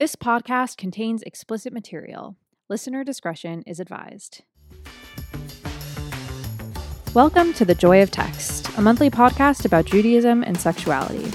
This 0.00 0.14
podcast 0.14 0.76
contains 0.76 1.24
explicit 1.24 1.72
material. 1.72 2.36
Listener 2.68 3.02
discretion 3.02 3.64
is 3.66 3.80
advised. 3.80 4.42
Welcome 7.14 7.52
to 7.54 7.64
The 7.64 7.74
Joy 7.74 8.00
of 8.00 8.12
Text, 8.12 8.68
a 8.78 8.80
monthly 8.80 9.10
podcast 9.10 9.64
about 9.64 9.86
Judaism 9.86 10.44
and 10.44 10.56
sexuality. 10.56 11.32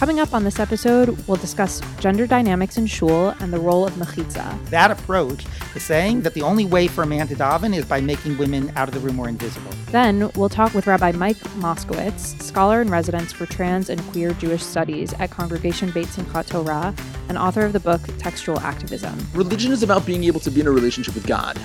Coming 0.00 0.18
up 0.18 0.32
on 0.32 0.44
this 0.44 0.58
episode, 0.58 1.10
we'll 1.28 1.36
discuss 1.36 1.82
gender 2.00 2.26
dynamics 2.26 2.78
in 2.78 2.86
shul 2.86 3.34
and 3.38 3.52
the 3.52 3.60
role 3.60 3.86
of 3.86 3.92
mechitza. 3.96 4.70
That 4.70 4.90
approach 4.90 5.44
is 5.74 5.82
saying 5.82 6.22
that 6.22 6.32
the 6.32 6.40
only 6.40 6.64
way 6.64 6.88
for 6.88 7.02
a 7.02 7.06
man 7.06 7.28
to 7.28 7.34
daven 7.34 7.76
is 7.76 7.84
by 7.84 8.00
making 8.00 8.38
women 8.38 8.72
out 8.76 8.88
of 8.88 8.94
the 8.94 9.00
room 9.00 9.20
or 9.20 9.28
invisible. 9.28 9.70
Then 9.90 10.30
we'll 10.36 10.48
talk 10.48 10.72
with 10.72 10.86
Rabbi 10.86 11.12
Mike 11.12 11.36
Moskowitz, 11.58 12.40
scholar 12.40 12.80
in 12.80 12.88
residence 12.90 13.30
for 13.30 13.44
trans 13.44 13.90
and 13.90 14.00
queer 14.04 14.32
Jewish 14.32 14.62
studies 14.62 15.12
at 15.18 15.28
Congregation 15.28 15.90
Beit 15.90 16.06
Simchat 16.06 16.48
Torah 16.48 16.94
and 17.28 17.36
author 17.36 17.66
of 17.66 17.74
the 17.74 17.80
book 17.80 18.00
Textual 18.16 18.58
Activism. 18.60 19.14
Religion 19.34 19.70
is 19.70 19.82
about 19.82 20.06
being 20.06 20.24
able 20.24 20.40
to 20.40 20.50
be 20.50 20.62
in 20.62 20.66
a 20.66 20.70
relationship 20.70 21.14
with 21.14 21.26
God. 21.26 21.60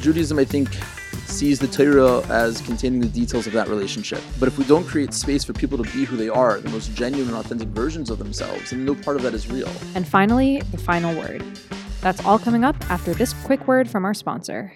Judaism, 0.00 0.38
I 0.38 0.46
think, 0.46 0.70
sees 1.32 1.58
the 1.58 1.66
Torah 1.66 2.20
as 2.28 2.60
containing 2.60 3.00
the 3.00 3.08
details 3.08 3.46
of 3.46 3.54
that 3.54 3.68
relationship. 3.68 4.20
But 4.38 4.48
if 4.48 4.58
we 4.58 4.64
don't 4.64 4.86
create 4.86 5.14
space 5.14 5.44
for 5.44 5.52
people 5.52 5.82
to 5.82 5.90
be 5.92 6.04
who 6.04 6.16
they 6.16 6.28
are, 6.28 6.60
the 6.60 6.68
most 6.68 6.94
genuine 6.94 7.28
and 7.28 7.36
authentic 7.38 7.68
versions 7.68 8.10
of 8.10 8.18
themselves, 8.18 8.70
then 8.70 8.84
no 8.84 8.94
part 8.94 9.16
of 9.16 9.22
that 9.22 9.34
is 9.34 9.48
real. 9.48 9.70
And 9.94 10.06
finally, 10.06 10.60
the 10.70 10.78
final 10.78 11.14
word. 11.16 11.42
That's 12.02 12.24
all 12.24 12.38
coming 12.38 12.64
up 12.64 12.76
after 12.90 13.14
this 13.14 13.32
quick 13.44 13.66
word 13.66 13.88
from 13.88 14.04
our 14.04 14.14
sponsor. 14.14 14.74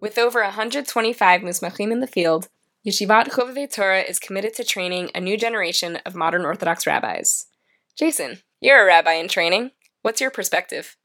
With 0.00 0.18
over 0.18 0.42
125 0.42 1.40
musmachim 1.42 1.92
in 1.92 2.00
the 2.00 2.06
field, 2.06 2.48
Yeshivat 2.86 3.28
Chovevei 3.28 3.72
Torah 3.72 4.02
is 4.02 4.18
committed 4.18 4.54
to 4.54 4.64
training 4.64 5.10
a 5.14 5.20
new 5.20 5.36
generation 5.36 5.98
of 6.04 6.14
modern 6.14 6.44
Orthodox 6.44 6.86
rabbis. 6.86 7.46
Jason, 7.96 8.38
you're 8.60 8.82
a 8.82 8.86
rabbi 8.86 9.12
in 9.12 9.28
training. 9.28 9.70
What's 10.02 10.20
your 10.20 10.30
perspective? 10.30 10.96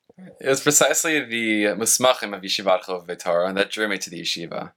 It 0.42 0.48
was 0.48 0.62
precisely 0.62 1.20
the 1.24 1.66
musmachim 1.76 2.36
of 2.36 2.42
Yeshivat 2.42 2.84
Chovevei 2.84 3.20
Torah 3.20 3.54
that 3.54 3.72
drew 3.72 3.88
me 3.88 3.98
to 3.98 4.10
the 4.10 4.22
yeshiva. 4.22 4.74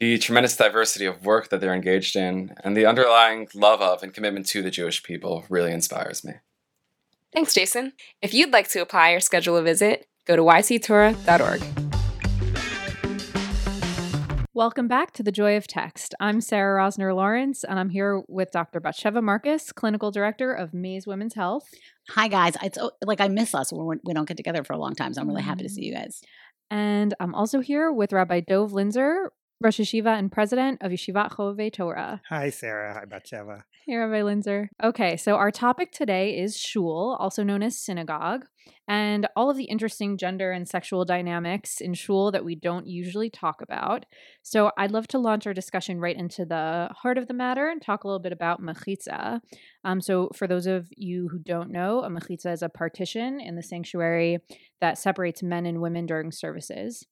The 0.00 0.18
tremendous 0.18 0.56
diversity 0.56 1.06
of 1.06 1.24
work 1.24 1.50
that 1.50 1.60
they're 1.60 1.74
engaged 1.74 2.16
in, 2.16 2.54
and 2.64 2.76
the 2.76 2.84
underlying 2.84 3.48
love 3.54 3.80
of 3.80 4.02
and 4.02 4.12
commitment 4.12 4.46
to 4.46 4.60
the 4.60 4.70
Jewish 4.70 5.02
people 5.02 5.44
really 5.48 5.72
inspires 5.72 6.24
me. 6.24 6.34
Thanks, 7.32 7.54
Jason. 7.54 7.92
If 8.20 8.34
you'd 8.34 8.52
like 8.52 8.68
to 8.70 8.80
apply 8.80 9.10
or 9.10 9.20
schedule 9.20 9.56
a 9.56 9.62
visit, 9.62 10.06
go 10.26 10.36
to 10.36 10.42
yctorah.org. 10.42 11.83
Welcome 14.56 14.86
back 14.86 15.10
to 15.14 15.24
the 15.24 15.32
Joy 15.32 15.56
of 15.56 15.66
Text. 15.66 16.14
I'm 16.20 16.40
Sarah 16.40 16.80
Rosner 16.80 17.12
Lawrence, 17.12 17.64
and 17.64 17.76
I'm 17.76 17.88
here 17.88 18.22
with 18.28 18.52
Dr. 18.52 18.80
Batsheva 18.80 19.20
Marcus, 19.20 19.72
Clinical 19.72 20.12
Director 20.12 20.52
of 20.52 20.72
Maze 20.72 21.08
Women's 21.08 21.34
Health. 21.34 21.68
Hi, 22.10 22.28
guys. 22.28 22.54
It's 22.62 22.78
like 23.04 23.20
I 23.20 23.26
miss 23.26 23.52
us 23.52 23.72
when 23.72 23.98
we 24.04 24.14
don't 24.14 24.28
get 24.28 24.36
together 24.36 24.62
for 24.62 24.72
a 24.72 24.78
long 24.78 24.94
time, 24.94 25.12
so 25.12 25.20
I'm 25.20 25.26
really 25.26 25.42
happy 25.42 25.64
to 25.64 25.68
see 25.68 25.86
you 25.86 25.94
mm-hmm. 25.94 26.04
guys. 26.04 26.22
And 26.70 27.14
I'm 27.18 27.34
also 27.34 27.58
here 27.58 27.90
with 27.90 28.12
Rabbi 28.12 28.42
Dov 28.46 28.70
Linzer, 28.70 29.26
Rosh 29.60 29.80
Yeshiva 29.80 30.18
and 30.18 30.30
President 30.30 30.82
of 30.82 30.92
Yeshivat 30.92 31.30
Chovevei 31.30 31.72
Torah. 31.72 32.20
Hi, 32.28 32.50
Sarah. 32.50 32.94
Hi, 32.94 33.04
Batsheva. 33.04 33.62
Hey, 33.86 33.96
Rabbi 33.96 34.20
Linzer. 34.22 34.68
Okay, 34.82 35.16
so 35.16 35.36
our 35.36 35.50
topic 35.50 35.92
today 35.92 36.38
is 36.38 36.56
shul, 36.58 37.16
also 37.20 37.42
known 37.42 37.62
as 37.62 37.78
synagogue, 37.78 38.46
and 38.88 39.28
all 39.36 39.50
of 39.50 39.56
the 39.56 39.64
interesting 39.64 40.16
gender 40.16 40.52
and 40.52 40.66
sexual 40.66 41.04
dynamics 41.04 41.80
in 41.80 41.92
shul 41.92 42.32
that 42.32 42.44
we 42.44 42.54
don't 42.54 42.86
usually 42.86 43.28
talk 43.28 43.60
about. 43.60 44.06
So 44.42 44.70
I'd 44.76 44.90
love 44.90 45.06
to 45.08 45.18
launch 45.18 45.46
our 45.46 45.52
discussion 45.52 46.00
right 46.00 46.16
into 46.16 46.46
the 46.46 46.88
heart 47.02 47.18
of 47.18 47.28
the 47.28 47.34
matter 47.34 47.68
and 47.68 47.80
talk 47.80 48.04
a 48.04 48.06
little 48.06 48.20
bit 48.20 48.32
about 48.32 48.62
mechitza. 48.62 49.40
Um, 49.84 50.00
so 50.00 50.30
for 50.34 50.46
those 50.46 50.66
of 50.66 50.88
you 50.96 51.28
who 51.28 51.38
don't 51.38 51.70
know, 51.70 52.00
a 52.00 52.08
mechitza 52.08 52.52
is 52.52 52.62
a 52.62 52.70
partition 52.70 53.38
in 53.38 53.54
the 53.54 53.62
sanctuary 53.62 54.38
that 54.80 54.98
separates 54.98 55.42
men 55.42 55.66
and 55.66 55.80
women 55.80 56.06
during 56.06 56.32
services. 56.32 57.06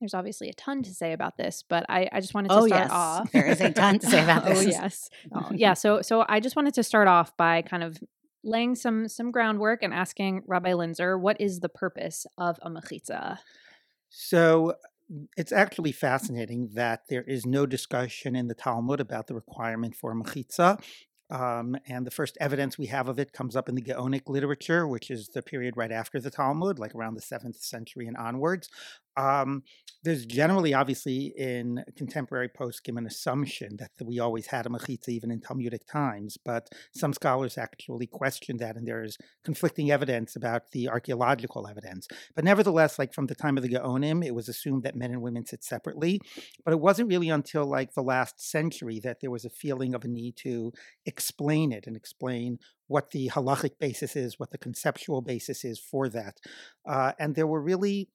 There's 0.00 0.14
obviously 0.14 0.48
a 0.48 0.52
ton 0.54 0.82
to 0.82 0.94
say 0.94 1.12
about 1.12 1.36
this, 1.36 1.64
but 1.66 1.86
I, 1.88 2.08
I 2.12 2.20
just 2.20 2.34
wanted 2.34 2.48
to 2.48 2.54
oh, 2.54 2.66
start 2.66 2.82
yes. 2.82 2.90
off. 2.92 3.32
There 3.32 3.46
is 3.46 3.60
a 3.60 3.72
ton 3.72 3.98
to 3.98 4.06
say 4.06 4.22
about 4.22 4.44
this. 4.46 4.58
oh 4.58 4.62
yes, 4.62 5.10
oh, 5.34 5.50
yeah. 5.54 5.74
So 5.74 6.02
so 6.02 6.24
I 6.28 6.40
just 6.40 6.56
wanted 6.56 6.74
to 6.74 6.82
start 6.82 7.08
off 7.08 7.36
by 7.36 7.62
kind 7.62 7.82
of 7.82 7.98
laying 8.44 8.74
some 8.74 9.08
some 9.08 9.30
groundwork 9.30 9.82
and 9.82 9.94
asking 9.94 10.42
Rabbi 10.46 10.72
Linzer, 10.72 11.18
what 11.18 11.40
is 11.40 11.60
the 11.60 11.68
purpose 11.68 12.26
of 12.38 12.58
a 12.62 12.70
mechitza? 12.70 13.38
So 14.08 14.74
it's 15.36 15.52
actually 15.52 15.92
fascinating 15.92 16.70
that 16.74 17.02
there 17.08 17.22
is 17.22 17.46
no 17.46 17.66
discussion 17.66 18.34
in 18.34 18.48
the 18.48 18.54
Talmud 18.54 19.00
about 19.00 19.26
the 19.26 19.34
requirement 19.34 19.94
for 19.94 20.12
a 20.12 20.14
mechitza. 20.14 20.80
Um, 21.28 21.76
and 21.88 22.06
the 22.06 22.12
first 22.12 22.36
evidence 22.40 22.78
we 22.78 22.86
have 22.86 23.08
of 23.08 23.18
it 23.18 23.32
comes 23.32 23.56
up 23.56 23.68
in 23.68 23.74
the 23.74 23.82
Gaonic 23.82 24.28
literature, 24.28 24.86
which 24.86 25.10
is 25.10 25.28
the 25.28 25.42
period 25.42 25.76
right 25.76 25.90
after 25.90 26.20
the 26.20 26.30
Talmud, 26.30 26.78
like 26.78 26.94
around 26.94 27.14
the 27.14 27.20
seventh 27.20 27.56
century 27.56 28.06
and 28.06 28.16
onwards. 28.16 28.68
Um, 29.16 29.62
there's 30.04 30.24
generally, 30.24 30.72
obviously, 30.72 31.32
in 31.36 31.82
contemporary 31.96 32.48
poskim 32.48 32.96
an 32.96 33.06
assumption 33.06 33.76
that 33.78 33.90
we 34.04 34.20
always 34.20 34.46
had 34.46 34.66
a 34.66 34.68
mechitza 34.68 35.08
even 35.08 35.30
in 35.30 35.40
Talmudic 35.40 35.86
times, 35.86 36.36
but 36.44 36.68
some 36.94 37.12
scholars 37.12 37.58
actually 37.58 38.06
question 38.06 38.58
that, 38.58 38.76
and 38.76 38.86
there 38.86 39.02
is 39.02 39.18
conflicting 39.44 39.90
evidence 39.90 40.36
about 40.36 40.70
the 40.70 40.88
archaeological 40.88 41.66
evidence. 41.66 42.06
But 42.34 42.44
nevertheless, 42.44 42.98
like 42.98 43.14
from 43.14 43.26
the 43.26 43.34
time 43.34 43.56
of 43.56 43.64
the 43.64 43.68
Gaonim, 43.68 44.24
it 44.24 44.34
was 44.34 44.48
assumed 44.48 44.84
that 44.84 44.94
men 44.94 45.10
and 45.10 45.22
women 45.22 45.44
sit 45.44 45.64
separately. 45.64 46.20
But 46.64 46.72
it 46.72 46.80
wasn't 46.80 47.08
really 47.08 47.28
until 47.28 47.64
like 47.64 47.94
the 47.94 48.02
last 48.02 48.40
century 48.40 49.00
that 49.02 49.20
there 49.20 49.30
was 49.30 49.44
a 49.44 49.50
feeling 49.50 49.94
of 49.94 50.04
a 50.04 50.08
need 50.08 50.36
to 50.38 50.72
explain 51.04 51.72
it 51.72 51.86
and 51.86 51.96
explain 51.96 52.58
what 52.86 53.10
the 53.10 53.28
halachic 53.34 53.78
basis 53.80 54.14
is, 54.14 54.38
what 54.38 54.50
the 54.50 54.58
conceptual 54.58 55.20
basis 55.20 55.64
is 55.64 55.80
for 55.80 56.08
that. 56.08 56.38
Uh, 56.88 57.12
and 57.18 57.34
there 57.34 57.46
were 57.46 57.60
really 57.60 58.08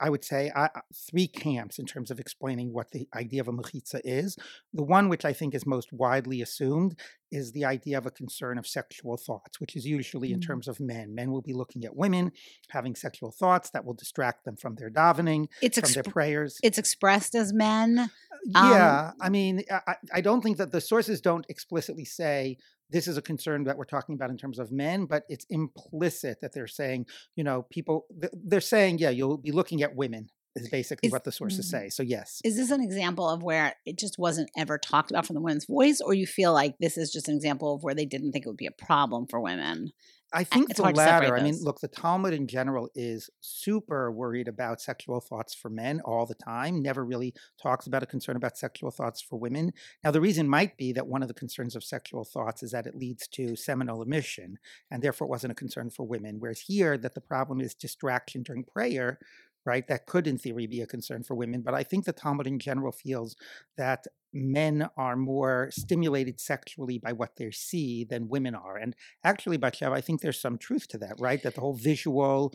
I 0.00 0.10
would 0.10 0.24
say, 0.24 0.50
uh, 0.54 0.68
three 0.94 1.26
camps 1.26 1.78
in 1.78 1.86
terms 1.86 2.10
of 2.10 2.20
explaining 2.20 2.72
what 2.72 2.90
the 2.90 3.08
idea 3.14 3.40
of 3.40 3.48
a 3.48 3.52
mechitza 3.52 4.00
is. 4.04 4.36
The 4.74 4.82
one 4.82 5.08
which 5.08 5.24
I 5.24 5.32
think 5.32 5.54
is 5.54 5.66
most 5.66 5.92
widely 5.92 6.42
assumed 6.42 6.98
is 7.30 7.52
the 7.52 7.64
idea 7.64 7.96
of 7.96 8.04
a 8.04 8.10
concern 8.10 8.58
of 8.58 8.66
sexual 8.66 9.16
thoughts, 9.16 9.60
which 9.60 9.74
is 9.74 9.86
usually 9.86 10.30
mm. 10.30 10.34
in 10.34 10.40
terms 10.40 10.68
of 10.68 10.78
men. 10.78 11.14
Men 11.14 11.32
will 11.32 11.40
be 11.40 11.54
looking 11.54 11.84
at 11.84 11.96
women 11.96 12.32
having 12.68 12.94
sexual 12.94 13.30
thoughts 13.30 13.70
that 13.70 13.84
will 13.84 13.94
distract 13.94 14.44
them 14.44 14.56
from 14.56 14.74
their 14.74 14.90
davening, 14.90 15.46
it's 15.62 15.78
from 15.78 15.92
their 15.92 16.02
prayers. 16.02 16.58
It's 16.62 16.78
expressed 16.78 17.34
as 17.34 17.52
men. 17.52 18.10
Yeah, 18.44 19.10
um, 19.10 19.14
I 19.20 19.28
mean, 19.28 19.62
I, 19.70 19.94
I 20.12 20.20
don't 20.20 20.42
think 20.42 20.58
that 20.58 20.72
the 20.72 20.80
sources 20.80 21.20
don't 21.20 21.46
explicitly 21.48 22.04
say 22.04 22.58
this 22.92 23.08
is 23.08 23.16
a 23.16 23.22
concern 23.22 23.64
that 23.64 23.76
we're 23.76 23.84
talking 23.84 24.14
about 24.14 24.30
in 24.30 24.36
terms 24.36 24.58
of 24.58 24.70
men, 24.70 25.06
but 25.06 25.24
it's 25.28 25.46
implicit 25.50 26.40
that 26.42 26.52
they're 26.52 26.66
saying, 26.66 27.06
you 27.34 27.44
know, 27.44 27.62
people, 27.70 28.06
they're 28.32 28.60
saying, 28.60 28.98
yeah, 28.98 29.10
you'll 29.10 29.38
be 29.38 29.52
looking 29.52 29.82
at 29.82 29.96
women 29.96 30.28
is 30.54 30.68
basically 30.68 31.06
is, 31.06 31.12
what 31.12 31.24
the 31.24 31.32
sources 31.32 31.66
mm-hmm. 31.66 31.84
say. 31.84 31.88
So 31.88 32.02
yes. 32.02 32.40
Is 32.44 32.56
this 32.56 32.70
an 32.70 32.82
example 32.82 33.28
of 33.28 33.42
where 33.42 33.74
it 33.86 33.98
just 33.98 34.18
wasn't 34.18 34.50
ever 34.56 34.78
talked 34.78 35.10
about 35.10 35.26
from 35.26 35.34
the 35.34 35.40
women's 35.40 35.66
voice, 35.66 36.00
or 36.00 36.14
you 36.14 36.26
feel 36.26 36.52
like 36.52 36.74
this 36.78 36.98
is 36.98 37.10
just 37.10 37.28
an 37.28 37.34
example 37.34 37.74
of 37.74 37.82
where 37.82 37.94
they 37.94 38.04
didn't 38.04 38.32
think 38.32 38.44
it 38.44 38.48
would 38.48 38.56
be 38.56 38.66
a 38.66 38.84
problem 38.84 39.26
for 39.26 39.40
women? 39.40 39.92
I 40.34 40.44
think 40.44 40.70
it's 40.70 40.80
the 40.80 40.90
latter. 40.90 41.36
I 41.36 41.42
mean, 41.42 41.58
look, 41.62 41.80
the 41.80 41.88
Talmud 41.88 42.32
in 42.32 42.46
general 42.46 42.88
is 42.94 43.28
super 43.40 44.10
worried 44.10 44.48
about 44.48 44.80
sexual 44.80 45.20
thoughts 45.20 45.54
for 45.54 45.68
men 45.68 46.00
all 46.04 46.26
the 46.26 46.34
time, 46.34 46.80
never 46.80 47.04
really 47.04 47.34
talks 47.60 47.86
about 47.86 48.02
a 48.02 48.06
concern 48.06 48.36
about 48.36 48.56
sexual 48.56 48.90
thoughts 48.90 49.20
for 49.20 49.38
women. 49.38 49.72
Now, 50.02 50.10
the 50.10 50.20
reason 50.20 50.48
might 50.48 50.76
be 50.76 50.92
that 50.92 51.06
one 51.06 51.22
of 51.22 51.28
the 51.28 51.34
concerns 51.34 51.76
of 51.76 51.84
sexual 51.84 52.24
thoughts 52.24 52.62
is 52.62 52.70
that 52.72 52.86
it 52.86 52.94
leads 52.94 53.28
to 53.28 53.56
seminal 53.56 54.02
emission, 54.02 54.58
and 54.90 55.02
therefore 55.02 55.26
it 55.26 55.30
wasn't 55.30 55.52
a 55.52 55.56
concern 55.56 55.90
for 55.90 56.06
women. 56.06 56.36
Whereas 56.38 56.60
here, 56.60 56.96
that 56.98 57.14
the 57.14 57.20
problem 57.20 57.60
is 57.60 57.74
distraction 57.74 58.42
during 58.42 58.64
prayer, 58.64 59.18
right? 59.64 59.86
That 59.86 60.06
could, 60.06 60.26
in 60.26 60.38
theory, 60.38 60.66
be 60.66 60.80
a 60.80 60.86
concern 60.86 61.22
for 61.22 61.34
women. 61.34 61.62
But 61.62 61.74
I 61.74 61.82
think 61.82 62.04
the 62.04 62.12
Talmud 62.12 62.46
in 62.46 62.58
general 62.58 62.92
feels 62.92 63.36
that 63.76 64.06
men 64.32 64.88
are 64.96 65.16
more 65.16 65.68
stimulated 65.72 66.40
sexually 66.40 66.98
by 66.98 67.12
what 67.12 67.36
they 67.36 67.50
see 67.50 68.04
than 68.04 68.28
women 68.28 68.54
are. 68.54 68.76
And 68.76 68.94
actually, 69.24 69.58
Batsheva, 69.58 69.92
I 69.92 70.00
think 70.00 70.20
there's 70.20 70.40
some 70.40 70.58
truth 70.58 70.88
to 70.88 70.98
that, 70.98 71.14
right? 71.18 71.42
That 71.42 71.54
the 71.54 71.60
whole 71.60 71.74
visual, 71.74 72.52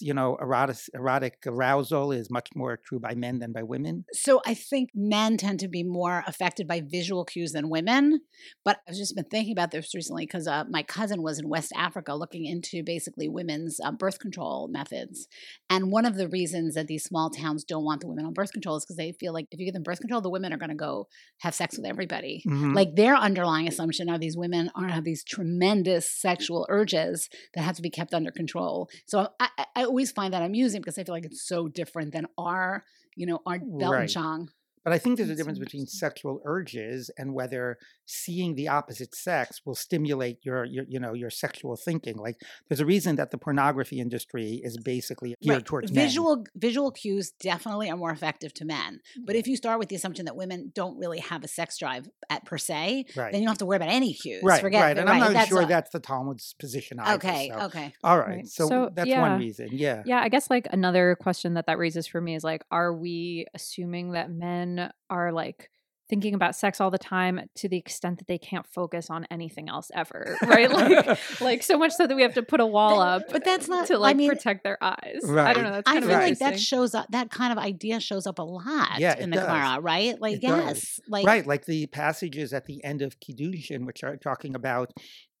you 0.00 0.14
know, 0.14 0.36
erotic, 0.40 0.78
erotic 0.94 1.38
arousal 1.46 2.12
is 2.12 2.30
much 2.30 2.48
more 2.54 2.76
true 2.76 2.98
by 2.98 3.14
men 3.14 3.38
than 3.38 3.52
by 3.52 3.62
women. 3.62 4.04
So 4.12 4.40
I 4.46 4.54
think 4.54 4.90
men 4.94 5.36
tend 5.36 5.60
to 5.60 5.68
be 5.68 5.82
more 5.82 6.24
affected 6.26 6.66
by 6.66 6.82
visual 6.84 7.24
cues 7.24 7.52
than 7.52 7.68
women. 7.68 8.20
But 8.64 8.78
I've 8.88 8.94
just 8.94 9.14
been 9.14 9.24
thinking 9.24 9.52
about 9.52 9.70
this 9.70 9.94
recently 9.94 10.26
because 10.26 10.46
uh, 10.46 10.64
my 10.70 10.82
cousin 10.82 11.22
was 11.22 11.38
in 11.38 11.48
West 11.48 11.72
Africa 11.76 12.14
looking 12.14 12.44
into 12.44 12.82
basically 12.82 13.28
women's 13.28 13.80
uh, 13.80 13.92
birth 13.92 14.18
control 14.18 14.68
methods. 14.68 15.28
And 15.70 15.90
one 15.90 16.06
of 16.06 16.16
the 16.16 16.28
reasons 16.28 16.74
that 16.74 16.86
these 16.86 17.04
small 17.04 17.30
towns 17.30 17.64
don't 17.64 17.84
want 17.84 18.00
the 18.00 18.08
women 18.08 18.24
on 18.24 18.32
birth 18.32 18.52
control 18.52 18.76
is 18.76 18.84
because 18.84 18.96
they 18.96 19.12
feel 19.12 19.32
like 19.32 19.46
if 19.50 19.58
you 19.58 19.66
give 19.66 19.74
them 19.74 19.82
birth 19.82 20.00
control, 20.00 20.20
the 20.20 20.30
women 20.30 20.52
are 20.52 20.58
going 20.58 20.70
to 20.70 20.74
go 20.74 21.08
have 21.40 21.54
sex 21.54 21.76
with 21.76 21.86
everybody. 21.86 22.42
Mm-hmm. 22.46 22.72
Like 22.72 22.96
their 22.96 23.14
underlying 23.14 23.68
assumption 23.68 24.08
are 24.08 24.18
these 24.18 24.36
women 24.36 24.70
are 24.74 24.88
have 24.88 25.04
these 25.04 25.24
tremendous 25.24 26.10
sexual 26.10 26.66
urges 26.68 27.28
that 27.54 27.62
have 27.62 27.76
to 27.76 27.82
be 27.82 27.90
kept 27.90 28.14
under 28.14 28.30
control. 28.30 28.88
So 29.06 29.28
I, 29.38 29.48
I 29.76 29.84
always 29.84 30.10
find 30.10 30.34
that 30.34 30.42
amusing 30.42 30.80
because 30.80 30.98
I 30.98 31.04
feel 31.04 31.14
like 31.14 31.26
it's 31.26 31.46
so 31.46 31.68
different 31.68 32.12
than 32.12 32.26
our, 32.36 32.84
you 33.14 33.26
know, 33.26 33.40
our 33.46 33.58
Weltanschauung. 33.58 34.38
Right. 34.38 34.48
But 34.88 34.94
I 34.94 34.98
think 34.98 35.18
there's 35.18 35.28
a 35.28 35.34
difference 35.34 35.58
between 35.58 35.86
sexual 35.86 36.40
urges 36.46 37.10
and 37.18 37.34
whether 37.34 37.76
seeing 38.06 38.54
the 38.54 38.68
opposite 38.68 39.14
sex 39.14 39.60
will 39.66 39.74
stimulate 39.74 40.38
your, 40.42 40.64
your 40.64 40.84
you 40.88 40.98
know 40.98 41.12
your 41.12 41.28
sexual 41.30 41.76
thinking. 41.76 42.16
Like 42.16 42.36
there's 42.68 42.80
a 42.80 42.86
reason 42.86 43.16
that 43.16 43.30
the 43.30 43.36
pornography 43.38 44.00
industry 44.00 44.60
is 44.64 44.78
basically 44.78 45.34
geared 45.42 45.56
Right. 45.56 45.64
towards 45.66 45.92
men. 45.92 46.04
visual 46.06 46.44
visual 46.56 46.90
cues 46.90 47.32
definitely 47.38 47.90
are 47.90 47.96
more 47.98 48.10
effective 48.10 48.54
to 48.54 48.64
men. 48.64 49.00
But 49.26 49.36
if 49.36 49.46
you 49.46 49.56
start 49.56 49.78
with 49.78 49.88
the 49.90 49.96
assumption 49.96 50.24
that 50.24 50.36
women 50.36 50.72
don't 50.74 50.96
really 50.98 51.18
have 51.18 51.44
a 51.44 51.48
sex 51.48 51.76
drive 51.78 52.08
at 52.30 52.46
per 52.46 52.56
se, 52.56 53.04
Right. 53.16 53.30
then 53.32 53.42
you 53.42 53.46
don't 53.46 53.52
have 53.52 53.58
to 53.58 53.66
worry 53.66 53.76
about 53.76 53.90
any 53.90 54.14
cues. 54.14 54.42
Right, 54.42 54.60
Forget 54.60 54.82
right, 54.82 54.94
the- 54.94 55.00
and 55.02 55.10
I'm 55.10 55.18
not 55.20 55.32
that's 55.34 55.48
sure 55.48 55.62
a- 55.62 55.66
that's 55.66 55.90
the 55.90 56.00
Talmud's 56.00 56.54
position 56.54 56.98
either. 56.98 57.16
okay. 57.16 57.50
so- 57.52 57.64
Okay. 57.66 57.92
All 58.02 58.18
right, 58.18 58.28
Right. 58.28 58.46
so, 58.48 58.68
So, 58.68 58.90
that's 58.94 59.08
yeah. 59.08 59.20
one 59.20 59.38
reason. 59.38 59.68
Yeah, 59.72 60.02
Yeah, 60.06 60.20
I 60.22 60.28
guess 60.30 60.48
like 60.48 60.66
another 60.70 61.16
question 61.20 61.54
that 61.54 61.66
that 61.66 61.76
raises 61.78 62.06
for 62.06 62.20
me 62.20 62.34
is 62.34 62.42
like, 62.44 62.62
are 62.70 62.94
we 62.94 63.46
assuming 63.54 64.12
that 64.12 64.30
men 64.30 64.77
are 65.10 65.32
like 65.32 65.70
thinking 66.10 66.32
about 66.32 66.56
sex 66.56 66.80
all 66.80 66.90
the 66.90 66.96
time 66.96 67.38
to 67.54 67.68
the 67.68 67.76
extent 67.76 68.16
that 68.16 68.26
they 68.26 68.38
can't 68.38 68.66
focus 68.66 69.10
on 69.10 69.26
anything 69.30 69.68
else 69.68 69.90
ever, 69.94 70.38
right? 70.42 70.70
like, 70.72 71.18
like 71.42 71.62
so 71.62 71.76
much 71.76 71.92
so 71.92 72.06
that 72.06 72.14
we 72.16 72.22
have 72.22 72.32
to 72.32 72.42
put 72.42 72.60
a 72.60 72.66
wall 72.66 72.98
up, 72.98 73.24
but 73.30 73.44
that's 73.44 73.68
not- 73.68 73.86
to 73.88 73.94
I 73.94 73.96
like 73.98 74.16
mean- 74.16 74.30
protect 74.30 74.64
their 74.64 74.78
eyes. 74.82 75.20
right. 75.24 75.48
I 75.48 75.52
don't 75.52 75.64
know. 75.64 75.72
That's 75.72 75.86
I 75.90 75.92
kind 75.94 76.04
feel 76.06 76.14
like 76.18 76.38
that 76.38 76.58
shows 76.58 76.94
up. 76.94 77.08
That 77.10 77.30
kind 77.30 77.52
of 77.52 77.58
idea 77.58 78.00
shows 78.00 78.26
up 78.26 78.38
a 78.38 78.42
lot 78.42 78.98
Yeah, 78.98 79.18
in 79.18 79.28
the 79.28 79.36
does. 79.36 79.46
Gemara, 79.46 79.80
right? 79.82 80.18
Like, 80.18 80.36
It 80.36 80.42
does. 80.42 80.64
yes, 80.76 81.00
like 81.08 81.26
right, 81.26 81.46
like 81.46 81.66
the 81.66 81.86
passages 81.88 82.54
at 82.54 82.64
the 82.64 82.82
end 82.82 83.02
of 83.02 83.20
Kiddushin, 83.20 83.84
which 83.84 84.02
are 84.02 84.16
talking 84.16 84.54
about, 84.54 84.90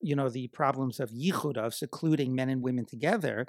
you 0.02 0.14
know, 0.14 0.28
the 0.28 0.48
problems 0.48 1.00
of 1.00 1.08
yichud, 1.10 1.56
of 1.56 1.72
secluding 1.72 2.34
men 2.34 2.50
and 2.50 2.60
women 2.62 2.84
together. 2.84 3.46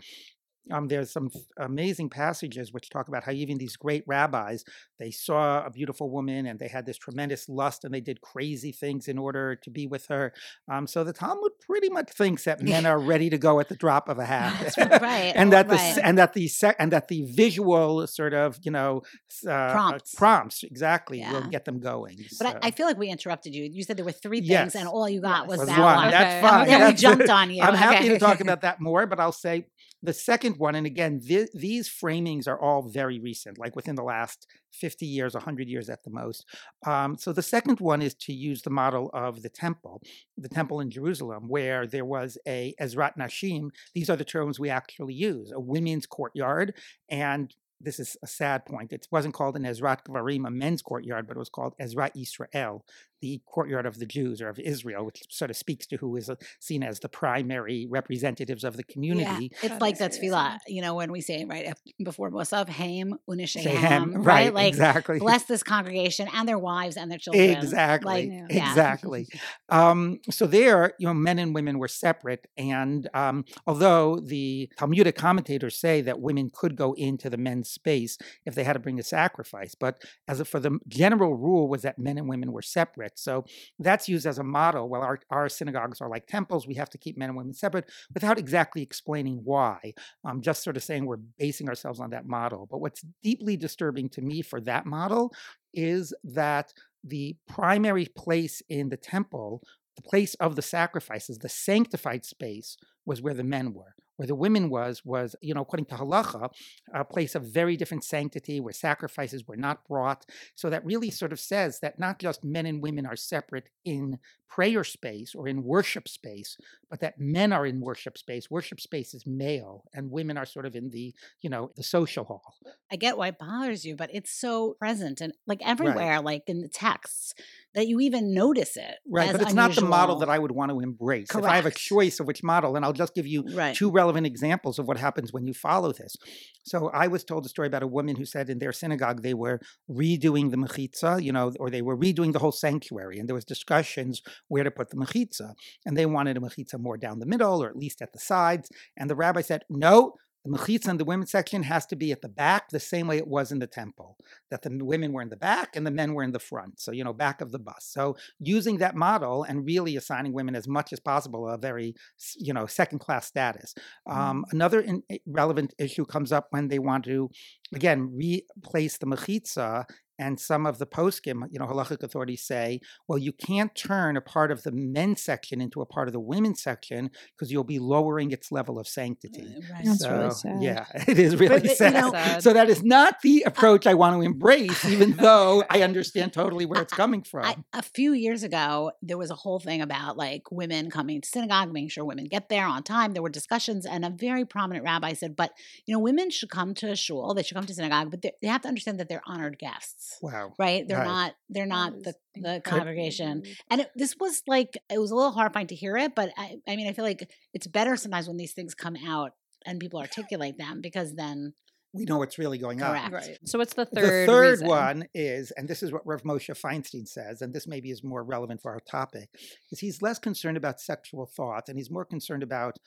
Um, 0.72 0.88
there's 0.88 1.12
some 1.12 1.30
amazing 1.58 2.10
passages 2.10 2.72
which 2.72 2.90
talk 2.90 3.08
about 3.08 3.24
how 3.24 3.32
even 3.32 3.58
these 3.58 3.76
great 3.76 4.04
rabbis 4.08 4.64
they 5.00 5.12
saw 5.12 5.66
a 5.66 5.70
beautiful 5.70 6.10
woman 6.10 6.46
and 6.46 6.60
they 6.60 6.68
had 6.68 6.86
this 6.86 6.98
tremendous 6.98 7.48
lust 7.50 7.84
and 7.86 7.94
they 7.94 8.02
did 8.02 8.22
crazy 8.22 8.72
things 8.72 9.08
in 9.08 9.18
order 9.18 9.56
to 9.56 9.70
be 9.70 9.88
with 9.88 10.08
her. 10.08 10.34
Um, 10.72 10.88
so 10.88 11.04
the 11.04 11.14
Talmud 11.14 11.52
pretty 11.66 11.90
much 11.90 12.12
thinks 12.12 12.44
that 12.44 12.62
men 12.62 12.86
are 12.92 13.00
ready 13.00 13.30
to 13.30 13.38
go 13.38 13.60
at 13.60 13.70
the 13.70 13.76
drop 13.76 14.10
of 14.10 14.20
a 14.20 14.26
hat, 14.26 14.74
right, 15.02 15.32
and 15.36 15.52
that 15.54 15.68
the 15.70 15.76
right. 15.76 15.92
s 15.92 15.98
and 15.98 16.18
that 16.18 16.34
the 16.34 16.48
sec- 16.48 16.76
and 16.80 16.92
that 16.92 17.08
the 17.08 17.24
visual 17.36 18.06
sort 18.08 18.34
of 18.34 18.58
you 18.64 18.72
know 18.72 19.02
uh, 19.48 19.52
uh, 19.52 19.72
Prompts. 19.74 20.16
prompts 20.16 20.64
exactly 20.64 21.22
will 21.32 21.48
get 21.50 21.66
them 21.66 21.80
going. 21.80 22.18
But 22.38 22.48
I, 22.48 22.52
so. 22.52 22.60
I 22.64 22.72
feel 22.72 22.86
like 22.86 22.98
we 22.98 23.10
interrupted 23.10 23.54
you. 23.56 23.64
You 23.72 23.84
said 23.84 23.98
there 23.98 24.06
were 24.06 24.12
three 24.12 24.40
things, 24.40 24.50
Yes. 24.50 24.76
and 24.76 24.88
all 24.88 25.08
you 25.10 25.22
got 25.22 25.42
Yes. 25.44 25.50
was 25.50 25.60
was 25.60 25.68
that 25.70 25.80
one. 25.80 25.96
one. 25.96 26.12
That's 26.12 26.34
Okay, 26.36 26.48
fine. 26.48 26.62
okay. 26.68 26.78
Then 26.78 26.88
we 26.88 26.94
jumped 26.94 27.30
on 27.40 27.52
you. 27.52 27.62
I'm 27.64 27.76
happy 27.76 28.10
to 28.10 28.20
talk 28.20 28.40
about 28.42 28.62
that 28.62 28.80
more, 28.82 29.06
but 29.08 29.20
I'll 29.20 29.32
say 29.32 29.66
the 30.02 30.14
second 30.14 30.58
one, 30.58 30.76
and 30.76 30.88
again, 30.88 31.20
thi- 31.20 31.50
these 31.54 31.90
framings 31.90 32.48
are 32.48 32.60
all 32.60 32.82
very 32.82 33.20
recent, 33.20 33.58
like 33.58 33.76
within 33.76 33.96
the 33.96 34.04
last 34.04 34.48
50 34.72 35.06
years, 35.06 35.34
100 35.34 35.68
years 35.68 35.90
at 35.90 36.04
the 36.04 36.10
most. 36.10 36.46
Um, 36.86 37.18
so 37.18 37.34
the 37.34 37.42
second 37.42 37.80
one 37.80 38.02
is 38.02 38.14
to 38.16 38.34
use 38.34 38.62
the 38.62 38.70
model 38.70 39.10
of 39.14 39.42
the 39.42 39.50
temple, 39.50 40.02
the 40.38 40.50
temple 40.50 40.80
in 40.80 40.90
Jerusalem, 40.90 41.50
where 41.50 41.86
there 41.86 42.06
was 42.06 42.38
a 42.48 42.74
Ezrat 42.80 43.18
Nashim. 43.18 43.70
These 43.94 44.10
are 44.10 44.16
the 44.16 44.26
terms 44.26 44.60
we 44.60 44.70
actually 44.70 45.16
use 45.16 45.52
a 45.52 45.60
women's 45.60 46.06
courtyard. 46.06 46.76
And 47.10 47.54
this 47.82 48.00
is 48.00 48.18
a 48.22 48.28
sad 48.28 48.66
point. 48.66 48.92
It 48.92 49.08
wasn't 49.12 49.34
called 49.34 49.56
an 49.56 49.64
Ezrat 49.64 50.04
Gvarim, 50.04 50.46
a 50.46 50.52
men's 50.52 50.82
courtyard, 50.82 51.28
but 51.28 51.38
it 51.38 51.40
was 51.40 51.50
called 51.50 51.76
Ezrat 51.82 52.12
Israel, 52.16 52.86
the 53.22 53.42
courtyard 53.46 53.86
of 53.86 54.00
the 54.00 54.06
Jews 54.06 54.42
or 54.42 54.50
of 54.50 54.60
Israel, 54.60 55.06
which 55.06 55.24
sort 55.30 55.52
of 55.52 55.58
speaks 55.58 55.86
to 55.88 55.98
who 55.98 56.16
is 56.16 56.30
uh, 56.30 56.36
seen 56.60 56.84
as 56.84 57.00
the 57.00 57.10
primary 57.10 57.88
representatives 57.90 58.64
of 58.64 58.78
the 58.78 58.84
community. 58.84 59.52
Yeah, 59.52 59.60
it's 59.64 59.70
That 59.70 59.82
like 59.82 59.98
that's 59.98 60.18
very 60.18 60.32
tefillah. 60.32 60.60
You 60.68 60.82
know, 60.82 60.96
when 60.96 61.12
we 61.12 61.22
say 61.22 61.46
right 61.46 61.74
before 62.04 62.32
Musaf, 62.32 62.70
Haim 62.70 63.14
Say 63.14 63.34
Unishehem, 63.34 63.76
hem, 63.76 64.14
right? 64.16 64.26
right, 64.26 64.54
Like 64.54 64.68
exactly. 64.70 65.20
bless 65.20 65.44
this 65.46 65.64
congregation 65.64 66.28
and 66.34 66.48
their 66.48 66.58
wives 66.60 66.98
and 66.98 67.12
their 67.12 67.18
children. 67.18 67.50
Exactly. 67.50 68.14
Like, 68.14 68.26
Yeah. 68.32 68.48
yeah. 68.50 68.70
Exactly. 68.70 69.28
Um, 69.70 70.20
so 70.30 70.46
there, 70.48 70.94
you 71.00 71.08
know, 71.08 71.14
men 71.14 71.40
and 71.40 71.54
women 71.54 71.80
were 71.80 71.88
separate, 71.88 72.48
and 72.58 73.10
um, 73.14 73.46
although 73.68 74.20
the 74.20 74.70
Talmudic 74.78 75.16
commentators 75.16 75.78
say 75.78 76.02
that 76.02 76.20
women 76.22 76.52
could 76.54 76.76
go 76.76 76.94
into 76.94 77.30
the 77.30 77.38
men's 77.38 77.70
space 77.70 78.18
if 78.46 78.56
they 78.56 78.64
had 78.64 78.74
to 78.74 78.80
bring 78.80 79.00
a 79.00 79.04
sacrifice, 79.04 79.76
but 79.76 80.02
as 80.28 80.40
a, 80.40 80.46
for 80.46 80.60
the 80.60 80.80
general 80.88 81.36
rule 81.36 81.68
was 81.68 81.82
that 81.84 81.98
men 81.98 82.18
and 82.18 82.28
women 82.30 82.52
were 82.52 82.62
separate. 82.62 83.09
So 83.16 83.46
that's 83.80 84.10
used 84.10 84.26
as 84.26 84.40
a 84.40 84.44
model. 84.44 84.90
Well, 84.90 85.02
our, 85.02 85.20
our 85.30 85.50
synagogues 85.50 86.02
are 86.02 86.10
like 86.10 86.28
temples; 86.28 86.68
we 86.68 86.76
have 86.76 86.90
to 86.92 86.98
keep 86.98 87.18
men 87.18 87.30
and 87.30 87.38
women 87.38 87.54
separate, 87.54 87.90
without 88.14 88.38
exactly 88.38 88.82
explaining 88.82 89.42
why. 89.44 89.94
Um, 90.24 90.42
just 90.42 90.64
sort 90.64 90.78
of 90.78 90.84
saying 90.84 91.06
we're 91.06 91.18
basing 91.18 91.70
ourselves 91.70 92.00
on 92.00 92.12
that 92.12 92.26
model. 92.26 92.68
But 92.70 92.82
what's 92.82 93.04
deeply 93.24 93.58
disturbing 93.58 94.10
to 94.10 94.22
me 94.22 94.42
for 94.42 94.62
that 94.62 94.86
model 94.86 95.34
is 95.74 96.14
that 96.24 96.74
the 97.04 97.36
primary 97.48 98.08
place 98.18 98.62
in 98.70 98.90
the 98.90 98.98
temple, 98.98 99.62
the 99.96 100.02
place 100.02 100.34
of 100.36 100.56
the 100.56 100.62
sacrifices, 100.62 101.38
the 101.38 101.50
sanctified 101.50 102.26
space, 102.26 102.78
was 103.06 103.22
where 103.22 103.34
the 103.34 103.44
men 103.44 103.74
were. 103.74 103.96
Where 104.20 104.28
the 104.28 104.36
women 104.36 104.70
was 104.70 105.06
was, 105.06 105.34
you 105.42 105.54
know, 105.54 105.62
according 105.62 105.86
to 105.86 105.96
halacha, 105.96 106.50
a 106.94 107.06
place 107.06 107.36
of 107.36 107.44
very 107.44 107.78
different 107.78 108.04
sanctity 108.04 108.60
where 108.60 108.74
sacrifices 108.74 109.48
were 109.48 109.56
not 109.56 109.88
brought. 109.88 110.26
So 110.56 110.70
that 110.70 110.84
really 110.84 111.10
sort 111.10 111.32
of 111.32 111.40
says 111.40 111.80
that 111.80 112.00
not 112.00 112.20
just 112.20 112.44
men 112.44 112.66
and 112.66 112.84
women 112.84 113.06
are 113.06 113.16
separate 113.16 113.70
in 113.86 114.20
prayer 114.50 114.84
space 114.84 115.36
or 115.36 115.48
in 115.48 115.64
worship 115.64 116.10
space, 116.10 116.58
but 116.90 117.00
that 117.00 117.20
men 117.20 117.54
are 117.54 117.66
in 117.66 117.80
worship 117.80 118.18
space. 118.18 118.50
Worship 118.52 118.82
space 118.82 119.14
is 119.14 119.26
male, 119.26 119.86
and 119.94 120.12
women 120.12 120.38
are 120.38 120.46
sort 120.46 120.66
of 120.66 120.76
in 120.76 120.90
the, 120.90 121.14
you 121.40 121.50
know, 121.50 121.72
the 121.78 121.84
social 121.84 122.26
hall. 122.26 122.56
I 122.92 122.98
get 122.98 123.18
why 123.18 123.28
it 123.28 123.38
bothers 123.40 123.86
you, 123.86 123.96
but 123.96 124.10
it's 124.12 124.32
so 124.32 124.74
present 124.80 125.22
and 125.22 125.32
like 125.48 125.62
everywhere, 125.64 126.20
like 126.20 126.44
in 126.48 126.62
the 126.62 126.68
texts, 126.68 127.36
that 127.76 127.88
you 127.88 128.00
even 128.00 128.34
notice 128.34 128.76
it. 128.76 128.96
Right, 129.08 129.32
but 129.32 129.42
it's 129.42 129.54
not 129.54 129.76
the 129.76 129.82
model 129.82 130.18
that 130.20 130.30
I 130.30 130.40
would 130.40 130.52
want 130.52 130.72
to 130.72 130.80
embrace. 130.80 131.28
If 131.34 131.46
I 131.46 131.56
have 131.56 131.68
a 131.68 131.72
choice 131.72 132.20
of 132.20 132.26
which 132.26 132.44
model, 132.44 132.76
and 132.76 132.84
I'll 132.84 132.92
just 132.92 133.14
give 133.14 133.28
you 133.28 133.44
Right. 133.54 133.76
two 133.76 133.92
relevant 133.92 134.09
examples 134.18 134.80
of 134.80 134.88
what 134.88 134.98
happens 134.98 135.34
when 135.34 135.46
you 135.46 135.54
follow 135.54 135.92
this. 135.92 136.16
So 136.64 136.90
I 136.90 137.08
was 137.08 137.24
told 137.24 137.46
a 137.46 137.50
story 137.50 137.68
about 137.68 137.84
a 137.84 137.88
woman 137.88 138.16
who 138.16 138.26
said 138.26 138.50
in 138.50 138.60
their 138.60 138.72
synagogue 138.72 139.22
they 139.22 139.34
were 139.34 139.60
redoing 139.90 140.52
the 140.52 140.58
mechitza, 140.58 141.22
you 141.24 141.32
know, 141.32 141.54
or 141.60 141.70
they 141.70 141.82
were 141.82 141.98
redoing 141.98 142.34
the 142.34 142.40
whole 142.40 142.52
sanctuary, 142.52 143.20
and 143.20 143.28
there 143.28 143.36
was 143.36 143.46
discussions 143.46 144.22
where 144.48 144.64
to 144.64 144.72
put 144.72 144.90
the 144.90 144.98
mechitza, 144.98 145.54
and 145.86 145.98
they 145.98 146.06
wanted 146.06 146.38
a 146.38 146.40
mechitza 146.40 146.80
more 146.80 146.98
down 146.98 147.20
the 147.20 147.26
middle 147.26 147.64
or 147.64 147.70
at 147.70 147.76
least 147.76 148.02
at 148.02 148.14
the 148.14 148.20
sides, 148.20 148.70
and 148.98 149.10
the 149.10 149.16
rabbi 149.16 149.42
said 149.42 149.64
no. 149.70 150.14
The 150.46 150.52
mechitza 150.52 150.90
in 150.90 150.98
the 150.98 151.06
women's 151.06 151.32
section 151.32 151.64
has 151.64 151.86
to 151.88 151.96
be 151.96 152.12
at 152.12 152.22
the 152.22 152.30
back, 152.30 152.70
the 152.70 152.80
same 152.80 153.08
way 153.08 153.18
it 153.18 153.28
was 153.28 153.52
in 153.52 153.60
the 153.60 153.68
temple. 153.68 154.18
That 154.50 154.62
the 154.62 154.84
women 154.84 155.12
were 155.12 155.22
in 155.22 155.30
the 155.30 155.36
back 155.36 155.76
and 155.76 155.86
the 155.86 155.92
men 155.92 156.14
were 156.14 156.24
in 156.24 156.32
the 156.32 156.40
front. 156.40 156.80
So 156.80 156.92
you 156.92 157.04
know, 157.04 157.14
back 157.14 157.42
of 157.42 157.52
the 157.52 157.60
bus. 157.60 157.86
So 157.86 158.16
using 158.40 158.78
that 158.78 158.96
model 158.96 159.44
and 159.44 159.66
really 159.66 159.96
assigning 159.98 160.34
women 160.34 160.56
as 160.56 160.68
much 160.68 160.94
as 160.94 161.00
possible 161.00 161.48
a 161.48 161.58
very 161.58 161.96
you 162.38 162.54
know 162.54 162.66
second 162.66 163.00
class 163.00 163.28
status. 163.28 163.76
Um, 164.08 164.46
another 164.52 164.80
in, 164.80 165.04
relevant 165.26 165.74
issue 165.78 166.06
comes 166.06 166.32
up 166.32 166.48
when 166.52 166.70
they 166.70 166.80
want 166.80 167.06
to 167.06 167.30
again 167.74 168.12
replace 168.16 168.98
the 168.98 169.08
mechitza. 169.08 169.86
And 170.20 170.40
some 170.40 170.66
of 170.66 170.78
the 170.78 170.86
poskim, 170.86 171.48
you 171.52 171.58
know, 171.60 171.66
halachic 171.66 172.04
authorities 172.04 172.44
say, 172.44 172.82
well, 173.08 173.18
you 173.18 173.32
can't 173.32 173.74
turn 173.74 174.18
a 174.18 174.22
part 174.22 174.52
of 174.52 174.64
the 174.64 174.72
men's 174.72 175.22
section 175.22 175.62
into 175.62 175.82
a 175.82 175.86
part 175.86 176.08
of 176.08 176.14
the 176.14 176.20
women's 176.20 176.62
section 176.62 177.10
because 177.32 177.52
you'll 177.52 177.64
be 177.64 177.80
lowering 177.80 178.32
its 178.32 178.52
level 178.52 178.78
of 178.78 178.88
sanctity. 178.88 179.48
Eh, 179.48 179.74
right. 179.74 179.86
That's 179.86 180.06
really 180.08 180.32
sad. 180.32 180.62
Yeah, 180.62 180.86
it 181.08 181.18
is 181.18 181.38
really 181.38 181.56
but, 181.56 181.64
you 181.64 181.76
sad. 181.76 181.94
know- 181.94 182.12
Sad. 182.12 182.44
So 182.44 182.54
that 182.54 182.70
is 182.70 182.84
not 182.84 183.22
the 183.22 183.46
uh, 183.46 183.50
approach 183.50 183.88
I 183.88 183.94
want 183.94 184.16
to 184.16 184.22
embrace, 184.22 184.84
even 184.86 185.12
though 185.18 185.64
I 185.70 185.82
understand 185.84 186.34
totally 186.34 186.66
where 186.66 186.82
it's 186.82 186.94
coming 186.94 187.22
from. 187.24 187.46
I, 187.46 187.56
a 187.74 187.82
few 187.82 188.14
years 188.14 188.44
ago, 188.44 188.92
there 189.02 189.18
was 189.18 189.30
a 189.32 189.36
whole 189.36 189.60
thing 189.60 189.82
about 189.82 190.18
like 190.18 190.52
women 190.52 190.90
coming 190.90 191.22
to 191.22 191.28
synagogue, 191.30 191.72
making 191.72 191.90
sure 191.90 192.04
women 192.04 192.26
get 192.26 192.50
there 192.50 192.66
on 192.66 192.84
time. 192.84 193.14
There 193.14 193.22
were 193.24 193.30
discussions, 193.30 193.86
and 193.86 194.04
a 194.04 194.10
very 194.10 194.44
prominent 194.46 194.84
rabbi 194.84 195.14
said, 195.14 195.36
"But 195.36 195.52
you 195.86 195.94
know, 195.94 196.00
women 196.00 196.30
should 196.30 196.50
come 196.50 196.74
to 196.76 196.96
shul. 196.96 197.34
They 197.34 197.44
should 197.44 197.56
come 197.56 197.66
to 197.66 197.74
synagogue, 197.74 198.12
but 198.12 198.22
they 198.22 198.32
they 198.42 198.48
have 198.48 198.62
to 198.62 198.68
understand 198.68 199.00
that 199.00 199.08
they're 199.10 199.22
honored 199.26 199.60
guests, 199.60 200.09
wow. 200.22 200.54
right? 200.60 200.88
They're 200.88 200.98
Right. 200.98 201.06
not. 201.06 201.34
They're 201.50 201.66
not 201.66 201.94
the 202.04 202.14
the 202.36 202.62
congregation." 202.64 203.44
And 203.70 203.82
it, 203.82 203.92
this 203.96 204.16
was 204.20 204.42
like 204.48 204.78
it 204.92 205.00
was 205.00 205.12
a 205.12 205.16
little 205.16 205.32
horrifying 205.32 205.68
to 205.68 205.76
hear 205.76 205.98
it, 205.98 206.16
but 206.16 206.32
I, 206.38 206.58
I 206.68 206.76
mean, 206.76 206.88
I 206.88 206.94
feel 206.94 207.06
like 207.06 207.30
it's 207.54 207.68
better 207.68 207.96
sometimes 207.96 208.28
when 208.28 208.38
these 208.38 208.54
things 208.54 208.74
come 208.76 208.96
out 209.08 209.32
and 209.66 209.80
people 209.80 210.00
articulate 210.00 210.58
them 210.58 210.82
because 210.82 211.16
then 211.16 211.54
We 211.94 212.06
know 212.06 212.18
what's 212.20 212.38
really 212.38 212.60
going 212.60 212.82
on. 212.84 213.12
Right. 213.12 213.38
So 213.46 213.58
what's 213.58 213.74
the 213.74 213.86
third? 213.86 214.04
The 214.04 214.08
third? 214.08 214.28
third 214.28 214.52
reason? 214.52 214.68
one 214.68 215.06
is, 215.16 215.52
and 215.58 215.68
this 215.68 215.82
is 215.82 215.92
what 215.92 216.06
Rav 216.06 216.22
Moshe 216.24 216.50
Feinstein 216.56 217.08
says, 217.08 217.42
and 217.42 217.52
this 217.52 217.66
maybe 217.68 217.90
is 217.90 218.04
more 218.04 218.24
relevant 218.24 218.62
for 218.62 218.72
our 218.72 218.80
topic, 218.80 219.30
is 219.72 219.80
he's 219.80 220.02
less 220.02 220.20
concerned 220.20 220.56
about 220.56 220.80
sexual 220.80 221.26
thought 221.26 221.68
and 221.68 221.78
he's 221.80 221.90
more 221.90 222.06
concerned 222.06 222.44
about 222.44 222.78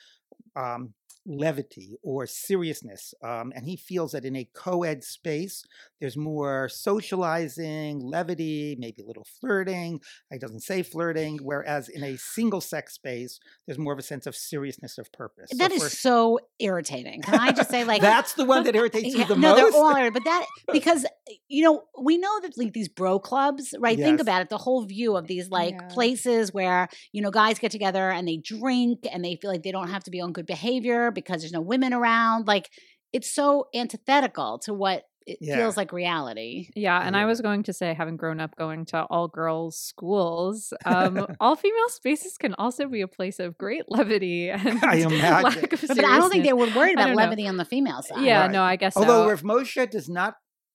um, 0.57 0.95
levity 1.27 1.97
or 2.03 2.27
seriousness. 2.27 3.15
Um, 3.23 3.53
and 3.55 3.67
he 3.67 3.77
feels 3.77 4.13
that 4.13 4.25
in 4.25 4.37
a 4.37 4.49
co 4.55 4.83
ed 4.83 5.05
space, 5.05 5.65
there's 6.01 6.17
more 6.17 6.69
socializing, 6.69 8.01
levity, 8.01 8.77
maybe 8.79 9.03
a 9.03 9.07
little 9.07 9.27
flirting. 9.41 10.01
He 10.33 10.39
doesn't 10.39 10.61
say 10.61 10.83
flirting. 10.83 11.39
Whereas 11.43 11.89
in 11.89 12.03
a 12.03 12.17
single 12.17 12.61
sex 12.61 12.95
space, 12.95 13.39
there's 13.67 13.79
more 13.79 13.93
of 13.93 13.99
a 13.99 14.03
sense 14.03 14.27
of 14.27 14.35
seriousness 14.35 14.99
of 14.99 15.11
purpose. 15.13 15.51
That 15.57 15.71
so 15.71 15.77
is 15.77 15.83
for- 15.85 15.89
so 15.91 16.39
irritating. 16.59 17.23
Can 17.23 17.35
I 17.39 17.53
just 17.53 17.71
say, 17.71 17.85
like, 17.85 18.01
that's 18.03 18.35
the 18.35 18.45
one 18.45 18.65
that 18.65 18.75
irritates 18.75 19.15
you 19.15 19.21
Yeah, 19.21 19.27
the 19.27 19.37
no, 19.37 19.51
most. 19.51 19.57
they're 19.73 19.81
all 19.81 19.91
irritating, 19.91 20.13
but 20.15 20.25
that 20.25 20.47
because 20.73 21.07
you 21.49 21.63
know 21.63 21.85
we 22.03 22.19
know 22.19 22.41
that 22.41 22.57
like 22.59 22.73
these 22.73 22.89
bro 22.89 23.19
clubs, 23.19 23.75
right? 23.79 23.97
Think 23.99 24.21
about 24.21 24.43
it. 24.43 24.49
The 24.49 24.59
whole 24.59 24.85
view 24.85 25.17
of 25.17 25.27
these 25.29 25.49
like 25.51 25.75
Yeah. 25.81 25.89
places 25.89 26.53
where 26.53 26.89
you 27.13 27.23
know 27.23 27.31
guys 27.31 27.59
get 27.59 27.71
together 27.71 28.11
and 28.11 28.27
they 28.27 28.39
drink 28.39 29.07
and 29.11 29.25
they 29.25 29.37
feel 29.37 29.51
like 29.51 29.63
they 29.63 29.71
don't 29.73 29.89
have 29.89 30.03
to 30.05 30.11
be 30.11 30.21
on 30.21 30.33
good 30.33 30.47
behavior 30.47 31.11
because 31.15 31.43
there's 31.43 31.53
no 31.53 31.61
women 31.61 31.93
around. 31.93 32.47
Like 32.47 32.71
it's 33.13 33.31
so 33.31 33.67
antithetical 33.75 34.59
to 34.61 34.73
what 34.75 35.05
it 35.25 35.39
Yeah. 35.41 35.55
feels 35.57 35.77
like 35.77 35.93
reality. 35.93 36.69
Yeah, 36.75 37.01
and 37.01 37.17
I 37.17 37.27
was 37.27 37.41
going 37.41 37.63
to 37.65 37.73
say, 37.73 37.95
having 37.95 38.17
grown 38.17 38.41
up 38.41 38.57
going 38.57 38.87
to 38.87 39.05
all 39.05 39.29
girls 39.29 39.79
schools, 39.79 40.73
um, 40.85 41.27
all 41.41 41.55
female 41.55 41.89
spaces 41.91 42.37
can 42.37 42.55
also 42.55 42.89
be 42.89 43.03
a 43.03 43.07
place 43.09 43.39
of 43.39 43.57
great 43.57 43.85
levity 43.89 44.51
and 44.51 44.83
I 44.85 44.95
imagine. 44.97 45.21
lack 45.21 45.73
of 45.73 45.81
But 45.81 46.05
I 46.05 46.19
don't 46.19 46.29
think 46.31 46.43
they 46.43 46.49
seriousness. 46.49 46.75
were 46.75 46.81
worried 46.81 46.95
about 46.95 47.07
don't 47.07 47.17
know. 47.17 47.23
levity 47.23 47.47
on 47.47 47.57
the 47.57 47.65
female 47.65 48.03
side. 48.03 48.23
Yeah, 48.25 48.41
Right. 48.43 48.51
no, 48.51 48.63
I 48.65 48.75
guess 48.77 48.97
Although 48.97 49.25
so. 49.25 49.29
Rav 49.31 49.43
Moshe 49.43 49.91
does 49.91 50.09
not 50.09 50.35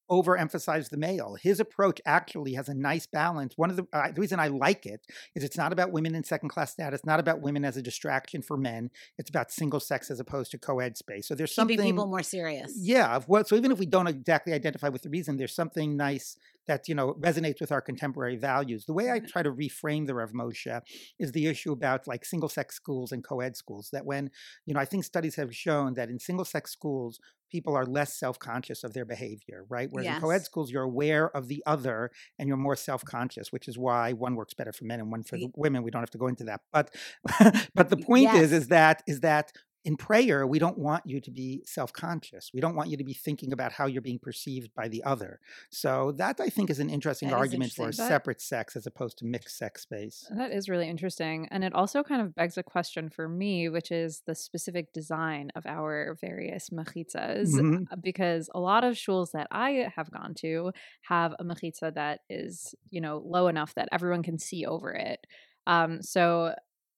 overemphasize 0.10 0.90
the 0.90 0.98
male, 0.98 1.36
his 1.42 1.60
approach 1.60 2.00
actually 2.06 2.54
has 2.54 2.70
a 2.70 2.74
nice 2.74 3.06
balance. 3.06 3.58
One 3.58 3.70
of 3.70 3.76
the, 3.78 3.88
uh, 3.94 4.12
the 4.12 4.22
reason 4.22 4.40
I 4.40 4.48
like 4.48 4.86
it 4.86 5.02
is 5.36 5.44
it's 5.44 5.58
not 5.58 5.74
about 5.74 5.92
women 5.92 6.16
in 6.16 6.24
second 6.24 6.50
class 6.50 6.72
status, 6.72 7.06
not 7.06 7.20
about 7.20 7.42
women 7.42 7.66
as 7.66 7.78
a 7.78 7.82
distraction 7.82 8.42
for 8.42 8.58
men. 8.58 8.90
It's 9.18 9.30
about 9.30 9.52
single 9.52 9.80
sex 9.80 10.10
as 10.10 10.20
opposed 10.20 10.52
to 10.52 10.58
co-ed 10.58 10.98
space. 10.98 11.28
So 11.28 11.36
there's 11.36 11.52
keeping 11.52 11.78
something 11.78 11.78
people 11.94 12.08
more 12.08 12.24
serious. 12.24 12.74
Yeah. 12.78 13.16
of 13.16 13.28
what- 13.28 13.48
So 13.48 13.56
even 13.56 13.72
if 13.72 13.80
we 13.80 13.86
don't 13.86 14.08
exactly 14.08 14.54
identify 14.54 14.90
with 14.90 15.02
the 15.02 15.10
reason, 15.10 15.38
there's 15.38 15.54
something 15.56 15.96
nice 15.98 16.38
that 16.68 16.88
you 16.88 16.96
know 16.96 17.14
resonates 17.20 17.60
with 17.60 17.72
our 17.72 17.82
contemporary 17.82 18.36
values. 18.36 18.86
The 18.86 18.94
way 18.94 19.10
I 19.10 19.18
mm-hmm. 19.18 19.28
try 19.28 19.44
to 19.44 19.52
reframe 19.52 20.08
the 20.08 20.16
Rav 20.16 20.32
Moshe 20.32 20.82
is 21.20 21.32
the 21.32 21.48
issue 21.48 21.72
about 21.72 22.08
like 22.08 22.26
single 22.26 22.50
sex 22.50 22.76
schools 22.76 23.12
and 23.12 23.24
co-ed 23.24 23.56
schools. 23.56 23.90
That 23.92 24.06
when 24.06 24.30
you 24.66 24.74
know 24.74 24.80
I 24.80 24.86
think 24.86 25.04
studies 25.04 25.36
have 25.36 25.56
shown 25.56 25.96
that 25.96 26.10
in 26.10 26.20
single 26.20 26.46
sex 26.46 26.72
schools 26.72 27.20
people 27.50 27.76
are 27.76 27.86
less 27.86 28.20
self-conscious 28.20 28.84
of 28.84 28.94
their 28.94 29.06
behavior, 29.06 29.66
right? 29.70 29.88
Whereas 29.90 30.16
in 30.16 30.22
co-ed 30.22 30.44
schools 30.44 30.70
you're 30.70 30.84
aware 30.84 31.30
of 31.30 31.48
the 31.48 31.64
other 31.66 32.12
and 32.38 32.48
you're 32.48 32.58
more 32.58 32.76
self-conscious, 32.76 33.52
which 33.52 33.70
is 33.70 33.78
why 33.78 34.12
one 34.12 34.36
works 34.36 34.54
better 34.54 34.74
for 34.74 34.84
men 34.84 35.00
and 35.00 35.10
one 35.10 35.24
for 35.24 35.38
the 35.38 35.48
women. 35.56 35.84
We 35.84 35.92
don't 35.92 36.02
have 36.02 36.12
to 36.12 36.18
go 36.18 36.28
into 36.28 36.44
that, 36.46 36.62
but 36.74 36.94
but 37.74 37.90
the 37.90 37.98
point 37.98 38.34
is 38.34 38.52
is 38.52 38.68
that 38.68 39.04
is 39.08 39.22
that 39.22 39.52
in 39.88 39.96
prayer, 39.96 40.46
we 40.46 40.60
don't 40.60 40.77
want 40.77 41.03
you 41.12 41.20
to 41.22 41.32
be 41.32 41.63
self 41.65 41.94
conscious. 41.94 42.51
We 42.53 42.60
don't 42.63 42.75
want 42.75 42.89
you 42.91 42.98
to 42.98 43.06
be 43.06 43.13
thinking 43.13 43.53
about 43.53 43.72
how 43.72 43.86
you're 43.91 44.08
being 44.10 44.20
perceived 44.20 44.70
by 44.75 44.88
the 44.89 45.01
other. 45.13 45.39
So, 45.72 46.12
that 46.17 46.36
I 46.48 46.50
think 46.50 46.70
is 46.70 46.79
an 46.79 46.89
interesting 46.89 47.29
That 47.29 47.38
argument 47.38 47.72
for 47.72 47.84
a 47.84 47.86
interesting. 47.86 48.03
That- 48.06 48.10
separate 48.10 48.41
sex 48.41 48.75
as 48.75 48.86
opposed 48.86 49.17
to 49.20 49.25
mixed 49.25 49.58
sex 49.58 49.84
space. 49.84 50.17
That 50.36 50.51
is 50.51 50.67
really 50.67 50.89
interesting. 50.89 51.48
And 51.51 51.63
it 51.63 51.74
also 51.74 52.03
kind 52.03 52.22
of 52.22 52.36
begs 52.36 52.58
a 52.58 52.63
question 52.63 53.10
for 53.10 53.29
me, 53.29 53.70
which 53.70 53.89
is 53.91 54.24
the 54.27 54.36
specific 54.36 54.91
design 54.91 55.51
of 55.56 55.65
our 55.65 56.17
various 56.20 56.70
machitzas. 56.70 57.48
Mhm. 57.53 57.86
uh, 57.89 57.96
Because 58.03 58.50
a 58.53 58.60
lot 58.60 58.84
of 58.84 58.96
shuls 58.96 59.32
that 59.32 59.48
I 59.51 59.89
have 59.96 60.12
gone 60.12 60.34
to 60.46 60.72
have 61.03 61.34
a 61.39 61.44
machitza 61.46 61.94
that 61.94 62.20
is, 62.29 62.75
you 62.89 63.00
know, 63.00 63.15
low 63.25 63.48
enough 63.48 63.74
that 63.75 63.88
everyone 63.94 64.24
can 64.24 64.38
see 64.38 64.65
over 64.65 64.91
it. 64.91 65.20
Um, 65.65 66.01
so 66.01 66.53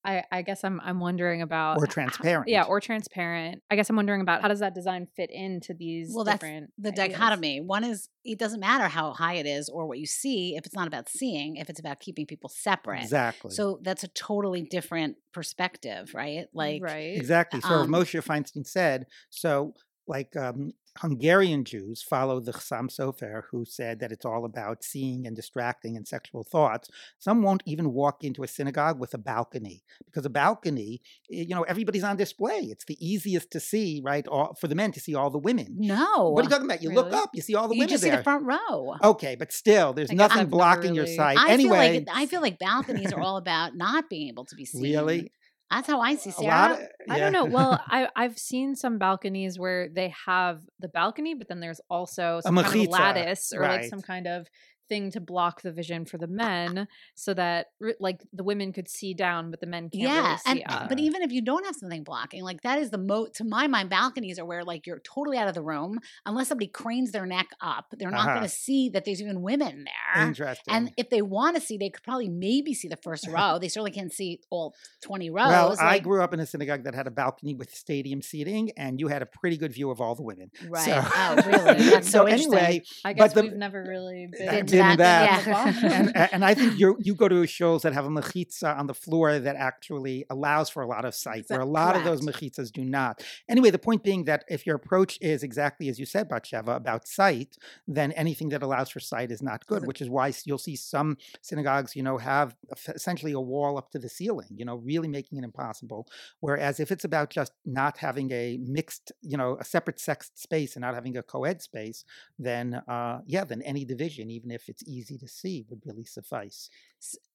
I, 0.05 0.23
I 0.31 0.41
guess 0.43 0.63
I'm 0.63 0.79
I'm 0.81 0.99
wondering 0.99 1.41
about 1.41 1.77
Or 1.77 1.85
transparent. 1.85 2.47
Yeah, 2.47 2.63
or 2.63 2.79
transparent. 2.79 3.61
I 3.69 3.75
guess 3.75 3.89
I'm 3.89 3.95
wondering 3.97 4.21
about 4.21 4.41
how 4.41 4.47
does 4.47 4.59
that 4.59 4.73
design 4.73 5.07
fit 5.15 5.29
into 5.29 5.73
these 5.73 6.11
Well, 6.13 6.23
that's 6.23 6.41
the 6.41 6.89
ideas? 6.89 6.95
dichotomy. 6.95 7.61
One 7.61 7.83
is 7.83 8.07
it 8.23 8.39
doesn't 8.39 8.59
matter 8.61 8.87
how 8.87 9.13
high 9.13 9.35
it 9.35 9.45
is 9.45 9.67
or 9.67 9.87
what 9.87 9.99
you 9.99 10.05
see 10.05 10.55
if 10.55 10.65
it's 10.65 10.75
not 10.75 10.87
about 10.87 11.09
seeing, 11.09 11.57
if 11.57 11.69
it's 11.69 11.79
about 11.79 11.99
keeping 11.99 12.25
people 12.25 12.49
separate. 12.49 13.03
Exactly. 13.03 13.51
So 13.51 13.79
that's 13.81 14.03
a 14.03 14.07
totally 14.09 14.61
different 14.61 15.17
perspective, 15.33 16.11
right? 16.13 16.45
Like 16.53 16.81
right. 16.81 17.17
Exactly. 17.17 17.59
So 17.61 17.75
Um, 17.81 17.89
Moshe 17.89 18.23
Feinstein 18.23 18.65
said, 18.65 19.05
so 19.29 19.73
like 20.07 20.35
um, 20.37 20.71
Hungarian 20.99 21.63
Jews 21.63 22.01
follow 22.01 22.39
the 22.39 22.51
Chassam 22.51 22.89
Sofer, 22.89 23.43
who 23.51 23.63
said 23.65 23.99
that 23.99 24.11
it's 24.11 24.25
all 24.25 24.43
about 24.43 24.83
seeing 24.83 25.25
and 25.25 25.35
distracting 25.35 25.95
and 25.95 26.07
sexual 26.07 26.43
thoughts. 26.43 26.89
Some 27.17 27.41
won't 27.41 27.63
even 27.65 27.93
walk 27.93 28.23
into 28.23 28.43
a 28.43 28.47
synagogue 28.47 28.99
with 28.99 29.13
a 29.13 29.17
balcony 29.17 29.83
because 30.05 30.25
a 30.25 30.29
balcony, 30.29 31.01
eh, 31.31 31.43
you 31.43 31.55
know, 31.55 31.63
everybody's 31.63 32.03
on 32.03 32.17
display. 32.17 32.59
It's 32.69 32.83
the 32.85 32.97
easiest 32.99 33.49
to 33.51 33.59
see, 33.61 34.01
right? 34.03 34.27
All, 34.27 34.55
for 34.59 34.67
the 34.67 34.75
men 34.75 34.91
to 34.91 34.99
see 34.99 35.15
all 35.15 35.29
the 35.29 35.37
women. 35.39 35.75
no. 35.77 36.29
What 36.31 36.41
are 36.41 36.43
you 36.43 36.49
talking 36.49 36.65
about? 36.65 36.83
You 36.83 36.91
look 36.91 37.13
up, 37.13 37.29
you 37.33 37.41
see 37.41 37.55
all 37.55 37.67
the 37.69 37.75
women 37.75 37.79
there. 37.79 37.85
you 37.87 37.91
just 37.91 38.03
see 38.03 38.09
there. 38.09 38.17
the 38.17 38.23
front 38.23 38.45
row. 38.45 38.95
Okay, 39.01 39.35
but 39.35 39.53
still, 39.53 39.93
there's 39.93 40.09
guess 40.09 40.17
nothing 40.17 40.37
never 40.37 40.49
blocking 40.49 40.95
your 40.95 41.05
really- 41.05 41.15
sight. 41.15 41.37
I 41.37 41.51
anyway, 41.51 41.69
feel 41.69 42.05
like 42.05 42.07
I 42.13 42.25
feel 42.25 42.41
like 42.41 42.59
balconies 42.59 43.13
are 43.13 43.21
all 43.27 43.37
about 43.37 43.75
not 43.75 44.09
being 44.09 44.27
able 44.27 44.45
to 44.45 44.55
be 44.55 44.65
seen. 44.65 44.83
really, 44.83 45.31
That's 45.71 45.87
how 45.87 45.99
I 45.99 46.15
see 46.15 46.31
Sarah. 46.31 46.47
lot. 46.47 46.71
Of, 46.71 46.79
I 47.09 47.19
don't 47.19 47.31
know. 47.31 47.45
Well, 47.45 47.79
I 47.87 48.07
I've 48.15 48.37
seen 48.37 48.75
some 48.75 48.97
balconies 48.97 49.59
where 49.59 49.87
they 49.89 50.13
have 50.25 50.61
the 50.79 50.87
balcony, 50.87 51.35
but 51.35 51.47
then 51.47 51.59
there's 51.59 51.81
also 51.89 52.41
some 52.43 52.55
kind 52.55 52.81
of 52.81 52.87
lattice 52.87 53.53
or 53.53 53.61
like 53.61 53.85
some 53.85 54.01
kind 54.01 54.27
of 54.27 54.47
thing 54.89 55.11
to 55.11 55.21
block 55.21 55.61
the 55.61 55.71
vision 55.71 56.03
for 56.05 56.17
the 56.17 56.27
men, 56.27 56.87
so 57.15 57.33
that 57.35 57.67
like 57.99 58.21
the 58.33 58.43
women 58.43 58.73
could 58.73 58.89
see 58.89 59.13
down, 59.13 59.51
but 59.51 59.59
the 59.61 59.67
men 59.67 59.89
can't 59.89 60.03
yeah, 60.03 60.25
really 60.25 60.37
see 60.37 60.51
and 60.51 60.63
up. 60.67 60.89
but 60.89 60.99
even 60.99 61.21
if 61.21 61.31
you 61.31 61.41
don't 61.41 61.65
have 61.65 61.75
something 61.75 62.03
blocking, 62.03 62.43
like 62.43 62.61
that 62.63 62.79
is 62.79 62.89
the 62.89 62.97
moat 62.97 63.33
to 63.35 63.43
my 63.43 63.67
mind, 63.67 63.89
balconies 63.89 64.39
are 64.39 64.45
where 64.45 64.63
like 64.63 64.85
you're 64.87 64.99
totally 64.99 65.37
out 65.37 65.47
of 65.47 65.53
the 65.53 65.61
room 65.61 65.99
unless 66.25 66.47
somebody 66.49 66.67
cranes 66.67 67.11
their 67.11 67.25
neck 67.25 67.47
up. 67.61 67.85
They're 67.97 68.11
not 68.11 68.21
Uh-huh. 68.21 68.29
going 68.39 68.43
to 68.43 68.49
see 68.49 68.89
that 68.89 69.05
there's 69.05 69.21
even 69.21 69.41
women 69.41 69.85
there. 69.85 70.27
Interesting. 70.27 70.73
And 70.73 70.91
if 70.97 71.09
they 71.09 71.21
want 71.21 71.55
to 71.55 71.61
see, 71.61 71.77
they 71.77 71.89
could 71.89 72.03
probably 72.03 72.27
maybe 72.29 72.73
see 72.73 72.87
the 72.87 72.97
first 72.97 73.27
row. 73.29 73.59
They 73.59 73.67
certainly 73.69 73.91
can't 73.91 74.11
see 74.11 74.41
all 74.49 74.73
20 75.03 75.29
rows. 75.29 75.47
well, 75.49 75.77
I 75.79 75.99
grew 75.99 76.21
up 76.21 76.33
in 76.33 76.39
a 76.39 76.45
synagogue 76.45 76.83
that 76.85 76.95
had 76.95 77.07
a 77.07 77.11
balcony 77.11 77.53
with 77.53 77.73
stadium 77.73 78.21
seating, 78.21 78.71
and 78.77 78.99
you 78.99 79.07
had 79.07 79.21
a 79.21 79.25
pretty 79.25 79.57
good 79.57 79.71
view 79.73 79.91
of 79.91 80.01
all 80.01 80.15
the 80.15 80.23
women. 80.23 80.51
Right. 80.67 80.85
So, 80.85 81.01
Oh, 81.03 81.35
really? 81.45 81.89
That's 81.89 82.09
so 82.09 82.27
interesting. 82.27 82.53
anyway, 82.55 82.83
I 83.05 83.13
but 83.13 83.17
guess 83.17 83.33
the- 83.33 83.41
we've 83.43 83.53
never 83.53 83.83
really 83.87 84.27
been 84.31 84.65
Been 84.81 84.91
in 84.91 84.97
that. 84.97 85.45
yeah. 85.45 85.73
and 85.99 86.17
and 86.33 86.45
I 86.45 86.53
think 86.53 86.79
you 86.79 86.97
you 86.99 87.15
go 87.15 87.27
to 87.27 87.35
shuls 87.43 87.81
that 87.81 87.93
have 87.93 88.05
a 88.05 88.09
mechitza 88.09 88.77
on 88.77 88.87
the 88.87 88.93
floor 88.93 89.39
that 89.39 89.55
actually 89.55 90.25
allows 90.29 90.69
for 90.69 90.81
a 90.81 90.87
lot 90.87 91.05
of 91.05 91.13
sight, 91.15 91.45
where 91.47 91.59
a 91.59 91.65
lot 91.65 91.95
of 91.95 92.03
those 92.03 92.21
Correct. 92.21 92.41
mechitzas 92.41 92.71
do 92.71 92.83
not. 92.83 93.23
Anyway, 93.47 93.69
the 93.69 93.79
point 93.79 94.03
being 94.03 94.25
that 94.25 94.43
if 94.47 94.65
your 94.65 94.75
approach 94.75 95.17
is 95.21 95.43
exactly 95.43 95.89
as 95.89 95.99
you 95.99 96.05
said, 96.05 96.29
Batsheva, 96.29 96.75
about 96.75 97.07
sight, 97.07 97.57
then 97.87 98.11
anything 98.13 98.49
that 98.49 98.63
allows 98.63 98.89
for 98.89 98.99
sight 98.99 99.31
is 99.31 99.41
not 99.41 99.65
good. 99.65 99.85
Which 99.85 100.01
is 100.01 100.09
why 100.09 100.33
you'll 100.45 100.57
see 100.57 100.75
some 100.75 101.17
synagogues, 101.41 101.95
you 101.95 102.03
know, 102.03 102.17
have 102.17 102.55
essentially 102.87 103.31
a 103.33 103.39
wall 103.39 103.77
up 103.77 103.91
to 103.91 103.99
the 103.99 104.09
ceiling, 104.09 104.49
you 104.55 104.65
know, 104.65 104.75
really 104.75 105.07
making 105.07 105.37
it 105.37 105.43
impossible. 105.43 106.07
Whereas 106.39 106.79
if 106.79 106.91
it's 106.91 107.03
about 107.03 107.29
just 107.29 107.53
not 107.65 107.97
having 107.97 108.31
a 108.31 108.57
mixed, 108.61 109.11
you 109.21 109.37
know, 109.37 109.57
a 109.59 109.65
separate 109.65 109.99
sex 109.99 110.31
space 110.35 110.75
and 110.75 110.81
not 110.81 110.95
having 110.95 111.17
a 111.17 111.23
co-ed 111.23 111.61
space, 111.61 112.05
then 112.37 112.75
uh, 112.87 113.19
yeah, 113.25 113.43
then 113.43 113.61
any 113.63 113.85
division, 113.85 114.29
even 114.29 114.51
if 114.51 114.68
it's 114.69 114.83
easy 114.87 115.17
to 115.17 115.27
see, 115.27 115.65
would 115.69 115.81
really 115.85 116.05
suffice. 116.05 116.69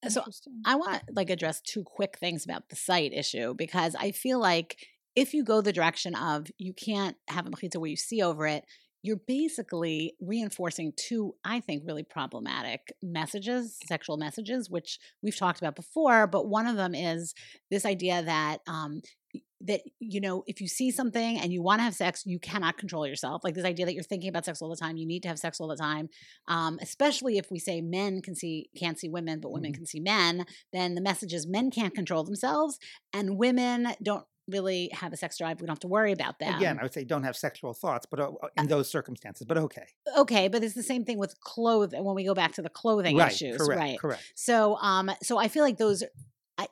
So 0.07 0.23
I 0.65 0.75
want 0.75 0.93
to 0.93 1.13
like 1.13 1.29
address 1.29 1.61
two 1.61 1.83
quick 1.83 2.17
things 2.17 2.45
about 2.45 2.69
the 2.69 2.75
site 2.75 3.13
issue 3.13 3.53
because 3.53 3.95
I 3.95 4.11
feel 4.11 4.39
like 4.39 4.77
if 5.15 5.33
you 5.33 5.43
go 5.43 5.61
the 5.61 5.73
direction 5.73 6.15
of 6.15 6.47
you 6.57 6.73
can't 6.73 7.17
have 7.27 7.45
a 7.45 7.49
mechitza 7.49 7.77
where 7.77 7.89
you 7.89 7.95
see 7.95 8.21
over 8.21 8.47
it, 8.47 8.65
you're 9.05 9.21
basically 9.27 10.15
reinforcing 10.19 10.91
two, 10.97 11.35
I 11.45 11.59
think, 11.59 11.83
really 11.85 12.03
problematic 12.03 12.91
messages, 13.03 13.77
sexual 13.85 14.17
messages, 14.17 14.67
which 14.67 14.97
we've 15.21 15.37
talked 15.37 15.59
about 15.59 15.75
before. 15.75 16.25
But 16.25 16.47
one 16.47 16.65
of 16.65 16.75
them 16.75 16.95
is 16.95 17.35
this 17.69 17.85
idea 17.85 18.23
that 18.23 18.61
um, 18.67 19.01
that 19.65 19.81
you 19.99 20.21
know 20.21 20.43
if 20.47 20.61
you 20.61 20.67
see 20.67 20.91
something 20.91 21.39
and 21.39 21.51
you 21.51 21.61
want 21.61 21.79
to 21.79 21.83
have 21.83 21.95
sex 21.95 22.23
you 22.25 22.39
cannot 22.39 22.77
control 22.77 23.05
yourself 23.07 23.43
like 23.43 23.53
this 23.55 23.65
idea 23.65 23.85
that 23.85 23.93
you're 23.93 24.03
thinking 24.03 24.29
about 24.29 24.45
sex 24.45 24.61
all 24.61 24.69
the 24.69 24.75
time 24.75 24.97
you 24.97 25.05
need 25.05 25.21
to 25.23 25.27
have 25.27 25.39
sex 25.39 25.59
all 25.59 25.67
the 25.67 25.75
time 25.75 26.07
um, 26.47 26.77
especially 26.81 27.37
if 27.37 27.49
we 27.51 27.59
say 27.59 27.81
men 27.81 28.21
can 28.21 28.35
see 28.35 28.69
can't 28.77 28.99
see 28.99 29.09
women 29.09 29.39
but 29.39 29.51
women 29.51 29.71
Mhm. 29.71 29.75
can 29.75 29.85
see 29.85 29.99
men 29.99 30.45
then 30.71 30.95
the 30.95 31.01
message 31.01 31.33
is 31.33 31.47
men 31.47 31.71
can't 31.71 31.93
control 31.95 32.23
themselves 32.23 32.77
and 33.13 33.37
women 33.37 33.89
don't 34.03 34.25
really 34.47 34.89
have 34.93 35.11
a 35.11 35.17
sex 35.17 35.39
drive 35.39 35.59
we 35.59 35.65
don't 35.65 35.73
have 35.73 35.79
to 35.79 35.87
worry 35.87 36.11
about 36.11 36.37
that. 36.37 36.57
Again, 36.57 36.77
I 36.79 36.83
would 36.83 36.93
say 36.93 37.03
don't 37.03 37.23
have 37.23 37.35
sexual 37.35 37.73
thoughts, 37.73 38.05
but 38.05 38.19
uh, 38.19 38.29
uh, 38.43 38.47
in 38.59 38.67
those 38.67 38.87
circumstances. 38.91 39.43
But 39.47 39.57
okay, 39.57 39.87
okay 40.15 40.47
but 40.49 40.63
it's 40.63 40.75
the 40.75 40.83
same 40.83 41.03
thing 41.03 41.17
with 41.17 41.39
clothing 41.39 42.03
when 42.03 42.13
we 42.15 42.23
go 42.23 42.35
back 42.35 42.53
to 42.53 42.61
the 42.61 42.69
clothing 42.69 43.17
right, 43.17 43.31
issues 43.31 43.57
correct, 43.57 43.79
right 43.79 43.99
correct. 43.99 44.21
so 44.35 44.75
um 44.77 45.09
so 45.23 45.39
i 45.39 45.47
feel 45.47 45.63
like 45.63 45.77
those 45.77 46.03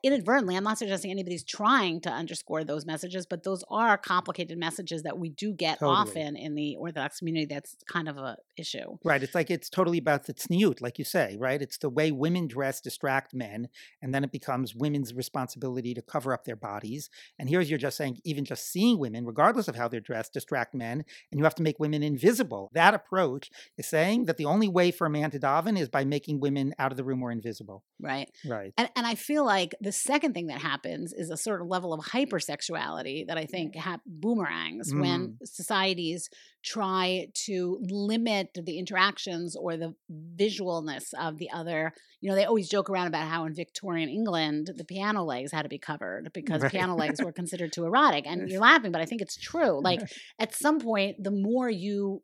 inadvertently, 0.03 0.55
I'm 0.55 0.63
not 0.63 0.77
suggesting 0.77 1.11
anybody's 1.11 1.43
trying 1.43 2.01
to 2.01 2.09
underscore 2.09 2.63
those 2.63 2.85
messages, 2.85 3.25
but 3.25 3.43
those 3.43 3.63
are 3.69 3.97
complicated 3.97 4.57
messages 4.57 5.03
that 5.03 5.17
we 5.17 5.29
do 5.29 5.53
get 5.53 5.79
Totally. 5.79 5.95
often 5.95 6.35
in 6.35 6.55
the 6.55 6.75
Orthodox 6.77 7.19
community. 7.19 7.45
That's 7.45 7.75
kind 7.87 8.07
of 8.07 8.17
a 8.17 8.37
issue. 8.57 8.97
Right. 9.03 9.21
It's 9.21 9.35
like 9.35 9.51
it's 9.51 9.69
totally 9.69 9.97
about 9.97 10.25
the 10.25 10.33
tzniut, 10.33 10.81
like 10.81 10.97
you 10.99 11.05
say, 11.05 11.35
right? 11.39 11.61
It's 11.61 11.77
the 11.77 11.89
way 11.89 12.11
women 12.11 12.47
dress 12.47 12.79
distract 12.81 13.33
men, 13.33 13.67
and 14.01 14.13
then 14.13 14.23
it 14.23 14.31
becomes 14.31 14.75
women's 14.75 15.13
responsibility 15.13 15.93
to 15.93 16.01
cover 16.01 16.33
up 16.33 16.45
their 16.45 16.55
bodies. 16.55 17.09
And 17.37 17.49
here's 17.49 17.69
you're 17.69 17.79
just 17.79 17.97
saying, 17.97 18.19
even 18.23 18.45
just 18.45 18.71
seeing 18.71 18.99
women, 18.99 19.25
regardless 19.25 19.67
of 19.67 19.75
how 19.75 19.87
they're 19.87 19.99
dressed, 19.99 20.33
distract 20.33 20.73
men, 20.73 21.03
and 21.31 21.39
you 21.39 21.43
have 21.43 21.55
to 21.55 21.63
make 21.63 21.79
women 21.79 22.03
invisible. 22.03 22.69
That 22.73 22.93
approach 22.93 23.49
is 23.77 23.87
saying 23.87 24.25
that 24.25 24.37
the 24.37 24.45
only 24.45 24.67
way 24.67 24.91
for 24.91 25.07
a 25.07 25.09
man 25.09 25.31
to 25.31 25.39
daven 25.39 25.77
is 25.77 25.89
by 25.89 26.05
making 26.05 26.39
women 26.39 26.73
out 26.79 26.91
of 26.91 26.97
the 26.97 27.03
room 27.03 27.21
or 27.21 27.31
invisible. 27.31 27.83
Right. 27.99 28.29
Right. 28.45 28.73
And, 28.77 28.89
and 28.95 29.05
I 29.07 29.15
feel 29.15 29.45
like 29.45 29.73
the 29.82 29.92
second 29.92 30.34
thing 30.34 30.48
that 30.48 30.62
happens 30.62 31.13
is 31.13 31.30
a 31.30 31.38
certain 31.38 31.68
level 31.68 31.94
of 31.94 32.00
hypersexuality 32.06 33.27
that 33.27 33.38
I 33.38 33.46
think 33.46 33.75
hap- 33.75 34.01
boomerangs 34.06 34.94
when 34.94 35.38
societies 35.44 36.30
try 36.63 37.27
to 37.46 37.80
limit 37.82 38.50
the 38.56 38.77
interactions 38.80 39.56
or 39.56 39.77
the 39.77 39.96
visualness 40.36 41.13
of 41.20 41.38
the 41.38 41.50
other. 41.51 41.94
You 42.22 42.30
know, 42.30 42.36
they 42.36 42.46
always 42.46 42.70
joke 42.70 42.89
around 42.89 43.08
about 43.08 43.27
how 43.27 43.46
in 43.46 43.53
Victorian 43.53 44.10
England 44.10 44.70
the 44.75 44.86
piano 44.86 45.24
legs 45.24 45.51
had 45.51 45.63
to 45.63 45.70
be 45.70 45.80
covered 45.80 46.32
because 46.34 46.62
Right. 46.62 46.72
piano 46.72 46.96
legs 46.96 47.22
were 47.22 47.32
considered 47.42 47.74
too 47.74 47.86
erotic. 47.86 48.25
And 48.27 48.50
you're 48.50 48.62
laughing, 48.62 48.92
but 48.92 49.01
I 49.01 49.06
think 49.06 49.22
it's 49.22 49.36
true. 49.38 49.82
Like 49.82 50.01
at 50.39 50.53
some 50.56 50.80
point, 50.80 51.24
the 51.24 51.32
more 51.32 51.70
you 51.70 52.24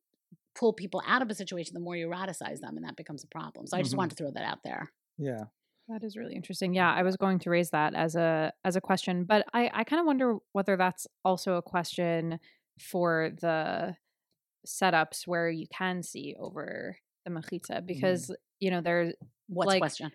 pull 0.56 0.74
people 0.74 1.01
out 1.08 1.22
of 1.22 1.29
a 1.29 1.36
situation, 1.36 1.74
the 1.74 1.79
more 1.79 1.96
you 1.96 2.08
eroticize 2.08 2.60
them, 2.60 2.75
and 2.75 2.86
that 2.86 2.96
becomes 2.98 3.24
a 3.24 3.27
problem. 3.27 3.65
So 3.68 3.77
I 3.77 3.82
just 3.82 3.94
Mhm. 3.94 3.98
wanted 3.98 4.18
to 4.18 4.24
throw 4.24 4.32
that 4.32 4.44
out 4.44 4.60
there. 4.63 4.91
Yeah. 5.18 5.46
That 5.89 6.03
is 6.03 6.15
really 6.15 6.36
interesting. 6.36 6.74
Yeah, 6.75 6.93
I 6.93 7.01
was 7.01 7.17
going 7.17 7.39
to 7.39 7.50
raise 7.50 7.72
that 7.72 7.96
as 7.96 8.15
a 8.15 8.53
as 8.63 8.75
a 8.75 8.81
question, 8.81 9.24
but 9.24 9.43
I 9.53 9.72
I 9.74 9.84
kind 9.84 10.00
of 10.00 10.05
wonder 10.05 10.38
whether 10.53 10.77
that's 10.77 11.08
also 11.25 11.55
a 11.55 11.63
question 11.63 12.39
for 12.79 13.31
the 13.41 13.96
setups 14.67 15.25
where 15.25 15.50
you 15.50 15.65
can 15.75 16.03
see 16.03 16.36
over 16.39 16.98
the 17.25 17.31
machitza 17.31 17.77
mm-hmm. 17.77 17.86
because 17.88 18.34
you 18.60 18.69
know 18.72 18.81
there's 18.81 19.13
What's 19.48 19.67
Like- 19.69 19.81
question? 19.81 20.12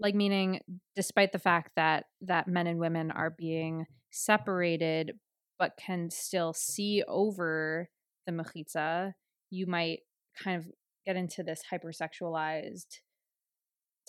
like 0.00 0.14
meaning 0.14 0.60
despite 0.94 1.32
the 1.32 1.40
fact 1.40 1.72
that 1.74 2.04
that 2.20 2.46
men 2.46 2.68
and 2.68 2.78
women 2.78 3.10
are 3.10 3.30
being 3.30 3.86
separated 4.10 5.12
but 5.58 5.72
can 5.76 6.08
still 6.10 6.52
see 6.52 7.02
over 7.08 7.88
the 8.26 8.32
machitza, 8.32 9.14
you 9.50 9.66
might 9.66 10.00
kind 10.40 10.56
of 10.56 10.68
get 11.04 11.16
into 11.16 11.42
this 11.42 11.62
hypersexualized 11.72 13.00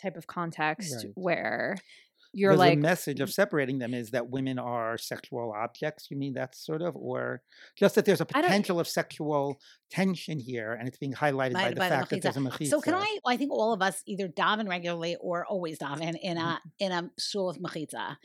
type 0.02 0.18
of 0.18 0.28
context 0.28 0.94
Right. 0.96 1.12
where 1.16 1.78
you're 2.32 2.56
like 2.56 2.76
the 2.78 2.82
message 2.82 3.22
of 3.22 3.34
separating 3.34 3.80
them 3.80 3.92
is 3.96 4.12
that 4.12 4.30
women 4.30 4.60
are 4.60 5.00
sexual 5.00 5.52
objects. 5.52 6.12
You 6.12 6.18
mean 6.18 6.34
that 6.34 6.56
sort 6.56 6.84
of, 6.84 6.96
or 6.96 7.42
just 7.76 7.96
that 7.96 8.06
there's 8.06 8.22
a 8.22 8.26
potential 8.26 8.80
of 8.80 8.88
sexual 8.88 9.60
tension 9.90 10.40
here, 10.40 10.74
and 10.74 10.88
it's 10.88 11.00
being 11.00 11.14
highlighted 11.14 11.54
by 11.54 11.64
By- 11.64 11.70
the 11.72 11.76
by 11.78 11.90
the 11.90 11.96
fact 11.96 12.10
that 12.12 12.22
there's 12.22 12.38
a 12.38 12.40
mechitza. 12.40 12.68
So 12.70 12.82
can 12.82 12.94
I? 12.94 13.18
I 13.26 13.36
think 13.36 13.52
all 13.52 13.74
of 13.74 13.82
us 13.82 14.04
either 14.06 14.28
daven 14.28 14.70
regularly 14.70 15.16
or 15.20 15.44
always 15.48 15.80
daven 15.80 16.16
in 16.22 16.38
Mm-hmm. 16.38 16.48
a 16.48 16.62
in 16.78 16.92
a 16.92 17.10
shul 17.18 17.48
with 17.48 17.60
mechitza. 17.60 18.18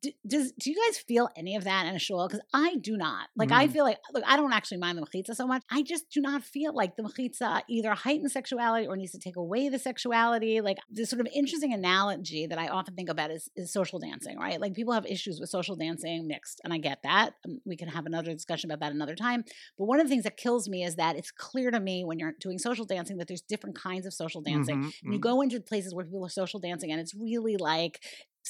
Do, 0.00 0.12
does 0.24 0.52
do 0.52 0.70
you 0.70 0.76
guys 0.86 0.98
feel 0.98 1.28
any 1.34 1.56
of 1.56 1.64
that 1.64 1.86
in 1.86 1.96
a 1.96 1.98
shul? 1.98 2.28
Because 2.28 2.40
I 2.54 2.76
do 2.76 2.96
not. 2.96 3.30
Like 3.36 3.50
I 3.50 3.66
Mm. 3.66 3.72
feel 3.72 3.82
like 3.84 3.98
look, 4.14 4.22
I 4.24 4.36
don't 4.36 4.52
actually 4.52 4.76
mind 4.78 4.96
the 4.96 5.02
mechitza 5.02 5.34
so 5.34 5.44
much. 5.44 5.62
I 5.70 5.82
just 5.82 6.08
do 6.10 6.20
not 6.20 6.44
feel 6.44 6.72
like 6.72 6.94
the 6.96 7.02
mechitza 7.02 7.62
either 7.68 7.92
heightens 7.94 8.32
sexuality 8.32 8.86
or 8.86 8.96
needs 8.96 9.10
to 9.10 9.18
take 9.18 9.34
away 9.34 9.68
the 9.68 9.78
sexuality. 9.78 10.60
Like 10.60 10.78
this 10.88 11.10
sort 11.10 11.20
of 11.20 11.26
interesting 11.34 11.72
analogy 11.72 12.46
that 12.46 12.58
I 12.60 12.68
often 12.68 12.94
think 12.94 13.08
about 13.08 13.32
is, 13.32 13.50
is 13.56 13.72
social 13.72 13.98
dancing, 13.98 14.38
right? 14.38 14.60
Like 14.60 14.74
people 14.74 14.92
have 14.94 15.04
issues 15.04 15.40
with 15.40 15.50
social 15.50 15.74
dancing 15.74 16.28
mixed, 16.28 16.60
and 16.62 16.72
I 16.72 16.78
get 16.78 17.02
that. 17.02 17.34
Um, 17.44 17.60
We 17.66 17.76
can 17.76 17.88
have 17.88 18.06
another 18.06 18.32
discussion 18.32 18.70
about 18.70 18.78
that 18.86 18.92
another 18.94 19.16
time. 19.16 19.44
But 19.76 19.86
one 19.86 19.98
of 19.98 20.06
the 20.06 20.10
things 20.10 20.22
that 20.24 20.36
kills 20.36 20.68
me 20.68 20.84
is 20.84 20.94
that 20.94 21.16
it's 21.16 21.32
clear 21.32 21.72
to 21.72 21.80
me 21.80 22.04
when 22.04 22.20
you're 22.20 22.34
doing 22.38 22.58
social 22.58 22.84
dancing 22.84 23.16
that 23.16 23.26
there's 23.26 23.42
different 23.42 23.74
kinds 23.76 24.06
of 24.06 24.14
social 24.14 24.42
dancing. 24.42 24.78
Mhm, 24.78 24.92
And 25.04 25.12
you 25.12 25.18
go 25.18 25.40
into 25.40 25.60
places 25.60 25.92
where 25.92 26.04
people 26.04 26.24
are 26.24 26.28
social 26.28 26.60
dancing 26.60 26.92
and 26.92 27.00
it's 27.00 27.16
really 27.16 27.56
like 27.56 28.04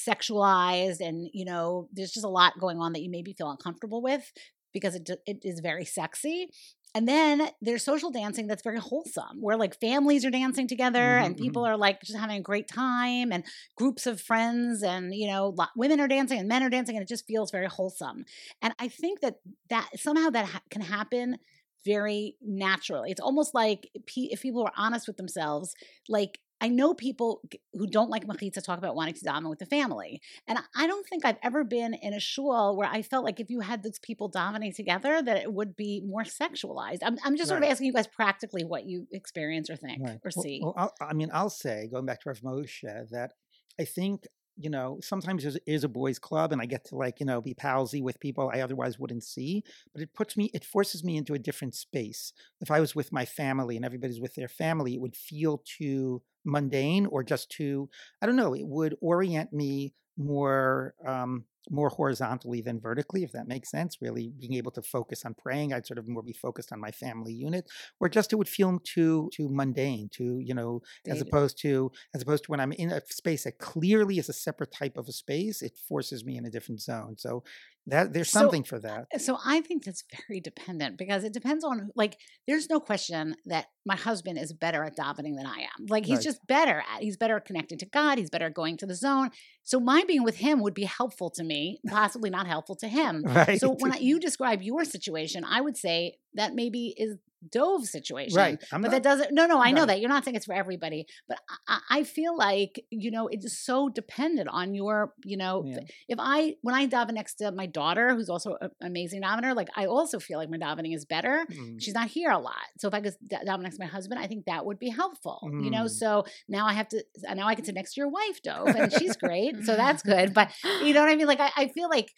sexualized 0.07 1.01
and 1.01 1.29
you 1.33 1.45
know 1.45 1.89
there's 1.93 2.13
just 2.13 2.25
a 2.27 2.29
lot 2.31 2.59
going 2.59 2.79
on 2.79 2.93
that 2.93 3.03
you 3.03 3.11
maybe 3.11 3.33
feel 3.33 3.51
uncomfortable 3.51 4.03
with 4.03 4.33
because 4.73 4.95
it, 4.95 5.09
it 5.27 5.39
is 5.43 5.61
very 5.61 5.85
sexy. 5.85 6.49
And 6.95 7.07
then 7.07 7.51
there's 7.61 7.85
social 7.85 8.11
dancing 8.11 8.47
that's 8.47 8.63
very 8.63 8.79
wholesome 8.79 9.41
where 9.41 9.57
like 9.57 9.79
families 9.79 10.25
are 10.25 10.31
dancing 10.31 10.67
together 10.67 11.19
and 11.19 11.37
Mhm, 11.37 11.37
people 11.37 11.65
are 11.65 11.77
like 11.77 12.01
just 12.03 12.19
having 12.19 12.39
a 12.39 12.43
great 12.43 12.67
time 12.67 13.31
and 13.31 13.45
groups 13.77 14.07
of 14.07 14.21
friends 14.21 14.83
and 14.83 15.15
you 15.15 15.27
know 15.29 15.55
women 15.77 16.01
are 16.01 16.09
dancing 16.09 16.39
and 16.39 16.49
men 16.49 16.63
are 16.63 16.71
dancing 16.71 16.97
and 16.97 17.03
it 17.03 17.09
just 17.09 17.27
feels 17.27 17.51
very 17.51 17.67
wholesome. 17.67 18.25
And 18.63 18.75
i 18.79 18.89
think 18.89 19.21
that 19.21 19.37
that 19.69 19.91
somehow 19.97 20.31
that 20.31 20.47
ha- 20.47 20.63
can 20.71 20.81
happen 20.83 21.37
very 21.85 22.37
naturally. 22.43 23.11
It's 23.11 23.21
almost 23.21 23.55
like 23.55 23.89
if 23.95 24.43
people 24.43 24.63
are 24.65 24.73
honest 24.77 25.07
with 25.07 25.17
themselves 25.17 25.75
like 26.09 26.41
I 26.61 26.69
know 26.69 26.93
people 26.95 27.41
who 27.73 27.87
don't 27.87 28.11
like 28.11 28.27
machitza 28.27 28.63
talk 28.65 28.79
about 28.79 28.97
wanting 28.97 29.15
to 29.15 29.25
daven 29.25 29.49
with 29.49 29.59
the 29.61 29.67
family, 29.67 30.21
and 30.47 30.59
I- 30.75 30.87
don't 30.89 31.07
think 31.07 31.25
I've 31.25 31.37
ever 31.43 31.65
been 31.65 31.93
in 31.95 32.15
a 32.15 32.19
shul 32.21 32.77
where 32.77 32.89
I 32.89 33.03
felt 33.03 33.25
like 33.25 33.41
if 33.41 33.51
you 33.51 33.61
had 33.61 33.83
those 33.83 33.99
people 33.99 34.31
davening 34.31 34.75
together, 34.75 35.21
that 35.23 35.37
it 35.37 35.53
would 35.53 35.77
be 35.77 36.01
more 36.05 36.23
sexualized. 36.25 36.99
I'm, 37.03 37.19
I'm 37.25 37.37
just 37.37 37.49
sort 37.51 37.63
of 37.63 37.69
asking 37.69 37.87
you 37.87 37.93
guys 37.93 38.07
practically 38.07 38.65
what 38.65 38.87
you 38.87 39.07
experience 39.13 39.69
or 39.71 39.77
think 39.77 40.03
Right. 40.03 40.17
or 40.25 40.31
Well- 40.35 40.43
see. 40.43 40.61
Well, 40.63 40.75
I'll, 40.77 40.95
I 41.01 41.13
mean, 41.13 41.31
I'll 41.33 41.51
say, 41.51 41.89
going 41.93 42.07
back 42.07 42.21
to 42.23 42.31
Rav 42.31 42.41
Moshe, 42.41 43.09
that 43.11 43.33
I 43.79 43.85
think, 43.85 44.27
you 44.59 44.71
know, 44.71 44.99
sometimes 45.03 45.43
there's 45.43 45.57
is 45.67 45.85
a 45.85 45.89
boys' 45.89 46.19
club 46.19 46.53
and 46.53 46.61
I 46.61 46.67
get 46.67 46.85
to 46.87 46.97
like, 46.97 47.21
you 47.21 47.27
know, 47.27 47.41
be 47.41 47.55
palsy 47.55 48.03
with 48.03 48.21
people 48.21 48.51
I 48.53 48.61
otherwise 48.61 48.99
wouldn't 48.99 49.25
see, 49.25 49.63
but 49.93 50.03
it 50.03 50.13
puts 50.15 50.37
me, 50.37 50.51
it 50.55 50.65
forces 50.65 51.05
me 51.05 51.17
into 51.17 51.35
a 51.35 51.39
different 51.39 51.75
space. 51.75 52.33
If 52.61 52.71
I 52.71 52.81
was 52.81 52.95
with 52.95 53.13
my 53.13 53.25
family 53.25 53.77
and 53.77 53.85
everybody's 53.85 54.21
with 54.21 54.35
their 54.35 54.49
family, 54.49 54.95
it 54.95 55.01
would 55.01 55.17
feel 55.17 55.63
too 55.65 56.23
mundane 56.45 57.07
or 57.07 57.23
just 57.23 57.51
too, 57.51 57.89
I 58.21 58.27
don't 58.27 58.37
know, 58.37 58.55
it 58.55 58.67
would 58.67 58.97
orient 59.01 59.53
me 59.53 59.93
more 60.19 60.95
um 61.07 61.45
more 61.71 61.91
horizontally 61.91 62.63
than 62.63 62.81
vertically 62.81 63.23
if 63.23 63.33
that 63.33 63.47
makes 63.47 63.71
sense 63.71 63.99
really 64.01 64.33
being 64.39 64.55
able 64.55 64.71
to 64.71 64.83
focus 64.83 65.25
on 65.25 65.35
praying 65.35 65.73
i'd 65.73 65.87
sort 65.87 65.99
of 65.99 66.09
more 66.09 66.23
be 66.23 66.33
focused 66.33 66.73
on 66.73 66.81
my 66.81 66.91
family 66.91 67.33
unit 67.33 67.69
or 68.01 68.09
just 68.09 68.33
it 68.33 68.37
would 68.37 68.49
feel 68.49 68.79
too 68.85 69.29
too 69.33 69.49
mundane 69.51 70.09
too 70.11 70.39
you 70.41 70.55
know 70.55 70.81
as 71.09 71.21
opposed 71.21 71.61
to 71.61 71.91
as 72.15 72.23
opposed 72.23 72.45
to 72.45 72.51
when 72.51 72.61
i'm 72.61 72.73
in 72.73 72.91
a 72.91 73.01
space 73.07 73.45
that 73.45 73.59
clearly 73.59 74.19
is 74.19 74.29
a 74.29 74.33
separate 74.33 74.73
type 74.73 74.97
of 74.97 75.09
a 75.09 75.13
space 75.13 75.63
it 75.63 75.77
forces 75.77 76.25
me 76.25 76.37
in 76.37 76.47
a 76.47 76.51
different 76.51 76.81
zone. 76.81 77.17
So 77.19 77.45
that 77.91 78.13
there's 78.13 78.31
So- 78.31 78.41
something 78.41 78.65
for 78.65 78.79
that 78.81 79.07
So 79.21 79.39
I 79.45 79.61
think 79.61 79.85
that's 79.85 80.05
very 80.29 80.41
dependent 80.41 80.97
because 80.99 81.25
it 81.25 81.33
depends 81.33 81.65
on 81.65 81.91
like 81.95 82.17
there's 82.47 82.69
no 82.71 82.81
question 82.81 83.35
that 83.47 83.67
my 83.85 83.97
husband 83.97 84.39
is 84.39 84.53
better 84.53 84.85
at 84.85 84.97
davening 84.97 85.37
than 85.37 85.47
I 85.47 85.61
am. 85.73 85.87
Like 85.89 86.05
he's 86.07 86.19
Right. 86.19 86.25
just 86.25 86.47
better 86.47 86.79
at 86.93 87.03
he's 87.03 87.17
better 87.17 87.37
at 87.37 87.45
connecting 87.47 87.79
to 87.79 87.87
God, 87.87 88.19
he's 88.19 88.31
better 88.31 88.47
at 88.47 88.55
going 88.55 88.77
to 88.79 88.87
the 88.87 88.95
zone. 88.95 89.31
So 89.65 89.81
my 89.81 90.05
being 90.07 90.23
with 90.23 90.37
him 90.37 90.61
would 90.63 90.75
be 90.75 90.85
helpful 90.85 91.31
to 91.31 91.45
me, 91.45 91.81
possibly 91.89 92.31
not 92.31 92.47
helpful 92.47 92.77
to 92.77 92.89
him. 92.89 93.23
right 93.27 93.59
So 93.61 93.75
when 93.79 93.93
I, 93.93 93.99
you 93.99 94.19
describe 94.21 94.63
your 94.63 94.85
situation, 94.85 95.45
I 95.45 95.61
would 95.61 95.77
say 95.77 96.19
that 96.35 96.55
maybe 96.55 96.95
is 96.97 97.17
Dov's 97.51 97.91
situation. 97.91 98.37
right 98.37 98.59
i'm 98.73 98.83
But 98.83 98.89
not 98.89 98.91
that 98.97 99.03
doesn't. 99.03 99.33
No, 99.33 99.47
no, 99.47 99.61
I 99.63 99.71
know 99.71 99.83
Right. 99.83 99.87
that 99.89 100.01
you're 100.01 100.09
not 100.09 100.25
saying 100.25 100.35
it's 100.35 100.47
for 100.47 100.55
everybody, 100.55 101.07
but 101.29 101.39
I, 101.69 101.79
I 101.91 102.05
feel 102.05 102.37
like 102.37 102.85
you 102.91 103.11
know 103.11 103.29
it's 103.29 103.57
so 103.59 103.89
dependent 103.89 104.49
on 104.51 104.75
your, 104.75 105.13
you 105.25 105.37
know, 105.37 105.63
yeah. 105.67 105.79
if 106.09 106.19
I 106.21 106.57
when 106.63 106.75
I 106.75 106.87
daven 106.89 107.13
next 107.15 107.35
to 107.37 107.53
my 107.53 107.67
daughter, 107.67 108.15
who's 108.15 108.29
also 108.29 108.57
an 108.61 108.71
amazing 108.83 109.23
davener, 109.23 109.55
like 109.55 109.69
I 109.77 109.87
also 109.87 110.19
feel 110.19 110.39
like 110.39 110.51
my 110.51 110.59
davening 110.59 110.95
is 110.95 111.05
better. 111.05 111.47
Mm. 111.51 111.81
She's 111.81 111.95
not 111.95 112.09
here 112.09 112.31
a 112.31 112.39
lot, 112.39 112.55
so 112.79 112.89
if 112.89 112.95
I 112.95 113.01
could 113.01 113.15
da- 113.27 113.45
daven 113.47 113.63
next 113.63 113.77
to 113.77 113.83
my 113.85 113.89
husband, 113.91 114.19
I 114.21 114.27
think 114.27 114.47
that 114.47 114.67
would 114.67 114.79
be 114.79 114.89
helpful. 114.91 115.39
You 115.65 115.71
know, 115.71 115.85
Mm. 115.85 115.91
so 115.91 116.25
now 116.49 116.67
I 116.67 116.73
have 116.73 116.89
to 116.89 117.05
now 117.35 117.47
I 117.47 117.55
get 117.55 117.67
to 117.67 117.73
next 117.73 117.95
to 117.95 118.01
your 118.01 118.09
wife, 118.09 118.43
Dove, 118.45 118.69
and 118.69 118.93
she's 118.93 119.17
great, 119.17 119.65
so 119.65 119.77
that's 119.77 120.03
good. 120.03 120.35
But 120.35 120.51
you 120.85 120.93
know 120.95 121.01
what 121.03 121.11
I 121.11 121.17
mean? 121.17 121.27
Like 121.29 121.41
I, 121.41 121.51
I 121.57 121.69
feel 121.69 121.89
like 121.89 122.11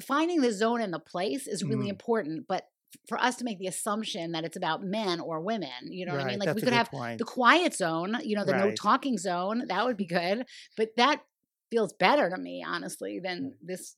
finding 0.00 0.40
the 0.40 0.52
zone 0.52 0.80
and 0.80 0.92
the 0.92 0.98
place 0.98 1.46
is 1.46 1.62
really 1.62 1.86
Mm. 1.86 1.90
important, 1.90 2.46
but 2.48 2.66
for 3.08 3.18
us 3.18 3.36
to 3.36 3.44
make 3.44 3.58
the 3.58 3.66
assumption 3.66 4.32
that 4.32 4.44
it's 4.44 4.56
about 4.56 4.82
men 4.82 5.20
or 5.20 5.40
women, 5.40 5.70
you 5.90 6.06
know 6.06 6.12
what 6.14 6.22
I 6.22 6.26
mean? 6.26 6.38
Like 6.38 6.54
we 6.54 6.60
could 6.62 6.72
have 6.72 6.90
point. 6.90 7.18
the 7.18 7.24
quiet 7.24 7.74
zone, 7.74 8.16
you 8.22 8.36
know, 8.36 8.44
the 8.44 8.52
no 8.56 8.72
talking 8.72 9.18
zone. 9.18 9.64
That 9.68 9.84
would 9.84 9.96
be 9.96 10.06
good. 10.06 10.44
But 10.76 10.90
that 10.96 11.22
feels 11.70 11.92
better 11.94 12.28
to 12.30 12.36
me, 12.36 12.64
honestly, 12.66 13.20
than 13.22 13.54
this. 13.62 13.96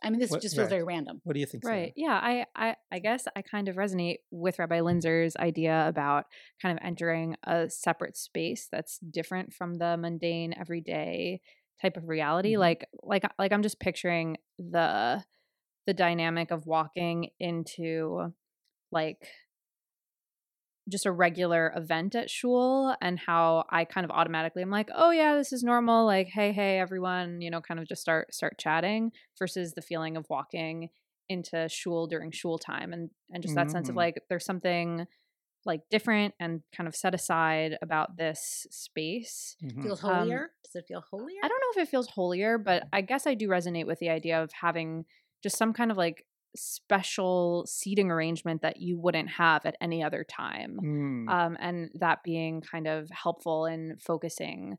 I 0.00 0.10
mean, 0.10 0.20
this 0.20 0.30
What- 0.30 0.42
just 0.42 0.54
feels 0.54 0.66
right. 0.66 0.70
very 0.70 0.84
random. 0.84 1.20
what 1.24 1.34
do 1.34 1.40
you 1.40 1.46
think 1.46 1.64
Sarah? 1.64 1.76
Right. 1.76 1.92
Yeah. 1.96 2.12
I, 2.22 2.46
I 2.54 2.76
I 2.92 2.98
guess 3.00 3.26
I 3.34 3.42
kind 3.42 3.66
of 3.68 3.74
resonate 3.74 4.18
with 4.30 4.60
Rabbi 4.60 4.78
Linzer's 4.78 5.34
idea 5.36 5.88
about 5.88 6.26
kind 6.62 6.78
of 6.78 6.84
entering 6.86 7.34
a 7.42 7.68
separate 7.68 8.16
space 8.16 8.68
that's 8.70 8.98
different 8.98 9.52
from 9.52 9.74
the 9.74 9.96
mundane 9.96 10.54
everyday 10.56 11.40
type 11.82 11.96
of 11.96 12.08
reality. 12.08 12.54
Mhm. 12.54 12.58
Like 12.60 12.86
like 13.02 13.24
like 13.40 13.52
I'm 13.52 13.62
just 13.62 13.80
picturing 13.80 14.36
the 14.58 15.24
the 15.86 15.94
dynamic 15.94 16.50
of 16.50 16.66
walking 16.66 17.30
into 17.38 18.32
like 18.92 19.28
just 20.88 21.06
a 21.06 21.12
regular 21.12 21.72
event 21.76 22.14
at 22.14 22.30
shul 22.30 22.94
and 23.00 23.18
how 23.18 23.64
I 23.70 23.84
kind 23.84 24.04
of 24.04 24.10
automatically 24.10 24.62
am 24.62 24.70
like, 24.70 24.88
oh 24.94 25.10
yeah, 25.10 25.34
this 25.34 25.52
is 25.52 25.64
normal. 25.64 26.06
Like, 26.06 26.28
hey, 26.28 26.52
hey, 26.52 26.78
everyone, 26.78 27.40
you 27.40 27.50
know, 27.50 27.60
kind 27.60 27.80
of 27.80 27.88
just 27.88 28.02
start 28.02 28.32
start 28.32 28.56
chatting 28.58 29.10
versus 29.38 29.72
the 29.74 29.82
feeling 29.82 30.16
of 30.16 30.26
walking 30.30 30.90
into 31.28 31.68
shul 31.68 32.06
during 32.06 32.30
shul 32.30 32.56
time 32.56 32.92
and 32.92 33.10
and 33.32 33.42
just 33.42 33.56
that 33.56 33.66
mm-hmm. 33.66 33.72
sense 33.72 33.88
of 33.88 33.92
mm-hmm. 33.92 33.98
like 33.98 34.22
there's 34.28 34.44
something 34.44 35.06
like 35.64 35.80
different 35.90 36.32
and 36.38 36.60
kind 36.76 36.86
of 36.86 36.94
set 36.94 37.14
aside 37.14 37.76
about 37.82 38.16
this 38.16 38.66
space. 38.70 39.56
Mm-hmm. 39.64 39.82
Feels 39.82 40.04
um, 40.04 40.14
holier? 40.14 40.42
Um, 40.42 40.48
Does 40.64 40.76
it 40.76 40.84
feel 40.86 41.02
holier? 41.10 41.40
I 41.42 41.48
don't 41.48 41.58
know 41.58 41.82
if 41.82 41.88
it 41.88 41.90
feels 41.90 42.08
holier, 42.08 42.56
but 42.56 42.84
I 42.92 43.00
guess 43.00 43.26
I 43.26 43.34
do 43.34 43.48
resonate 43.48 43.86
with 43.86 43.98
the 43.98 44.10
idea 44.10 44.40
of 44.40 44.50
having 44.60 45.04
just 45.42 45.56
some 45.56 45.72
kind 45.72 45.90
of 45.90 45.96
like 45.96 46.24
special 46.56 47.66
seating 47.68 48.10
arrangement 48.10 48.62
that 48.62 48.80
you 48.80 48.98
wouldn't 48.98 49.28
have 49.28 49.64
at 49.66 49.76
any 49.80 50.02
other 50.02 50.24
time. 50.24 50.78
Mm. 50.82 51.28
Um, 51.28 51.56
and 51.60 51.90
that 51.94 52.22
being 52.24 52.60
kind 52.60 52.86
of 52.86 53.10
helpful 53.10 53.66
in 53.66 53.96
focusing 54.00 54.78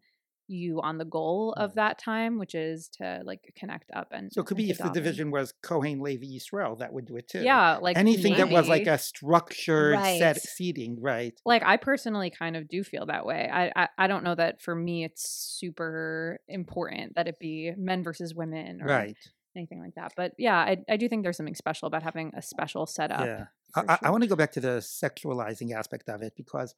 you 0.49 0.79
on 0.81 0.97
the 0.97 1.05
goal 1.05 1.53
of 1.57 1.75
that 1.75 1.99
time, 1.99 2.39
which 2.39 2.55
is 2.55 2.87
to 2.87 3.21
like 3.25 3.53
connect 3.57 3.91
up 3.93 4.07
and. 4.11 4.31
So 4.31 4.41
it 4.41 4.47
could 4.47 4.57
be 4.57 4.69
if 4.69 4.77
the 4.77 4.89
division 4.89 5.29
was 5.29 5.53
Kohen 5.61 5.99
Levi 5.99 6.25
Yisrael, 6.25 6.79
that 6.79 6.93
would 6.93 7.05
do 7.05 7.17
it 7.17 7.27
too. 7.27 7.41
Yeah, 7.41 7.77
like 7.77 7.97
anything 7.97 8.33
maybe. 8.33 8.43
that 8.43 8.49
was 8.49 8.67
like 8.67 8.87
a 8.87 8.97
structured 8.97 9.95
right. 9.95 10.19
set 10.19 10.41
seating, 10.41 10.99
right? 11.01 11.33
Like 11.45 11.63
I 11.63 11.77
personally 11.77 12.29
kind 12.31 12.55
of 12.55 12.67
do 12.67 12.83
feel 12.83 13.05
that 13.07 13.25
way. 13.25 13.49
I, 13.51 13.71
I 13.75 13.87
I 13.97 14.07
don't 14.07 14.23
know 14.23 14.35
that 14.35 14.61
for 14.61 14.73
me 14.73 15.03
it's 15.03 15.29
super 15.29 16.39
important 16.47 17.15
that 17.15 17.27
it 17.27 17.39
be 17.39 17.73
men 17.77 18.03
versus 18.03 18.33
women, 18.33 18.81
or 18.81 18.85
right? 18.85 19.17
Anything 19.57 19.81
like 19.81 19.95
that, 19.95 20.13
but 20.15 20.33
yeah, 20.37 20.57
I 20.57 20.77
I 20.87 20.97
do 20.97 21.09
think 21.09 21.23
there's 21.23 21.37
something 21.37 21.55
special 21.55 21.87
about 21.87 22.03
having 22.03 22.31
a 22.37 22.41
special 22.41 22.85
setup. 22.85 23.25
Yeah, 23.25 23.45
I, 23.75 23.81
sure. 23.81 23.97
I 24.03 24.09
want 24.11 24.21
to 24.21 24.29
go 24.29 24.35
back 24.35 24.51
to 24.51 24.59
the 24.59 24.77
sexualizing 24.77 25.73
aspect 25.73 26.07
of 26.09 26.21
it 26.21 26.33
because 26.37 26.75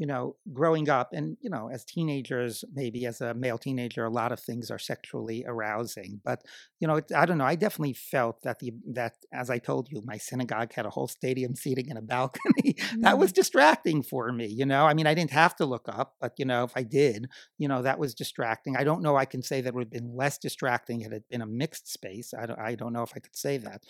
you 0.00 0.06
know, 0.06 0.34
growing 0.54 0.88
up 0.88 1.12
and, 1.12 1.36
you 1.42 1.50
know, 1.50 1.68
as 1.70 1.84
teenagers, 1.84 2.64
maybe 2.72 3.04
as 3.04 3.20
a 3.20 3.34
male 3.34 3.58
teenager, 3.58 4.06
a 4.06 4.10
lot 4.10 4.32
of 4.32 4.40
things 4.40 4.70
are 4.70 4.78
sexually 4.78 5.44
arousing. 5.46 6.22
But, 6.24 6.42
you 6.80 6.88
know, 6.88 6.96
it, 6.96 7.12
I 7.14 7.26
don't 7.26 7.36
know. 7.36 7.44
I 7.44 7.54
definitely 7.54 7.92
felt 7.92 8.40
that 8.40 8.60
the, 8.60 8.72
that, 8.94 9.16
as 9.30 9.50
I 9.50 9.58
told 9.58 9.90
you, 9.90 10.00
my 10.02 10.16
synagogue 10.16 10.72
had 10.72 10.86
a 10.86 10.90
whole 10.90 11.06
stadium 11.06 11.54
seating 11.62 11.90
in 11.90 11.98
a 11.98 12.02
balcony. 12.02 12.40
Mm-hmm. 12.80 13.02
that 13.02 13.18
was 13.18 13.30
mm. 13.32 13.34
distracting 13.34 14.02
for 14.02 14.32
me, 14.32 14.46
you 14.46 14.64
know. 14.64 14.86
I 14.86 14.94
mean, 14.94 15.06
I 15.06 15.12
didn't 15.12 15.32
have 15.32 15.54
to 15.56 15.66
look 15.66 15.86
up, 15.86 16.14
but, 16.18 16.32
you 16.38 16.46
know, 16.46 16.64
if 16.64 16.72
I 16.74 16.82
did, 16.82 17.28
you 17.58 17.68
know, 17.68 17.82
that 17.82 17.98
was 17.98 18.14
distracting. 18.14 18.78
I 18.78 18.84
don't 18.84 19.02
know. 19.02 19.16
I 19.16 19.26
can 19.26 19.42
say 19.42 19.60
that 19.60 19.74
would 19.74 19.84
have 19.84 19.90
been 19.90 20.16
less 20.16 20.38
distracting 20.38 21.00
had 21.00 21.12
it 21.12 21.28
been 21.28 21.42
a 21.42 21.46
mixed 21.46 21.92
space. 21.92 22.32
I 22.32 22.46
don't, 22.46 22.58
I 22.58 22.74
don't 22.74 22.94
know 22.94 23.02
if 23.02 23.12
I 23.14 23.18
could 23.18 23.36
say 23.36 23.58
that. 23.58 23.82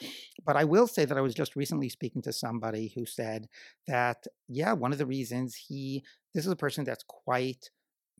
But 0.44 0.56
I 0.56 0.64
will 0.64 0.88
say 0.88 1.04
that 1.04 1.16
I 1.16 1.20
was 1.20 1.34
just 1.34 1.54
recently 1.54 1.88
speaking 1.88 2.22
to 2.22 2.32
somebody 2.32 2.92
who 2.96 3.06
said 3.06 3.46
that, 3.86 4.26
yeah, 4.48 4.72
one 4.72 4.90
of 4.90 4.98
the 4.98 5.06
reasons 5.06 5.54
he 5.54 5.99
this 6.34 6.46
is 6.46 6.52
a 6.52 6.56
person 6.56 6.84
that's 6.84 7.04
quite 7.06 7.70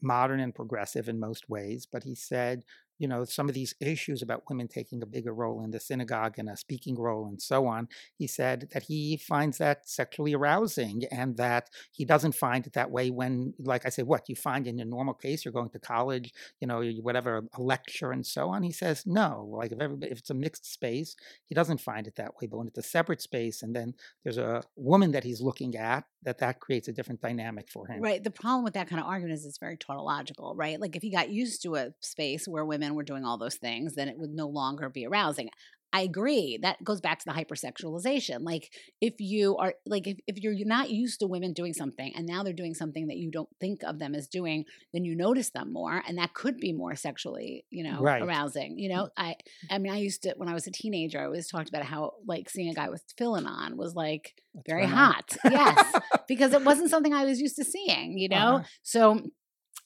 modern 0.02 0.40
and 0.40 0.54
progressive 0.54 1.08
in 1.08 1.20
most 1.20 1.48
ways, 1.48 1.86
but 1.90 2.02
he 2.02 2.14
said 2.14 2.62
you 3.00 3.08
know, 3.08 3.24
some 3.24 3.48
of 3.48 3.54
these 3.54 3.74
issues 3.80 4.20
about 4.20 4.44
women 4.48 4.68
taking 4.68 5.02
a 5.02 5.06
bigger 5.06 5.32
role 5.32 5.64
in 5.64 5.70
the 5.70 5.80
synagogue 5.80 6.34
and 6.36 6.50
a 6.50 6.56
speaking 6.56 6.96
role 6.96 7.26
and 7.26 7.40
so 7.40 7.66
on, 7.66 7.88
he 8.18 8.26
said 8.26 8.68
that 8.72 8.84
he 8.84 9.16
finds 9.16 9.56
that 9.56 9.88
sexually 9.88 10.34
arousing 10.34 11.04
and 11.10 11.38
that 11.38 11.70
he 11.90 12.04
doesn't 12.04 12.34
find 12.34 12.66
it 12.66 12.74
that 12.74 12.90
way 12.90 13.10
when, 13.10 13.54
like 13.58 13.86
I 13.86 13.88
said, 13.88 14.06
what 14.06 14.28
you 14.28 14.36
find 14.36 14.66
in 14.66 14.78
a 14.80 14.84
normal 14.84 15.14
case, 15.14 15.44
you're 15.44 15.52
going 15.52 15.70
to 15.70 15.78
college, 15.78 16.34
you 16.60 16.68
know, 16.68 16.82
whatever, 17.00 17.42
a 17.54 17.62
lecture 17.62 18.12
and 18.12 18.24
so 18.24 18.50
on. 18.50 18.62
He 18.62 18.72
says, 18.72 19.04
no, 19.06 19.48
like 19.50 19.72
if, 19.72 19.80
everybody, 19.80 20.12
if 20.12 20.18
it's 20.18 20.30
a 20.30 20.34
mixed 20.34 20.70
space, 20.70 21.16
he 21.46 21.54
doesn't 21.54 21.80
find 21.80 22.06
it 22.06 22.16
that 22.16 22.34
way. 22.34 22.48
But 22.48 22.58
when 22.58 22.66
it's 22.66 22.78
a 22.78 22.82
separate 22.82 23.22
space 23.22 23.62
and 23.62 23.74
then 23.74 23.94
there's 24.24 24.38
a 24.38 24.62
woman 24.76 25.12
that 25.12 25.24
he's 25.24 25.40
looking 25.40 25.74
at, 25.74 26.04
that 26.22 26.38
that 26.38 26.60
creates 26.60 26.86
a 26.86 26.92
different 26.92 27.22
dynamic 27.22 27.70
for 27.70 27.86
him. 27.86 28.02
Right. 28.02 28.22
The 28.22 28.30
problem 28.30 28.62
with 28.62 28.74
that 28.74 28.90
kind 28.90 29.00
of 29.00 29.06
argument 29.06 29.38
is 29.38 29.46
it's 29.46 29.56
very 29.56 29.78
tautological, 29.78 30.54
right? 30.54 30.78
Like 30.78 30.94
if 30.94 31.02
he 31.02 31.10
got 31.10 31.30
used 31.30 31.62
to 31.62 31.76
a 31.76 31.94
space 32.00 32.46
where 32.46 32.64
women 32.64 32.89
were 32.94 33.02
doing 33.02 33.24
all 33.24 33.38
those 33.38 33.56
things, 33.56 33.94
then 33.94 34.08
it 34.08 34.18
would 34.18 34.30
no 34.30 34.48
longer 34.48 34.88
be 34.88 35.06
arousing. 35.06 35.50
I 35.92 36.02
agree. 36.02 36.58
That 36.62 36.82
goes 36.84 37.00
back 37.00 37.18
to 37.18 37.24
the 37.24 37.32
hypersexualization. 37.32 38.44
Like 38.44 38.72
if 39.00 39.14
you 39.18 39.56
are 39.56 39.74
like 39.84 40.06
if, 40.06 40.18
if 40.26 40.38
you're 40.38 40.54
not 40.64 40.90
used 40.90 41.18
to 41.20 41.26
women 41.26 41.52
doing 41.52 41.72
something 41.72 42.12
and 42.14 42.26
now 42.26 42.42
they're 42.42 42.52
doing 42.52 42.74
something 42.74 43.08
that 43.08 43.16
you 43.16 43.30
don't 43.30 43.48
think 43.60 43.82
of 43.82 43.98
them 43.98 44.14
as 44.14 44.28
doing, 44.28 44.66
then 44.92 45.04
you 45.04 45.16
notice 45.16 45.50
them 45.50 45.72
more 45.72 46.02
and 46.06 46.18
that 46.18 46.32
could 46.32 46.58
be 46.58 46.72
more 46.72 46.94
sexually, 46.94 47.64
you 47.70 47.82
know, 47.82 48.00
right. 48.00 48.22
arousing. 48.22 48.78
You 48.78 48.90
know, 48.90 49.08
I 49.16 49.34
I 49.68 49.78
mean 49.78 49.92
I 49.92 49.98
used 49.98 50.22
to 50.22 50.34
when 50.36 50.48
I 50.48 50.54
was 50.54 50.66
a 50.68 50.72
teenager, 50.72 51.20
I 51.20 51.24
always 51.24 51.48
talked 51.48 51.68
about 51.68 51.82
how 51.82 52.12
like 52.24 52.48
seeing 52.48 52.70
a 52.70 52.74
guy 52.74 52.88
with 52.88 53.04
tefillin 53.08 53.46
on 53.46 53.76
was 53.76 53.94
like 53.94 54.34
That's 54.54 54.68
very 54.68 54.86
hot. 54.86 55.36
yes. 55.44 56.00
because 56.28 56.52
it 56.52 56.64
wasn't 56.64 56.90
something 56.90 57.12
I 57.12 57.24
was 57.24 57.40
used 57.40 57.56
to 57.56 57.64
seeing, 57.64 58.16
you 58.16 58.28
know? 58.28 58.56
Uh-huh. 58.56 58.64
So 58.82 59.22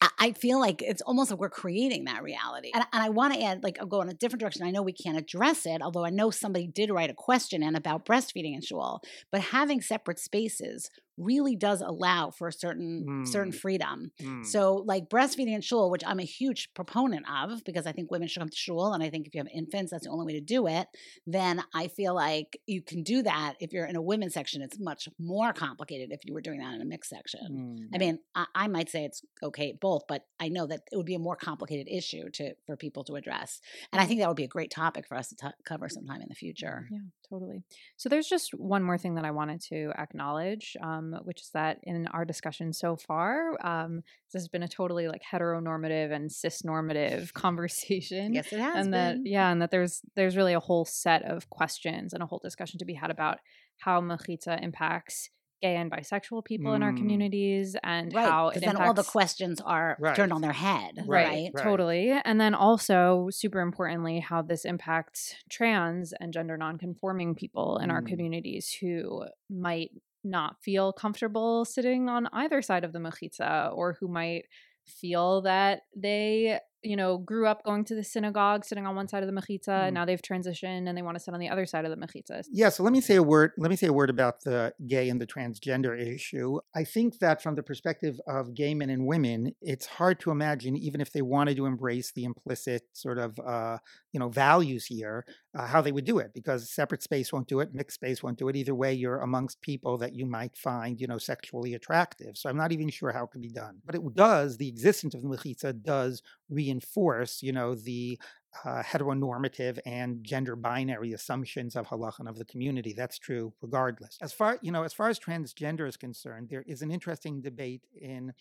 I 0.01 0.33
feel 0.33 0.59
like 0.59 0.81
it's 0.81 1.03
almost 1.03 1.31
like 1.31 1.39
we're 1.41 1.51
creating 1.51 2.05
that 2.05 2.23
reality. 2.23 2.71
And, 2.75 2.85
and 2.93 3.03
I 3.03 3.11
want 3.11 3.35
to 3.35 3.43
add, 3.43 3.63
like, 3.63 3.79
I'll 3.79 3.87
go 3.87 4.01
in 4.01 4.09
a 4.09 4.15
different 4.15 4.41
direction. 4.41 4.67
I 4.67 4.71
know 4.71 4.83
we 4.83 4.93
can't 4.93 5.19
address 5.19 5.67
it, 5.67 5.83
although 5.83 6.05
I 6.05 6.11
know 6.11 6.31
somebody 6.31 6.67
did 6.67 6.91
write 6.91 7.11
a 7.11 7.15
question 7.15 7.63
in 7.63 7.75
about 7.75 8.07
breastfeeding 8.07 8.55
in 8.55 8.63
shul, 8.63 9.03
but 9.31 9.41
having 9.41 9.81
separate 9.81 10.19
spaces 10.19 10.89
really 11.17 11.57
does 11.57 11.81
allow 11.81 12.31
for 12.31 12.49
a 12.49 12.53
certain 12.53 13.05
mm. 13.09 13.29
certain 13.29 13.53
freedom. 13.53 14.11
Mm. 14.21 14.45
So 14.45 14.83
like 14.87 15.09
breastfeeding 15.09 15.55
in 15.55 15.61
shul, 15.61 15.91
which 15.91 16.03
I'm 16.07 16.21
a 16.21 16.25
huge 16.25 16.73
proponent 16.75 17.27
of 17.31 17.65
because 17.65 17.87
I 17.87 17.93
think 17.93 18.11
women 18.11 18.29
should 18.29 18.41
come 18.41 18.49
to 18.49 18.57
shul 18.57 18.93
and 18.93 19.03
I 19.03 19.11
think 19.11 19.27
if 19.27 19.35
you 19.35 19.41
have 19.41 19.49
infants 19.55 19.93
that's 19.93 20.05
the 20.05 20.11
only 20.11 20.27
way 20.27 20.33
to 20.39 20.41
do 20.41 20.67
it, 20.67 20.89
then 21.27 21.63
I 21.75 21.89
feel 21.89 22.15
like 22.15 22.61
you 22.67 22.83
can 22.83 23.03
do 23.03 23.23
that 23.23 23.55
if 23.61 23.73
you're 23.73 23.87
in 23.87 23.97
a 23.97 24.03
women's 24.03 24.35
section. 24.35 24.63
It's 24.63 24.79
much 24.79 25.09
more 25.19 25.53
complicated 25.53 26.11
if 26.13 26.21
you 26.25 26.35
were 26.35 26.41
doing 26.41 26.59
that 26.61 26.75
in 26.75 26.81
a 26.81 26.85
mixed 26.85 27.11
section. 27.11 27.79
Mm. 27.93 27.95
I 27.95 27.99
mean, 27.99 28.19
I, 28.35 28.47
I, 28.55 28.69
might 28.69 28.89
say 28.89 29.05
it's 29.05 29.23
okay 29.43 29.77
both, 29.81 30.03
but 30.09 30.27
I 30.41 30.49
know 30.49 30.67
that 30.67 30.81
it 30.91 30.97
would 30.97 31.07
be 31.07 31.15
a 31.15 31.21
more 31.21 31.37
complicated 31.37 31.87
issue 31.89 32.31
to 32.31 32.55
for 32.67 32.77
people 32.77 33.05
to 33.05 33.15
address. 33.15 33.61
And 33.93 34.01
I 34.01 34.07
think 34.07 34.21
that 34.21 34.29
would 34.29 34.37
be 34.37 34.45
a 34.45 34.49
great 34.49 34.71
topic 34.71 35.07
for 35.07 35.17
us 35.17 35.29
to 35.29 35.37
t- 35.37 35.49
cover 35.65 35.89
sometime 35.89 36.21
in 36.21 36.29
the 36.29 36.35
future. 36.35 36.89
Yeah, 36.91 36.99
totally. 37.35 37.63
So 37.97 38.09
there's 38.09 38.29
just 38.29 38.53
one 38.55 38.83
more 38.83 38.99
thing 38.99 39.15
that 39.17 39.25
I 39.25 39.31
wanted 39.31 39.61
to 39.69 39.93
acknowledge. 39.99 40.77
Um, 40.83 41.15
which 41.25 41.43
is 41.43 41.51
that 41.55 41.79
in 41.83 42.07
our 42.09 42.25
discussion 42.25 42.73
so 42.73 42.97
far, 42.97 43.57
um, 43.65 44.03
this 44.33 44.43
has 44.43 44.49
been 44.49 44.63
a 44.63 44.69
totally 44.69 45.09
like 45.09 45.23
heteronormative 45.23 46.13
and 46.13 46.31
cisnormative 46.31 47.33
conversation. 47.35 48.35
Yes, 48.35 48.53
it 48.53 48.61
has. 48.61 48.77
And 48.77 48.93
been. 48.93 49.23
that 49.23 49.29
yeah, 49.29 49.51
and 49.51 49.63
that 49.63 49.71
there's 49.71 50.01
there's 50.15 50.37
really 50.37 50.55
a 50.55 50.61
whole 50.61 50.85
set 50.85 51.23
of 51.25 51.49
questions 51.51 52.13
and 52.13 52.23
a 52.23 52.27
whole 52.27 52.41
discussion 52.43 52.79
to 52.79 52.85
be 52.85 52.95
had 52.95 53.11
about 53.11 53.39
how 53.79 54.01
mechitza 54.01 54.63
impacts 54.63 55.31
gay 55.65 55.77
and 55.77 55.91
bisexual 55.91 56.45
people 56.45 56.73
mm. 56.73 56.77
in 56.77 56.83
our 56.83 56.93
mm. 56.93 56.99
communities 56.99 57.75
and 57.83 58.13
right, 58.13 58.29
how 58.29 58.49
it 58.49 58.61
then 58.61 58.77
all 58.77 58.93
the 58.93 59.03
questions 59.03 59.63
are 59.65 59.97
right. 59.99 60.15
turned 60.15 60.33
on 60.33 60.43
their 60.43 60.53
head 60.53 60.93
right, 61.07 61.27
right, 61.27 61.51
right 61.55 61.65
totally 61.65 62.13
and 62.25 62.39
then 62.39 62.55
also 62.55 63.29
super 63.31 63.61
importantly 63.61 64.21
how 64.21 64.43
this 64.43 64.67
impacts 64.67 65.35
trans 65.49 66.13
and 66.21 66.35
gender 66.35 66.59
nonconforming 66.59 67.35
people 67.35 67.79
in 67.79 67.89
mm. 67.89 67.93
our 67.93 68.03
communities 68.03 68.77
who 68.79 69.25
might 69.49 69.91
not 70.23 70.57
feel 70.63 70.93
comfortable 70.93 71.65
sitting 71.65 72.11
on 72.11 72.29
either 72.33 72.61
side 72.61 72.85
of 72.85 72.93
the 72.93 72.99
mechitza 72.99 73.75
or 73.75 73.97
who 73.99 74.09
might 74.09 74.45
feel 74.87 75.41
that 75.43 75.81
they 75.97 76.59
you 76.85 76.97
know, 76.97 77.19
grew 77.19 77.47
up 77.47 77.65
going 77.65 77.85
to 77.87 77.95
the 77.95 78.05
synagogue, 78.05 78.65
sitting 78.65 78.87
on 78.87 78.95
one 78.95 79.09
side 79.09 79.23
of 79.23 79.33
the 79.33 79.41
mechitza, 79.41 79.69
mm. 79.69 79.87
and 79.87 79.95
now 79.95 80.05
they've 80.05 80.21
transitioned 80.23 80.89
and 80.89 80.97
they 80.97 81.03
want 81.03 81.17
to 81.17 81.23
sit 81.23 81.35
on 81.35 81.41
the 81.41 81.49
other 81.49 81.67
side 81.67 81.85
of 81.85 81.91
the 81.91 81.97
mechitza. 81.97 82.45
Yeah, 82.51 82.69
so 82.69 82.83
let 82.83 82.93
me 82.93 83.01
say 83.01 83.17
a 83.17 83.23
word. 83.23 83.53
Let 83.59 83.71
me 83.71 83.77
say 83.77 83.87
a 83.87 83.93
word 83.93 84.11
about 84.11 84.43
the 84.43 84.75
gay 84.87 85.09
and 85.09 85.21
the 85.21 85.27
transgender 85.27 85.99
issue. 85.99 86.61
I 86.75 86.85
think 86.85 87.19
that 87.19 87.43
from 87.43 87.55
the 87.55 87.63
perspective 87.63 88.21
of 88.27 88.55
gay 88.55 88.75
men 88.75 88.91
and 88.91 89.07
women, 89.07 89.55
it's 89.61 89.87
hard 89.87 90.21
to 90.21 90.31
imagine, 90.31 90.77
even 90.77 91.01
if 91.01 91.13
they 91.13 91.23
wanted 91.23 91.57
to 91.57 91.67
embrace 91.67 92.13
the 92.13 92.25
implicit 92.25 92.83
sort 92.93 93.19
of, 93.19 93.39
uh, 93.41 93.79
you 94.13 94.21
know, 94.21 94.29
values 94.29 94.87
here, 94.87 95.25
uh, 95.55 95.67
how 95.67 95.81
they 95.81 95.93
would 95.93 96.05
do 96.05 96.19
it. 96.19 96.33
Because 96.35 96.71
separate 96.71 97.03
space 97.03 97.33
won't 97.33 97.49
do 97.49 97.61
it, 97.61 97.75
mixed 97.75 97.97
space 97.97 98.23
won't 98.23 98.39
do 98.39 98.49
it. 98.49 98.57
Either 98.57 98.75
way, 98.75 98.93
you're 98.93 99.21
amongst 99.21 99.61
people 99.61 99.99
that 99.99 100.15
you 100.15 100.27
might 100.27 100.57
find, 100.57 101.01
you 101.01 101.07
know, 101.07 101.19
sexually 101.19 101.75
attractive. 101.75 102.37
So 102.37 102.49
I'm 102.49 102.57
not 102.57 102.73
even 102.73 102.89
sure 102.89 103.13
how 103.13 103.25
it 103.25 103.31
can 103.31 103.41
be 103.41 103.53
done. 103.53 103.79
But 103.85 103.95
it 103.95 104.15
does. 104.15 104.57
The 104.57 104.69
existence 104.69 105.15
of 105.15 105.23
the 105.23 105.29
mechitza 105.29 105.83
does 105.83 106.23
reinforce, 106.49 107.43
you 107.43 107.53
know, 107.53 107.75
the 107.75 108.19
uh, 108.65 108.83
heteronormative 108.83 109.79
and 109.85 110.23
gender 110.23 110.57
binary 110.57 111.13
assumptions 111.13 111.77
of 111.77 111.89
halakha 111.89 112.29
of 112.29 112.39
the 112.39 112.45
community. 112.45 112.93
That's 112.93 113.19
true 113.19 113.53
regardless. 113.61 114.19
As 114.23 114.33
far 114.33 114.59
you 114.63 114.73
know, 114.73 114.85
as 114.85 114.93
far 114.93 115.09
as 115.09 115.19
transgender 115.19 115.89
is 115.89 115.97
concerned, 115.97 116.49
there 116.51 116.65
is 116.67 116.83
an 116.83 116.91
interesting 116.91 117.41
debate 117.41 117.83
in 118.01 118.33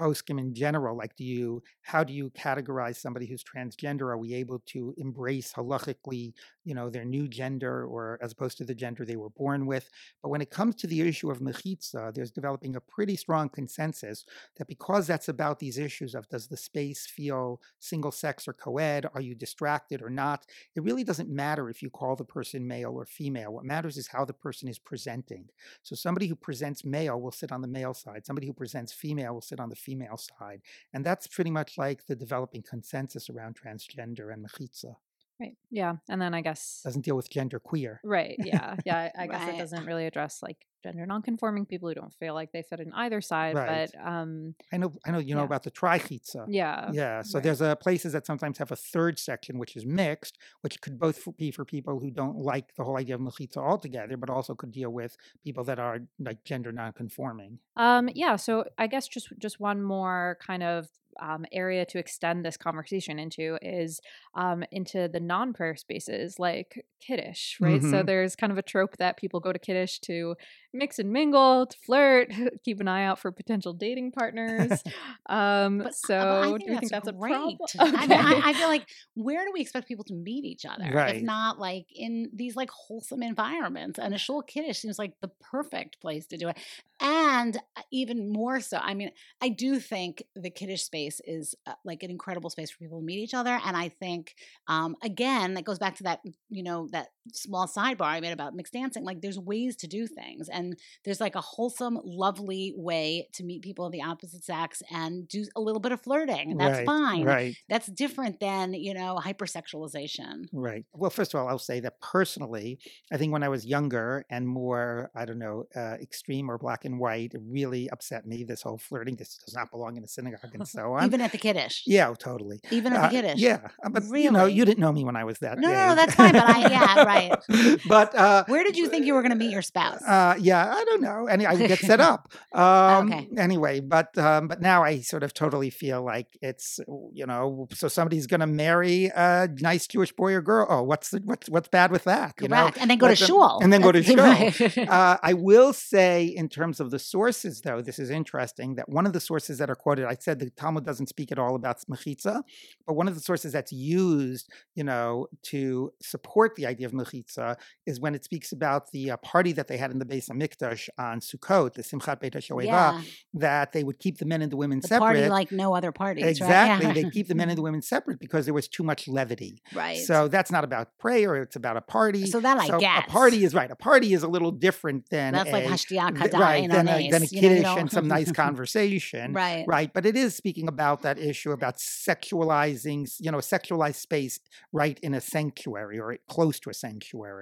poskim 0.00 0.38
in 0.38 0.54
general. 0.54 0.96
Like, 0.96 1.16
do 1.16 1.24
you 1.24 1.62
how 1.82 2.04
do 2.04 2.12
you 2.12 2.30
categorize 2.30 2.96
somebody 2.96 3.26
who's 3.26 3.44
transgender? 3.44 4.02
Are 4.02 4.18
we 4.18 4.34
able 4.34 4.60
to 4.66 4.94
embrace 4.96 5.52
halachically, 5.52 6.32
you 6.64 6.74
know, 6.74 6.90
their 6.90 7.04
new 7.04 7.28
gender, 7.28 7.84
or 7.84 8.18
as 8.22 8.32
opposed 8.32 8.58
to 8.58 8.64
the 8.64 8.74
gender 8.74 9.04
they 9.04 9.16
were 9.16 9.30
born 9.30 9.66
with? 9.66 9.88
But 10.22 10.30
when 10.30 10.40
it 10.40 10.50
comes 10.50 10.76
to 10.76 10.86
the 10.86 11.00
issue 11.02 11.30
of 11.30 11.40
mechitza, 11.40 12.14
there's 12.14 12.30
developing 12.30 12.76
a 12.76 12.80
pretty 12.80 13.16
strong 13.16 13.48
consensus 13.48 14.24
that 14.56 14.68
because 14.68 15.06
that's 15.06 15.28
about 15.28 15.58
these 15.58 15.78
issues 15.78 16.14
of 16.14 16.28
does 16.28 16.48
the 16.48 16.56
space 16.56 17.06
feel 17.06 17.60
single 17.78 18.12
sex 18.12 18.48
or 18.48 18.52
co-ed? 18.52 19.06
Are 19.14 19.20
you 19.20 19.34
distracted 19.52 20.00
or 20.00 20.08
not, 20.08 20.46
it 20.74 20.82
really 20.82 21.04
doesn't 21.04 21.28
matter 21.28 21.68
if 21.68 21.82
you 21.82 21.90
call 21.90 22.16
the 22.16 22.24
person 22.24 22.66
male 22.66 22.92
or 22.92 23.04
female. 23.04 23.52
What 23.52 23.64
matters 23.64 23.98
is 23.98 24.08
how 24.08 24.24
the 24.24 24.32
person 24.32 24.66
is 24.66 24.78
presenting. 24.78 25.44
So 25.82 25.94
somebody 25.94 26.26
who 26.26 26.34
presents 26.34 26.84
male 26.84 27.20
will 27.20 27.32
sit 27.32 27.52
on 27.52 27.60
the 27.60 27.68
male 27.68 27.92
side. 27.92 28.24
Somebody 28.24 28.46
who 28.46 28.54
presents 28.54 28.92
female 28.92 29.34
will 29.34 29.42
sit 29.42 29.60
on 29.60 29.68
the 29.68 29.76
female 29.76 30.16
side. 30.16 30.62
And 30.94 31.04
that's 31.04 31.26
pretty 31.26 31.50
much 31.50 31.76
like 31.76 32.06
the 32.06 32.16
developing 32.16 32.62
consensus 32.62 33.28
around 33.28 33.56
transgender 33.56 34.32
and 34.32 34.46
mechitza. 34.46 34.96
Right. 35.40 35.56
Yeah. 35.70 35.96
And 36.08 36.20
then 36.22 36.34
I 36.34 36.40
guess 36.40 36.80
Doesn't 36.84 37.04
deal 37.04 37.16
with 37.16 37.28
gender 37.30 37.58
queer. 37.58 38.00
Right. 38.04 38.36
Yeah. 38.38 38.76
Yeah. 38.86 39.10
I 39.16 39.22
I 39.24 39.26
guess 39.26 39.40
Right. 39.42 39.54
it 39.54 39.58
doesn't 39.58 39.86
really 39.86 40.06
address 40.06 40.40
like 40.42 40.66
gender 40.84 41.06
nonconforming 41.06 41.64
people 41.66 41.88
who 41.88 41.94
don't 41.94 42.12
feel 42.14 42.34
like 42.34 42.50
they 42.52 42.62
fit 42.62 42.80
in 42.80 42.92
either 42.92 43.20
side. 43.20 43.54
Right. 43.56 43.90
But 43.92 44.00
um 44.06 44.54
I 44.72 44.76
know 44.76 44.92
I 45.06 45.10
know 45.10 45.18
you 45.18 45.34
know 45.34 45.44
about 45.44 45.62
the 45.64 45.70
trichitza. 45.70 46.46
yeah. 46.48 46.90
Yeah, 46.92 47.22
so 47.22 47.38
right. 47.38 47.42
there's 47.44 47.62
uh, 47.62 47.74
places 47.76 48.12
that 48.12 48.26
sometimes 48.26 48.58
have 48.58 48.70
a 48.72 48.76
third 48.76 49.18
section, 49.18 49.58
which 49.58 49.76
is 49.76 49.84
mixed, 49.86 50.38
which 50.60 50.80
could 50.80 50.98
both 50.98 51.26
be 51.36 51.50
for 51.50 51.64
people 51.64 51.98
who 52.00 52.10
don't 52.10 52.36
like 52.36 52.74
the 52.76 52.84
whole 52.84 52.96
idea 52.96 53.14
of 53.16 53.20
mechitza 53.20 53.56
altogether, 53.58 54.16
but 54.16 54.30
also 54.30 54.54
could 54.54 54.72
deal 54.72 54.90
with 54.90 55.16
people 55.44 55.64
that 55.64 55.78
are 55.78 56.00
like 56.18 56.44
gender 56.44 56.72
nonconforming. 56.72 57.58
Um, 57.76 58.08
yeah, 58.14 58.36
so 58.36 58.64
I 58.78 58.86
guess 58.86 59.08
just 59.08 59.32
just 59.38 59.58
one 59.60 59.82
more 59.82 60.36
kind 60.40 60.62
of 60.62 60.88
um, 61.20 61.44
area 61.52 61.84
to 61.86 61.98
extend 61.98 62.44
this 62.44 62.56
conversation 62.56 63.18
into 63.18 63.58
is 63.62 64.00
um, 64.34 64.64
into 64.70 65.08
the 65.08 65.20
non-prayer 65.20 65.76
spaces 65.76 66.38
like 66.38 66.84
kiddush, 67.00 67.60
right? 67.60 67.82
So 67.84 68.02
Mhm. 68.02 68.02
there's 68.02 68.36
kind 68.36 68.52
of 68.52 68.58
a 68.58 68.62
trope 68.62 68.96
that 68.98 69.16
people 69.16 69.40
go 69.40 69.52
to 69.52 69.58
kiddush 69.58 69.98
to 70.00 70.36
mix 70.72 70.98
and 70.98 71.12
mingle, 71.12 71.66
to 71.66 71.78
flirt, 71.78 72.30
keep 72.64 72.80
an 72.80 72.88
eye 72.88 73.04
out 73.04 73.18
for 73.18 73.30
potential 73.30 73.72
dating 73.72 74.12
partners. 74.12 74.82
Um, 75.28 75.78
But, 75.78 75.86
uh, 75.88 75.90
so 75.92 76.14
but 76.18 76.42
I 76.42 76.52
do 76.58 76.64
you 76.72 76.78
think 76.78 76.90
that's 76.90 77.08
a 77.08 77.12
great. 77.12 77.32
problem? 77.32 77.58
I, 77.78 78.06
mean, 78.06 78.18
I, 78.20 78.40
I 78.46 78.52
feel 78.54 78.68
like 78.68 78.86
where 79.14 79.44
do 79.44 79.52
we 79.54 79.60
expect 79.60 79.88
people 79.88 80.04
to 80.06 80.14
meet 80.14 80.44
each 80.44 80.64
other 80.66 80.84
Right. 80.92 81.16
if 81.16 81.22
not 81.22 81.58
like 81.58 81.86
in 81.94 82.28
these 82.34 82.56
like 82.56 82.70
wholesome 82.70 83.22
environments? 83.22 83.98
And 83.98 84.14
a 84.14 84.18
shul 84.18 84.42
kiddush 84.42 84.78
seems 84.78 84.98
like 84.98 85.12
the 85.20 85.28
perfect 85.40 86.00
place 86.00 86.26
to 86.26 86.36
do 86.36 86.48
it. 86.48 86.58
And 87.00 87.56
uh, 87.76 87.82
even 87.90 88.32
more 88.32 88.60
so, 88.60 88.78
I 88.78 88.94
mean, 88.94 89.10
I 89.40 89.48
do 89.48 89.78
think 89.80 90.22
the 90.36 90.50
kiddush 90.50 90.82
space 90.82 91.20
is 91.24 91.54
uh, 91.66 91.72
like 91.84 92.02
an 92.02 92.10
incredible 92.10 92.50
space 92.50 92.70
for 92.70 92.78
people 92.78 93.00
to 93.00 93.04
meet 93.04 93.18
each 93.18 93.34
other. 93.34 93.58
And 93.64 93.76
I 93.76 93.88
think, 93.88 94.34
um, 94.68 94.96
again, 95.02 95.54
that 95.54 95.64
goes 95.64 95.78
back 95.78 95.96
to 95.96 96.04
that, 96.04 96.20
you 96.50 96.62
know, 96.62 96.88
that 96.92 97.08
small 97.32 97.66
sidebar 97.66 98.02
I 98.06 98.20
made 98.20 98.32
about 98.32 98.54
mixed 98.54 98.72
dancing. 98.72 99.04
Like 99.04 99.20
there's 99.20 99.38
ways 99.38 99.76
to 99.76 99.86
do 99.86 100.06
things. 100.06 100.48
And 100.48 100.76
there's 101.04 101.20
like 101.20 101.34
a 101.34 101.40
wholesome, 101.40 101.98
lovely 102.04 102.72
way 102.76 103.28
to 103.34 103.44
meet 103.44 103.62
people 103.62 103.86
of 103.86 103.92
the 103.92 104.02
opposite 104.02 104.44
sex 104.44 104.82
and 104.90 105.28
do 105.28 105.44
a 105.56 105.60
little 105.60 105.80
bit 105.80 105.92
of 105.92 106.00
flirting. 106.00 106.56
That's 106.56 106.78
right, 106.78 106.86
fine. 106.86 107.24
Right, 107.24 107.56
That's 107.68 107.86
different 107.86 108.40
than, 108.40 108.74
you 108.74 108.94
know, 108.94 109.18
hypersexualization. 109.22 110.46
right. 110.52 110.84
Well, 110.92 111.10
first 111.10 111.34
of 111.34 111.40
all, 111.40 111.48
I'll 111.48 111.58
say 111.58 111.80
that 111.80 112.00
personally, 112.00 112.78
I 113.12 113.16
think 113.16 113.32
when 113.32 113.42
I 113.42 113.48
was 113.48 113.64
younger 113.66 114.24
and 114.30 114.46
more, 114.46 115.10
I 115.14 115.24
don't 115.24 115.38
know, 115.38 115.64
uh, 115.74 115.96
extreme 116.00 116.50
or 116.50 116.58
black 116.58 116.84
and 116.84 116.98
white, 116.98 117.32
it 117.34 117.40
really 117.46 117.88
upset 117.90 118.26
me. 118.26 118.44
This 118.44 118.62
whole 118.62 118.78
flirting, 118.78 119.16
this 119.16 119.38
does 119.44 119.54
not 119.54 119.70
belong 119.70 119.96
in 119.96 120.04
a 120.04 120.08
synagogue 120.08 120.50
and 120.54 120.66
so 120.76 120.94
on. 120.94 121.04
Even 121.04 121.20
at 121.20 121.32
the 121.32 121.38
Kiddish. 121.38 121.82
yeah, 121.86 122.08
oh, 122.08 122.14
totally. 122.14 122.60
Even 122.70 122.92
at 122.92 123.00
Uh, 123.00 123.08
the 123.08 123.14
kiddush. 123.14 123.38
yeah, 123.38 123.68
uh, 123.84 123.88
but 123.90 124.02
you 124.12 124.30
know, 124.30 124.46
you 124.46 124.64
didn't 124.64 124.80
know 124.80 124.92
me 124.92 125.04
when 125.04 125.16
I 125.16 125.24
was 125.24 125.38
that. 125.40 125.58
No, 125.58 125.68
no, 125.68 125.88
no, 125.88 125.94
that's 125.94 126.14
fine, 126.14 126.32
but 126.32 126.44
I- 126.48 126.68
yeah, 126.70 127.02
right. 127.04 127.11
but 127.88 128.14
uh, 128.14 128.44
Where 128.46 128.64
did 128.64 128.76
you 128.76 128.88
think 128.88 129.06
you 129.06 129.14
were 129.14 129.22
going 129.22 129.32
to 129.32 129.36
meet 129.38 129.50
your 129.52 129.62
spouse? 129.62 130.02
Uh, 130.02 130.34
yeah, 130.38 130.66
I 130.72 130.84
don't 130.84 131.02
know. 131.02 131.26
Any, 131.26 131.46
I 131.46 131.54
would 131.54 131.68
get 131.68 131.78
set 131.78 132.00
up. 132.12 132.32
Um, 132.54 133.12
Okay. 133.12 133.28
Anyway, 133.36 133.80
but 133.80 134.16
um, 134.18 134.48
but 134.48 134.60
now 134.60 134.82
I 134.84 135.00
sort 135.00 135.22
of 135.22 135.34
totally 135.34 135.70
feel 135.70 136.02
like 136.04 136.28
it's 136.40 136.78
you 137.12 137.26
know, 137.26 137.68
so 137.72 137.88
somebody's 137.88 138.26
going 138.26 138.40
to 138.40 138.46
marry 138.46 139.06
a 139.14 139.48
nice 139.60 139.86
Jewish 139.86 140.12
boy 140.12 140.32
or 140.34 140.40
girl. 140.42 140.66
Oh, 140.68 140.82
what's 140.82 141.10
the, 141.10 141.20
what's 141.24 141.48
what's 141.48 141.68
bad 141.68 141.90
with 141.90 142.04
that? 142.04 142.34
You 142.40 142.48
know, 142.48 142.62
Correct. 142.62 142.78
and 142.80 142.90
then 142.90 142.98
go 142.98 143.08
to 143.08 143.18
them- 143.18 143.26
shul. 143.28 143.58
and 143.62 143.72
then 143.72 143.80
go 143.80 143.92
to 143.92 144.02
shul. 144.08 144.16
right. 144.16 144.78
uh, 144.88 145.18
I 145.22 145.32
will 145.34 145.72
say, 145.72 146.24
in 146.24 146.48
terms 146.48 146.80
of 146.80 146.90
the 146.90 146.98
sources, 146.98 147.60
though, 147.62 147.80
this 147.82 147.98
is 147.98 148.10
interesting 148.10 148.74
that 148.76 148.88
one 148.88 149.06
of 149.06 149.12
the 149.12 149.20
sources 149.20 149.58
that 149.58 149.68
are 149.70 149.74
quoted, 149.74 150.04
I 150.06 150.16
said 150.20 150.38
the 150.38 150.50
Talmud 150.50 150.84
doesn't 150.84 151.08
speak 151.08 151.32
at 151.32 151.38
all 151.38 151.54
about 151.54 151.78
mechitza, 151.90 152.42
but 152.86 152.94
one 152.94 153.08
of 153.08 153.14
the 153.14 153.20
sources 153.20 153.52
that's 153.52 153.72
used, 153.72 154.48
you 154.74 154.84
know, 154.84 155.26
to 155.44 155.92
support 156.02 156.54
the 156.56 156.66
idea 156.66 156.86
of 156.86 156.92
mechitza 157.04 157.56
is 157.86 158.00
when 158.00 158.14
it 158.14 158.24
speaks 158.24 158.52
about 158.52 158.90
the 158.92 159.10
uh, 159.10 159.16
party 159.18 159.52
that 159.52 159.68
they 159.68 159.76
had 159.76 159.90
in 159.90 159.98
the 159.98 160.04
Beis 160.04 160.28
Hamikdash 160.30 160.88
on 160.98 161.20
Sukkot, 161.20 161.74
the 161.74 161.82
Simchat 161.82 162.20
Beit 162.20 162.34
HaShoeva, 162.34 162.64
yeah. 162.64 163.00
that 163.34 163.72
they 163.72 163.84
would 163.84 163.98
keep 163.98 164.18
the 164.18 164.24
men 164.24 164.42
and 164.42 164.50
the 164.52 164.56
women 164.56 164.80
The 164.80 164.88
separate. 164.88 165.00
party 165.06 165.28
like 165.28 165.52
no 165.52 165.74
other 165.74 165.92
parties. 165.92 166.24
Exactly. 166.24 166.86
Right? 166.86 166.94
they 166.94 167.10
keep 167.10 167.28
the 167.28 167.34
men 167.34 167.48
and 167.48 167.58
the 167.58 167.62
women 167.68 167.82
separate 167.82 168.18
because 168.20 168.44
there 168.46 168.54
was 168.54 168.68
too 168.68 168.82
much 168.82 169.08
levity. 169.08 169.62
right. 169.74 169.98
So 169.98 170.28
that's 170.28 170.50
not 170.50 170.64
about 170.64 170.98
prayer, 170.98 171.36
it's 171.36 171.56
about 171.56 171.76
a 171.76 171.80
party. 171.80 172.26
So 172.26 172.40
that 172.40 172.58
I 172.58 172.66
So 172.66 172.78
get. 172.78 173.04
A 173.08 173.10
party 173.10 173.44
is 173.44 173.54
right. 173.54 173.70
A 173.70 173.76
party 173.76 174.12
is 174.12 174.22
a 174.22 174.28
little 174.28 174.52
different 174.52 175.08
than 175.10 175.32
That's 175.32 175.50
like 175.50 175.64
a, 175.64 175.68
Hashtiya 175.68 176.08
th- 176.10 176.30
Kada 176.30 176.38
right, 176.38 176.70
than 176.70 176.88
a, 176.88 177.08
than 177.10 177.22
a 177.22 177.26
Anais, 177.26 177.28
you 177.32 177.42
know, 177.42 177.48
you 177.48 177.56
kiddush 177.56 177.78
and 177.78 177.90
some 177.90 178.08
nice 178.08 178.30
conversation. 178.44 179.32
right. 179.32 179.64
Right, 179.66 179.92
but 179.92 180.06
it 180.06 180.16
is 180.16 180.34
speaking 180.34 180.68
about 180.68 181.02
that 181.02 181.18
issue 181.18 181.52
about 181.52 181.76
sexualizing, 181.78 183.10
you 183.20 183.30
know, 183.30 183.38
sexualized 183.38 183.96
space 183.96 184.40
right 184.72 184.98
in 185.02 185.14
a 185.14 185.20
sanctuary 185.20 185.98
or 185.98 186.16
close 186.28 186.58
to 186.60 186.70
a 186.70 186.74
sanctuary. 186.74 186.91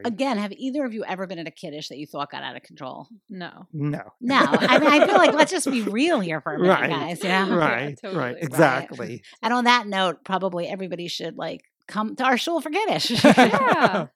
Again, 0.04 0.38
have 0.38 0.52
either 0.52 0.84
of 0.84 0.92
you 0.94 1.04
ever 1.04 1.26
been 1.26 1.38
at 1.38 1.46
a 1.46 1.50
kiddush 1.50 1.88
that 1.88 1.98
you 1.98 2.06
thought 2.06 2.30
got 2.30 2.42
out 2.42 2.56
of 2.56 2.62
control? 2.62 3.08
No. 3.28 3.66
no. 3.72 4.00
No. 4.20 4.36
I 4.38 4.78
mean, 4.78 4.88
I 4.90 5.06
feel 5.06 5.16
like 5.16 5.32
let's 5.34 5.50
just 5.50 5.70
be 5.70 5.82
real 5.98 6.20
here 6.20 6.40
for 6.40 6.54
a 6.54 6.58
minute, 6.58 6.72
Right. 6.72 6.90
guys. 6.90 7.24
Yeah. 7.24 7.54
Right, 7.54 7.98
totally. 8.00 8.18
right, 8.20 8.34
Right. 8.34 8.42
exactly. 8.42 9.22
And 9.42 9.52
on 9.54 9.64
that 9.64 9.86
note, 9.86 10.24
probably 10.24 10.68
everybody 10.68 11.08
should 11.08 11.36
like 11.36 11.62
come 11.88 12.14
to 12.16 12.24
our 12.24 12.36
shul 12.36 12.60
for 12.60 12.70
kiddush. 12.70 13.10
Yeah. 13.24 14.06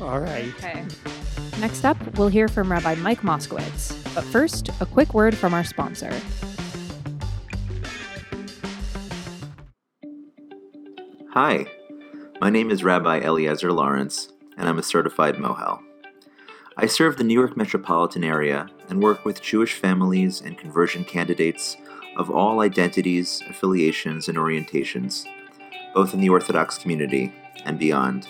All 0.00 0.18
right. 0.18 0.48
Okay. 0.58 0.84
Next 1.60 1.84
up, 1.84 1.96
we'll 2.18 2.28
hear 2.28 2.48
from 2.48 2.72
Rabbi 2.72 2.94
Mike 2.96 3.20
Moskowitz. 3.20 3.92
But 4.14 4.24
first, 4.24 4.70
a 4.80 4.86
quick 4.86 5.12
word 5.12 5.36
from 5.36 5.52
our 5.52 5.62
sponsor. 5.64 6.10
Hi, 11.32 11.66
my 12.40 12.50
name 12.50 12.70
is 12.70 12.82
Rabbi 12.82 13.20
Eliezer 13.20 13.72
Lawrence, 13.72 14.29
and 14.60 14.68
I'm 14.68 14.78
a 14.78 14.82
certified 14.82 15.36
Mohel. 15.36 15.80
I 16.76 16.84
serve 16.86 17.16
the 17.16 17.24
New 17.24 17.34
York 17.34 17.56
metropolitan 17.56 18.22
area 18.22 18.68
and 18.90 19.02
work 19.02 19.24
with 19.24 19.40
Jewish 19.40 19.74
families 19.74 20.42
and 20.42 20.58
conversion 20.58 21.02
candidates 21.02 21.78
of 22.16 22.30
all 22.30 22.60
identities, 22.60 23.42
affiliations, 23.48 24.28
and 24.28 24.36
orientations, 24.36 25.24
both 25.94 26.12
in 26.12 26.20
the 26.20 26.28
Orthodox 26.28 26.76
community 26.76 27.32
and 27.64 27.78
beyond. 27.78 28.28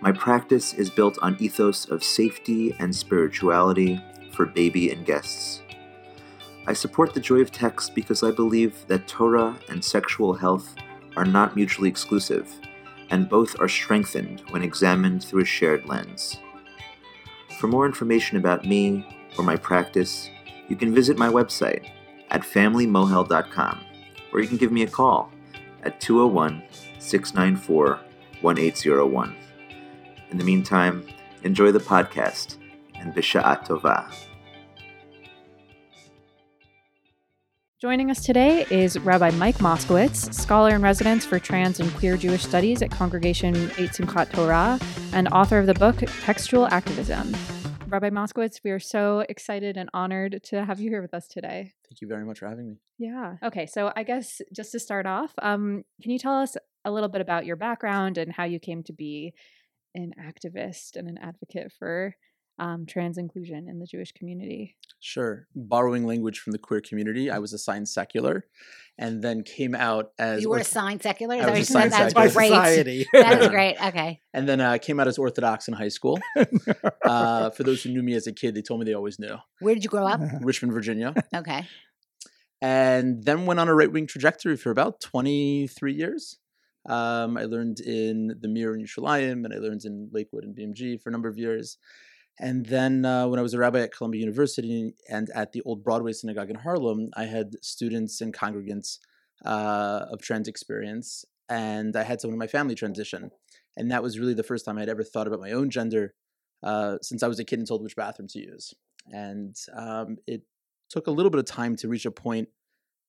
My 0.00 0.10
practice 0.10 0.72
is 0.72 0.88
built 0.88 1.18
on 1.20 1.36
ethos 1.38 1.84
of 1.90 2.02
safety 2.02 2.74
and 2.78 2.96
spirituality 2.96 4.02
for 4.32 4.46
baby 4.46 4.90
and 4.90 5.04
guests. 5.04 5.60
I 6.66 6.72
support 6.72 7.12
the 7.12 7.20
joy 7.20 7.40
of 7.40 7.52
text 7.52 7.94
because 7.94 8.22
I 8.22 8.30
believe 8.30 8.86
that 8.86 9.06
Torah 9.06 9.58
and 9.68 9.84
sexual 9.84 10.32
health 10.32 10.74
are 11.14 11.26
not 11.26 11.56
mutually 11.56 11.90
exclusive, 11.90 12.52
and 13.10 13.28
both 13.28 13.58
are 13.60 13.68
strengthened 13.68 14.42
when 14.50 14.62
examined 14.62 15.22
through 15.22 15.42
a 15.42 15.44
shared 15.44 15.86
lens. 15.86 16.38
For 17.60 17.66
more 17.68 17.86
information 17.86 18.36
about 18.36 18.64
me 18.64 19.06
or 19.38 19.44
my 19.44 19.56
practice, 19.56 20.30
you 20.68 20.76
can 20.76 20.94
visit 20.94 21.16
my 21.16 21.28
website 21.28 21.90
at 22.30 22.42
familymohel.com, 22.42 23.80
or 24.32 24.40
you 24.40 24.48
can 24.48 24.56
give 24.56 24.72
me 24.72 24.82
a 24.82 24.88
call 24.88 25.30
at 25.84 26.00
201 26.00 26.62
694 26.98 28.00
1801. 28.40 29.36
In 30.30 30.38
the 30.38 30.44
meantime, 30.44 31.06
enjoy 31.44 31.70
the 31.72 31.78
podcast 31.78 32.56
and 32.96 33.14
Bisha'at 33.14 33.66
Tova. 33.66 34.12
Joining 37.86 38.10
us 38.10 38.20
today 38.20 38.66
is 38.68 38.98
Rabbi 38.98 39.30
Mike 39.30 39.58
Moskowitz, 39.58 40.34
scholar 40.34 40.74
in 40.74 40.82
residence 40.82 41.24
for 41.24 41.38
trans 41.38 41.78
and 41.78 41.88
queer 41.94 42.16
Jewish 42.16 42.42
studies 42.42 42.82
at 42.82 42.90
Congregation 42.90 43.52
Beit 43.76 43.92
Simchat 43.92 44.32
Torah, 44.32 44.80
and 45.12 45.28
author 45.28 45.60
of 45.60 45.66
the 45.66 45.74
book 45.74 45.94
Textual 46.22 46.66
Activism. 46.66 47.32
Rabbi 47.86 48.10
Moskowitz, 48.10 48.58
we 48.64 48.72
are 48.72 48.80
so 48.80 49.20
excited 49.28 49.76
and 49.76 49.88
honored 49.94 50.40
to 50.46 50.64
have 50.64 50.80
you 50.80 50.90
here 50.90 51.00
with 51.00 51.14
us 51.14 51.28
today. 51.28 51.74
Thank 51.88 52.00
you 52.00 52.08
very 52.08 52.24
much 52.24 52.40
for 52.40 52.48
having 52.48 52.66
me. 52.66 52.74
Yeah. 52.98 53.36
Okay. 53.44 53.66
So 53.66 53.92
I 53.94 54.02
guess 54.02 54.40
just 54.52 54.72
to 54.72 54.80
start 54.80 55.06
off, 55.06 55.32
um, 55.40 55.84
can 56.02 56.10
you 56.10 56.18
tell 56.18 56.34
us 56.34 56.56
a 56.84 56.90
little 56.90 57.08
bit 57.08 57.20
about 57.20 57.46
your 57.46 57.54
background 57.54 58.18
and 58.18 58.32
how 58.32 58.42
you 58.42 58.58
came 58.58 58.82
to 58.82 58.92
be 58.92 59.32
an 59.94 60.10
activist 60.20 60.96
and 60.96 61.08
an 61.08 61.18
advocate 61.18 61.70
for 61.78 62.16
um, 62.58 62.86
trans 62.86 63.18
inclusion 63.18 63.68
in 63.68 63.78
the 63.78 63.86
Jewish 63.86 64.12
community? 64.12 64.76
Sure. 65.00 65.46
Borrowing 65.54 66.04
language 66.06 66.38
from 66.40 66.52
the 66.52 66.58
queer 66.58 66.80
community, 66.80 67.30
I 67.30 67.38
was 67.38 67.52
assigned 67.52 67.88
secular 67.88 68.46
and 68.98 69.22
then 69.22 69.42
came 69.42 69.74
out 69.74 70.12
as 70.18 70.40
you 70.40 70.48
were 70.48 70.56
orth- 70.56 70.66
assigned 70.68 71.02
secular? 71.02 71.34
Is 71.36 71.42
I 71.42 71.44
that 71.46 71.50
was 71.50 71.58
what 71.58 71.58
you 71.58 71.64
said? 71.64 71.76
assigned 71.86 71.92
That's 71.92 72.14
secular. 72.14 72.32
Great. 72.34 72.48
society. 72.48 73.06
That 73.12 73.42
is 73.42 73.48
great. 73.56 73.76
Okay. 73.88 74.20
and 74.32 74.48
then 74.48 74.60
uh, 74.60 74.78
came 74.78 74.98
out 74.98 75.06
as 75.06 75.18
Orthodox 75.18 75.68
in 75.68 75.74
high 75.74 75.88
school. 75.88 76.18
Uh, 77.04 77.50
for 77.50 77.62
those 77.62 77.82
who 77.84 77.90
knew 77.90 78.02
me 78.02 78.14
as 78.14 78.26
a 78.26 78.32
kid, 78.32 78.52
they 78.56 78.62
told 78.62 78.80
me 78.80 78.84
they 78.84 78.92
always 78.92 79.18
knew. 79.20 79.36
Where 79.60 79.74
did 79.74 79.84
you 79.84 79.90
grow 79.90 80.06
up? 80.08 80.20
Richmond, 80.40 80.72
Virginia. 80.72 81.14
Okay. 81.32 81.64
and 82.60 83.22
then 83.24 83.46
went 83.46 83.60
on 83.60 83.68
a 83.68 83.74
right 83.74 83.90
wing 83.92 84.06
trajectory 84.08 84.56
for 84.56 84.70
about 84.72 85.00
23 85.00 85.92
years. 85.94 86.38
Um, 86.88 87.36
I 87.36 87.44
learned 87.44 87.78
in 87.80 88.34
the 88.40 88.48
Mir 88.48 88.74
in 88.74 88.82
Yerushalayim, 88.84 89.44
and 89.44 89.52
I 89.54 89.58
learned 89.58 89.84
in 89.84 90.08
Lakewood 90.12 90.44
and 90.44 90.56
BMG 90.56 91.00
for 91.00 91.10
a 91.10 91.12
number 91.12 91.28
of 91.28 91.38
years. 91.38 91.78
And 92.38 92.66
then 92.66 93.04
uh, 93.04 93.26
when 93.28 93.38
I 93.38 93.42
was 93.42 93.54
a 93.54 93.58
rabbi 93.58 93.80
at 93.80 93.94
Columbia 93.94 94.20
University 94.20 94.94
and 95.08 95.30
at 95.30 95.52
the 95.52 95.62
Old 95.62 95.82
Broadway 95.82 96.12
Synagogue 96.12 96.50
in 96.50 96.56
Harlem, 96.56 97.10
I 97.16 97.24
had 97.24 97.54
students 97.62 98.20
and 98.20 98.34
congregants 98.34 98.98
uh, 99.44 100.06
of 100.10 100.20
trans 100.20 100.48
experience, 100.48 101.24
and 101.48 101.96
I 101.96 102.02
had 102.02 102.20
someone 102.20 102.34
in 102.34 102.38
my 102.38 102.46
family 102.46 102.74
transition. 102.74 103.30
And 103.76 103.90
that 103.90 104.02
was 104.02 104.18
really 104.18 104.34
the 104.34 104.42
first 104.42 104.64
time 104.64 104.78
I'd 104.78 104.88
ever 104.88 105.02
thought 105.02 105.26
about 105.26 105.40
my 105.40 105.52
own 105.52 105.70
gender 105.70 106.14
uh, 106.62 106.96
since 107.02 107.22
I 107.22 107.28
was 107.28 107.38
a 107.38 107.44
kid 107.44 107.58
and 107.58 107.68
told 107.68 107.82
which 107.82 107.96
bathroom 107.96 108.28
to 108.28 108.38
use. 108.38 108.74
And 109.12 109.56
um, 109.74 110.16
it 110.26 110.42
took 110.90 111.06
a 111.06 111.10
little 111.10 111.30
bit 111.30 111.38
of 111.38 111.46
time 111.46 111.76
to 111.76 111.88
reach 111.88 112.06
a 112.06 112.10
point 112.10 112.48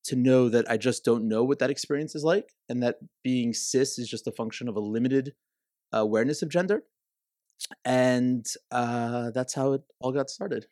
to 0.06 0.16
know 0.16 0.48
that 0.48 0.70
I 0.70 0.78
just 0.78 1.04
don't 1.04 1.28
know 1.28 1.44
what 1.44 1.60
that 1.60 1.70
experience 1.70 2.16
is 2.16 2.24
like, 2.24 2.54
and 2.70 2.82
that 2.82 2.98
being 3.24 3.54
cis 3.54 4.00
is 4.00 4.08
just 4.08 4.28
a 4.28 4.32
function 4.32 4.70
of 4.70 4.78
a 4.78 4.82
limited 4.82 5.34
awareness 5.92 6.42
of 6.42 6.50
gender. 6.50 6.84
And 7.84 8.46
uh, 8.72 9.32
that's 9.32 9.54
how 9.54 9.74
it 9.74 9.82
all 10.00 10.12
got 10.12 10.30
started. 10.30 10.68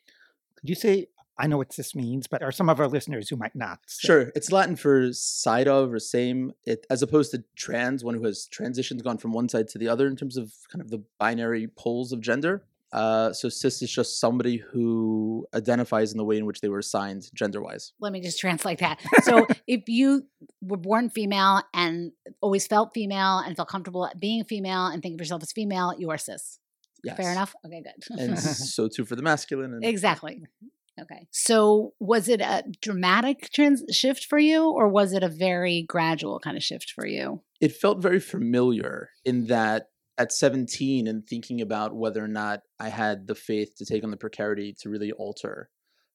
Could 0.59 0.69
you 0.69 0.75
say, 0.75 1.07
I 1.37 1.47
know 1.47 1.57
what 1.57 1.73
cis 1.73 1.93
means, 1.95 2.27
but 2.27 2.41
are 2.41 2.51
some 2.51 2.69
of 2.69 2.79
our 2.79 2.87
listeners 2.87 3.27
who 3.27 3.35
might 3.35 3.55
not? 3.55 3.79
So. 3.87 4.07
Sure. 4.07 4.31
It's 4.35 4.51
Latin 4.51 4.75
for 4.77 5.11
side 5.11 5.67
of 5.67 5.93
or 5.93 5.99
same, 5.99 6.53
it, 6.65 6.85
as 6.89 7.01
opposed 7.01 7.31
to 7.31 7.43
trans, 7.57 8.03
one 8.03 8.15
who 8.15 8.23
has 8.23 8.47
transitioned, 8.51 9.03
gone 9.03 9.17
from 9.17 9.33
one 9.33 9.49
side 9.49 9.67
to 9.69 9.77
the 9.77 9.89
other 9.89 10.07
in 10.07 10.15
terms 10.15 10.37
of 10.37 10.53
kind 10.71 10.81
of 10.81 10.89
the 10.89 11.03
binary 11.19 11.67
poles 11.67 12.13
of 12.13 12.21
gender. 12.21 12.63
Uh, 12.93 13.33
so 13.33 13.49
cis 13.49 13.81
is 13.81 13.91
just 13.91 14.21
somebody 14.21 14.55
who 14.55 15.45
identifies 15.53 16.13
in 16.13 16.17
the 16.17 16.23
way 16.23 16.37
in 16.37 16.45
which 16.45 16.61
they 16.61 16.69
were 16.69 16.79
assigned 16.79 17.29
gender 17.33 17.61
wise. 17.61 17.91
Let 17.99 18.13
me 18.13 18.21
just 18.21 18.39
translate 18.39 18.79
that. 18.79 19.01
So 19.23 19.45
if 19.67 19.89
you 19.89 20.27
were 20.61 20.77
born 20.77 21.09
female 21.09 21.63
and 21.73 22.13
always 22.39 22.65
felt 22.65 22.93
female 22.93 23.39
and 23.39 23.57
felt 23.57 23.67
comfortable 23.67 24.09
being 24.17 24.45
female 24.45 24.85
and 24.85 25.03
think 25.03 25.15
of 25.15 25.19
yourself 25.19 25.43
as 25.43 25.51
female, 25.51 25.93
you 25.97 26.09
are 26.09 26.17
cis. 26.17 26.59
Yes. 27.05 27.17
Fair 27.17 27.31
enough? 27.31 27.53
Okay, 27.65 27.81
good. 27.83 28.19
and 28.19 28.39
so 28.75 28.87
too 28.87 29.05
for 29.05 29.15
the 29.15 29.21
masculine. 29.21 29.73
And, 29.73 29.85
exactly. 29.85 30.43
Okay. 30.97 31.27
So 31.29 31.93
was 31.99 32.29
it 32.29 32.39
a 32.39 32.63
dramatic 32.81 33.49
trans 33.51 33.83
shift 33.91 34.23
for 34.23 34.39
you 34.39 34.69
or 34.69 34.87
was 34.87 35.11
it 35.11 35.23
a 35.23 35.27
very 35.27 35.83
gradual 35.85 36.39
kind 36.39 36.55
of 36.55 36.63
shift 36.63 36.93
for 36.95 37.05
you? 37.05 37.41
It 37.59 37.73
felt 37.73 38.01
very 38.01 38.21
familiar 38.21 39.09
in 39.25 39.47
that 39.47 39.89
at 40.17 40.31
17 40.31 41.05
and 41.05 41.27
thinking 41.27 41.59
about 41.59 41.93
whether 41.93 42.23
or 42.23 42.29
not 42.29 42.61
I 42.79 42.87
had 42.87 43.27
the 43.27 43.35
faith 43.35 43.75
to 43.77 43.85
take 43.85 44.05
on 44.05 44.11
the 44.11 44.15
precarity 44.15 44.73
to 44.79 44.89
really 44.89 45.11
alter 45.11 45.69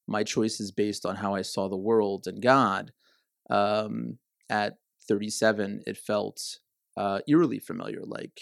my 0.07 0.23
choices 0.23 0.71
based 0.71 1.05
on 1.05 1.15
how 1.15 1.35
I 1.35 1.43
saw 1.43 1.67
the 1.67 1.77
world 1.77 2.25
and 2.25 2.41
God. 2.41 2.91
Um, 3.51 4.17
at 4.49 4.77
37, 5.07 5.83
it 5.85 5.97
felt 5.97 6.41
uh, 6.97 7.19
eerily 7.27 7.59
familiar. 7.59 8.01
Like, 8.03 8.41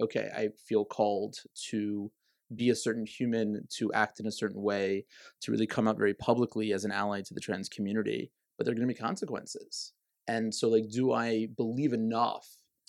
okay, 0.00 0.30
I 0.34 0.48
feel 0.68 0.84
called 0.84 1.36
to 1.70 2.10
be 2.54 2.70
a 2.70 2.76
certain 2.76 3.06
human, 3.06 3.66
to 3.78 3.92
act 3.92 4.20
in 4.20 4.26
a 4.26 4.32
certain 4.32 4.62
way, 4.62 5.04
to 5.42 5.50
really 5.50 5.66
come 5.66 5.88
out 5.88 5.98
very 5.98 6.14
publicly 6.14 6.72
as 6.72 6.84
an 6.84 6.92
ally 6.92 7.22
to 7.22 7.34
the 7.34 7.40
trans 7.40 7.68
community. 7.68 8.30
But 8.56 8.64
there 8.64 8.72
are 8.72 8.76
going 8.76 8.88
to 8.88 8.94
be 8.94 8.98
consequences. 8.98 9.92
And 10.28 10.54
so, 10.54 10.68
like, 10.68 10.88
do 10.90 11.12
I 11.12 11.48
believe 11.56 11.92
enough 11.92 12.46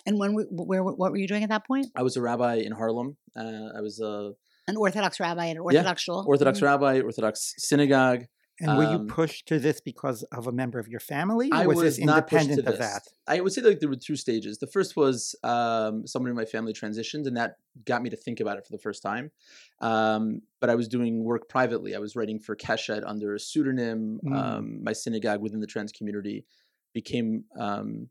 and 0.08 0.18
when 0.18 0.34
where 0.34 0.84
what 0.84 1.12
were 1.12 1.18
you 1.18 1.28
doing 1.28 1.44
at 1.44 1.50
that 1.50 1.68
point? 1.68 1.88
I 1.96 2.02
was 2.02 2.16
a 2.16 2.22
rabbi 2.22 2.56
in 2.56 2.72
Harlem. 2.72 3.18
Uh, 3.36 3.70
I 3.78 3.82
was 3.82 4.00
a 4.00 4.32
an 4.68 4.78
Orthodox 4.78 5.20
rabbi 5.20 5.50
at 5.50 5.58
an 5.58 5.62
Orthodox 5.62 6.02
yeah, 6.02 6.14
shul. 6.14 6.26
Orthodox 6.26 6.60
mm-hmm. 6.60 6.66
rabbi, 6.66 7.02
Orthodox 7.02 7.54
synagogue. 7.58 8.26
And 8.60 8.78
were 8.78 8.84
you 8.84 8.98
um, 8.98 9.08
pushed 9.08 9.48
to 9.50 9.60
this 9.60 9.80
because 9.82 10.24
of 10.24 10.48
a 10.48 10.52
member 10.52 10.80
of 10.80 10.88
your 10.88 11.00
family? 11.00 11.50
I 11.52 11.68
was, 11.68 11.78
was 11.78 11.84
this 11.84 12.00
independent 12.00 12.68
of 12.68 12.80
that? 12.80 13.04
I 13.28 13.40
would 13.40 13.54
say 13.54 13.62
like 13.62 13.80
there 13.80 13.90
were 13.90 13.96
two 13.96 14.16
stages. 14.16 14.58
The 14.58 14.68
first 14.68 14.96
was 14.96 15.36
um, 15.44 16.08
someone 16.08 16.32
in 16.32 16.36
my 16.36 16.46
family 16.46 16.74
transitioned, 16.74 17.28
and 17.28 17.38
that 17.38 17.58
got 17.86 18.02
me 18.02 18.10
to 18.10 18.16
think 18.16 18.40
about 18.40 18.58
it 18.58 18.66
for 18.66 18.72
the 18.72 18.80
first 18.80 19.04
time. 19.04 19.32
Um, 19.80 20.42
but 20.60 20.72
I 20.72 20.76
was 20.76 20.88
doing 20.88 21.24
work 21.24 21.48
privately. 21.50 21.96
I 21.96 22.00
was 22.00 22.16
writing 22.16 22.40
for 22.40 22.56
Keshet 22.56 23.04
under 23.06 23.36
a 23.36 23.40
pseudonym. 23.40 24.20
Mm. 24.26 24.36
Um, 24.36 24.84
my 24.84 24.94
synagogue 24.94 25.42
within 25.42 25.60
the 25.60 25.68
trans 25.68 25.92
community 25.92 26.46
became 26.94 27.44
um, 27.60 28.10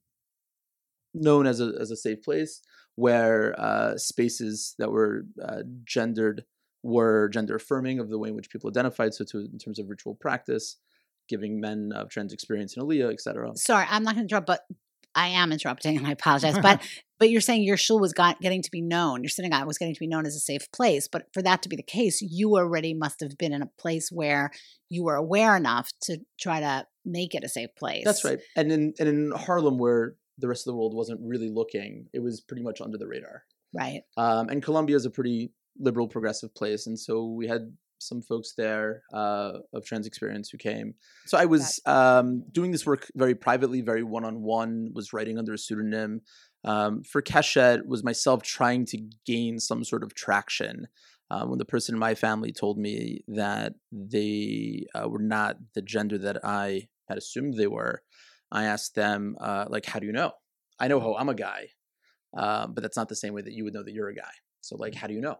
known 1.12 1.46
as 1.46 1.60
a 1.60 1.72
as 1.80 1.90
a 1.90 1.96
safe 1.96 2.22
place 2.22 2.62
where 2.94 3.58
uh, 3.60 3.96
spaces 3.96 4.74
that 4.78 4.90
were 4.90 5.26
uh, 5.42 5.62
gendered 5.84 6.44
were 6.82 7.28
gender 7.28 7.56
affirming 7.56 7.98
of 7.98 8.08
the 8.08 8.18
way 8.18 8.28
in 8.28 8.36
which 8.36 8.50
people 8.50 8.70
identified. 8.70 9.14
So, 9.14 9.24
to, 9.24 9.38
in 9.38 9.58
terms 9.58 9.78
of 9.78 9.88
ritual 9.88 10.14
practice, 10.14 10.76
giving 11.28 11.60
men 11.60 11.92
of 11.94 12.08
trans 12.10 12.32
experience 12.32 12.76
in 12.76 12.82
Aliyah, 12.82 13.12
etc. 13.12 13.52
Sorry, 13.56 13.86
I'm 13.88 14.02
not 14.02 14.14
going 14.14 14.28
to 14.28 14.34
interrupt, 14.34 14.46
but 14.46 14.62
I 15.14 15.28
am 15.28 15.50
interrupting, 15.50 15.96
and 15.96 16.06
I 16.06 16.12
apologize. 16.12 16.58
but 16.58 16.82
but 17.18 17.30
you're 17.30 17.40
saying 17.40 17.62
your 17.62 17.78
shul 17.78 17.98
was 17.98 18.12
got, 18.12 18.40
getting 18.40 18.62
to 18.62 18.70
be 18.70 18.82
known, 18.82 19.22
your 19.22 19.30
synagogue 19.30 19.66
was 19.66 19.78
getting 19.78 19.94
to 19.94 20.00
be 20.00 20.06
known 20.06 20.26
as 20.26 20.36
a 20.36 20.40
safe 20.40 20.70
place. 20.72 21.08
But 21.08 21.26
for 21.32 21.42
that 21.42 21.62
to 21.62 21.68
be 21.68 21.76
the 21.76 21.82
case, 21.82 22.20
you 22.20 22.56
already 22.56 22.92
must 22.92 23.20
have 23.20 23.38
been 23.38 23.52
in 23.52 23.62
a 23.62 23.70
place 23.78 24.10
where 24.12 24.50
you 24.90 25.04
were 25.04 25.16
aware 25.16 25.56
enough 25.56 25.88
to 26.02 26.18
try 26.38 26.60
to 26.60 26.86
make 27.04 27.34
it 27.34 27.42
a 27.42 27.48
safe 27.48 27.70
place. 27.76 28.04
That's 28.04 28.24
right. 28.24 28.38
And 28.54 28.70
in 28.70 28.94
and 29.00 29.08
in 29.08 29.32
Harlem, 29.34 29.78
where 29.78 30.16
the 30.38 30.48
rest 30.48 30.66
of 30.66 30.72
the 30.72 30.76
world 30.76 30.94
wasn't 30.94 31.20
really 31.22 31.48
looking. 31.48 32.08
It 32.12 32.20
was 32.20 32.40
pretty 32.40 32.62
much 32.62 32.80
under 32.80 32.98
the 32.98 33.06
radar. 33.06 33.44
Right. 33.72 34.02
Um, 34.16 34.48
and 34.48 34.62
Columbia 34.62 34.96
is 34.96 35.06
a 35.06 35.10
pretty 35.10 35.52
liberal, 35.78 36.08
progressive 36.08 36.54
place, 36.54 36.86
and 36.86 36.98
so 36.98 37.26
we 37.26 37.46
had 37.46 37.72
some 37.98 38.20
folks 38.20 38.52
there 38.56 39.02
uh, 39.12 39.52
of 39.72 39.84
trans 39.84 40.06
experience 40.06 40.50
who 40.50 40.58
came. 40.58 40.94
So 41.26 41.38
I 41.38 41.46
was 41.46 41.80
um, 41.86 42.44
doing 42.52 42.70
this 42.70 42.84
work 42.84 43.06
very 43.14 43.34
privately, 43.34 43.80
very 43.80 44.02
one 44.02 44.24
on 44.24 44.42
one. 44.42 44.90
Was 44.94 45.12
writing 45.12 45.38
under 45.38 45.54
a 45.54 45.58
pseudonym. 45.58 46.22
Um, 46.64 47.04
for 47.04 47.22
Keshet, 47.22 47.86
was 47.86 48.02
myself 48.02 48.42
trying 48.42 48.86
to 48.86 48.98
gain 49.24 49.58
some 49.58 49.84
sort 49.84 50.02
of 50.02 50.14
traction. 50.14 50.88
Um, 51.30 51.50
when 51.50 51.58
the 51.58 51.64
person 51.64 51.94
in 51.94 51.98
my 51.98 52.14
family 52.14 52.52
told 52.52 52.78
me 52.78 53.24
that 53.28 53.74
they 53.90 54.86
uh, 54.94 55.08
were 55.08 55.22
not 55.22 55.56
the 55.74 55.82
gender 55.82 56.18
that 56.18 56.44
I 56.44 56.88
had 57.08 57.18
assumed 57.18 57.54
they 57.54 57.66
were, 57.66 58.02
I 58.52 58.64
asked 58.64 58.94
them, 58.94 59.36
uh, 59.40 59.66
like, 59.68 59.86
how 59.86 59.98
do 59.98 60.06
you 60.06 60.12
know? 60.12 60.32
I 60.78 60.88
know 60.88 61.00
how 61.00 61.14
I'm 61.14 61.28
a 61.28 61.34
guy, 61.34 61.68
uh, 62.36 62.66
but 62.68 62.82
that's 62.82 62.96
not 62.96 63.08
the 63.08 63.16
same 63.16 63.34
way 63.34 63.42
that 63.42 63.52
you 63.52 63.64
would 63.64 63.74
know 63.74 63.82
that 63.82 63.92
you're 63.92 64.08
a 64.08 64.14
guy. 64.14 64.30
So, 64.60 64.76
like, 64.76 64.94
how 64.94 65.06
do 65.06 65.14
you 65.14 65.20
know? 65.20 65.38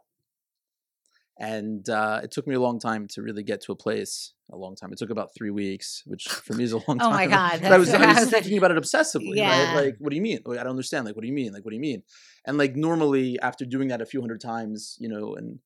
And 1.39 1.87
uh, 1.91 2.21
it 2.23 2.31
took 2.31 2.47
me 2.47 2.55
a 2.55 2.61
long 2.61 2.79
time 2.79 3.07
to 3.09 3.23
really 3.23 3.43
get 3.43 3.61
to 3.63 3.73
a 3.73 3.77
place. 3.77 4.33
A 4.51 4.57
long 4.57 4.75
time. 4.75 4.93
It 4.93 4.99
took 4.99 5.11
about 5.11 5.35
three 5.37 5.51
weeks, 5.51 6.03
which 6.07 6.25
for 6.29 6.55
me 6.55 6.65
is 6.65 6.73
a 6.73 6.77
long 6.89 6.99
time. 6.99 7.03
oh 7.03 7.11
my 7.11 7.27
god! 7.27 7.63
I 7.65 7.77
was, 7.79 7.93
I 7.93 8.21
was 8.21 8.31
thinking 8.31 8.57
about 8.57 8.71
it 8.71 8.77
obsessively. 8.79 9.37
Yeah. 9.37 9.75
Right? 9.75 9.85
Like, 9.85 9.97
what 9.99 10.11
do 10.11 10.17
you 10.17 10.23
mean? 10.23 10.39
Like, 10.47 10.59
I 10.59 10.63
don't 10.63 10.71
understand. 10.71 11.05
Like, 11.05 11.17
what 11.17 11.23
do 11.23 11.29
you 11.29 11.35
mean? 11.35 11.53
Like, 11.53 11.65
what 11.65 11.73
do 11.73 11.75
you 11.75 11.81
mean? 11.81 12.03
And 12.47 12.57
like, 12.57 12.77
normally 12.77 13.39
after 13.41 13.65
doing 13.65 13.89
that 13.89 14.01
a 14.01 14.07
few 14.07 14.21
hundred 14.21 14.41
times, 14.41 14.97
you 14.99 15.09
know, 15.09 15.35
and 15.35 15.59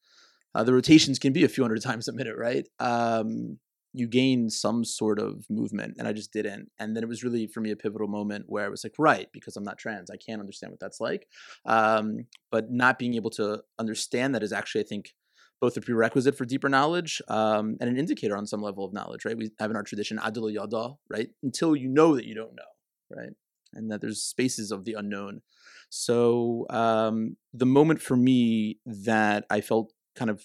uh, 0.55 0.65
the 0.65 0.73
rotations 0.73 1.19
can 1.19 1.33
be 1.33 1.45
a 1.45 1.49
few 1.49 1.63
hundred 1.63 1.83
times 1.89 2.09
a 2.09 2.13
minute, 2.13 2.37
right? 2.37 2.67
Um, 2.81 3.59
you 3.93 4.07
gain 4.07 4.49
some 4.49 4.85
sort 4.85 5.19
of 5.19 5.45
movement 5.51 5.97
and 5.99 6.07
i 6.07 6.13
just 6.13 6.33
didn't 6.33 6.71
and 6.79 6.97
then 6.97 7.03
it 7.03 7.09
was 7.09 7.25
really 7.25 7.47
for 7.47 7.61
me 7.61 7.71
a 7.71 7.77
pivotal 7.77 8.07
moment 8.07 8.45
where 8.47 8.65
i 8.65 8.69
was 8.69 8.85
like 8.85 8.95
right 8.99 9.29
because 9.33 9.57
i'm 9.57 9.65
not 9.65 9.79
trans 9.79 10.11
i 10.11 10.17
can't 10.17 10.41
understand 10.41 10.71
what 10.71 10.81
that's 10.81 11.01
like 11.01 11.27
um, 11.67 12.27
but 12.51 12.71
not 12.71 12.99
being 12.99 13.15
able 13.15 13.31
to 13.31 13.61
understand 13.79 14.35
that 14.35 14.43
is 14.43 14.53
actually 14.53 14.81
i 14.81 14.87
think 14.87 15.15
both 15.61 15.77
a 15.77 15.81
prerequisite 15.81 16.37
for 16.37 16.45
deeper 16.45 16.69
knowledge 16.69 17.21
um, 17.29 17.77
and 17.81 17.91
an 17.91 17.99
indicator 17.99 18.37
on 18.37 18.47
some 18.47 18.63
level 18.63 18.85
of 18.85 18.93
knowledge 18.93 19.25
right? 19.25 19.37
We 19.37 19.51
have 19.59 19.71
in 19.71 19.77
our 19.77 19.83
tradition 19.83 20.19
adil 20.19 20.53
yada 20.53 20.95
right? 21.09 21.29
Until 21.43 21.77
you 21.77 21.89
know 21.89 22.15
that 22.17 22.25
you 22.25 22.35
don't 22.35 22.55
know 22.55 23.17
right? 23.17 23.33
And 23.73 23.91
that 23.91 24.01
there's 24.01 24.23
spaces 24.23 24.73
of 24.73 24.85
the 24.85 24.95
unknown. 24.95 25.43
So 25.91 26.67
um, 26.71 27.37
the 27.53 27.67
moment 27.67 28.01
for 28.01 28.17
me 28.17 28.79
that 28.85 29.45
i 29.51 29.61
felt 29.61 29.93
kind 30.17 30.31
of 30.31 30.43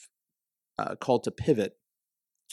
uh, 0.78 0.96
called 0.96 1.24
to 1.24 1.32
pivot 1.32 1.78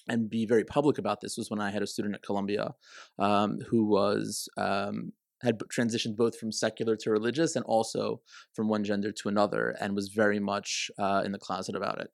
and 0.08 0.28
be 0.28 0.46
very 0.46 0.64
public 0.64 0.98
about 0.98 1.20
this 1.20 1.36
was 1.36 1.50
when 1.50 1.60
I 1.60 1.70
had 1.70 1.82
a 1.82 1.86
student 1.86 2.14
at 2.14 2.22
Columbia 2.22 2.74
um, 3.18 3.58
who 3.68 3.84
was 3.86 4.48
um, 4.56 5.12
had 5.42 5.58
transitioned 5.58 6.16
both 6.16 6.38
from 6.38 6.52
secular 6.52 6.96
to 6.96 7.10
religious 7.10 7.56
and 7.56 7.64
also 7.64 8.20
from 8.54 8.68
one 8.68 8.84
gender 8.84 9.12
to 9.12 9.28
another, 9.28 9.76
and 9.80 9.94
was 9.94 10.08
very 10.08 10.38
much 10.38 10.90
uh, 10.98 11.22
in 11.24 11.32
the 11.32 11.38
closet 11.38 11.74
about 11.74 12.00
it. 12.00 12.10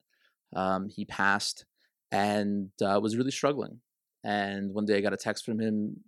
Um, 0.55 0.89
he 0.89 1.05
passed 1.05 1.65
and 2.11 2.71
uh, 2.83 2.99
was 3.03 3.17
really 3.17 3.31
struggling. 3.31 3.81
And 4.25 4.75
one 4.75 4.87
day 4.87 4.97
I 4.97 5.01
got 5.01 5.13
a 5.13 5.19
text 5.19 5.45
from 5.45 5.61
him 5.61 6.01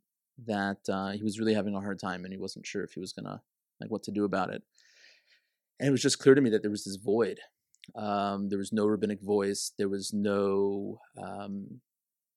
that 0.46 0.78
uh, 0.88 1.10
he 1.10 1.22
was 1.22 1.38
really 1.38 1.54
having 1.54 1.74
a 1.74 1.80
hard 1.80 1.98
time 1.98 2.24
and 2.24 2.32
he 2.32 2.38
wasn't 2.38 2.66
sure 2.66 2.82
if 2.82 2.92
he 2.92 3.00
was 3.00 3.12
gonna 3.12 3.42
like 3.80 3.90
what 3.90 4.02
to 4.04 4.10
do 4.10 4.24
about 4.24 4.50
it. 4.50 4.62
And 5.78 5.88
it 5.88 5.92
was 5.92 6.02
just 6.02 6.18
clear 6.18 6.34
to 6.34 6.40
me 6.40 6.50
that 6.50 6.62
there 6.62 6.70
was 6.70 6.84
this 6.84 6.96
void 6.96 7.40
um, 7.94 8.48
there 8.48 8.58
was 8.58 8.72
no 8.72 8.86
rabbinic 8.86 9.20
voice. 9.20 9.72
There 9.78 9.88
was 9.88 10.12
no 10.12 11.00
um, 11.20 11.80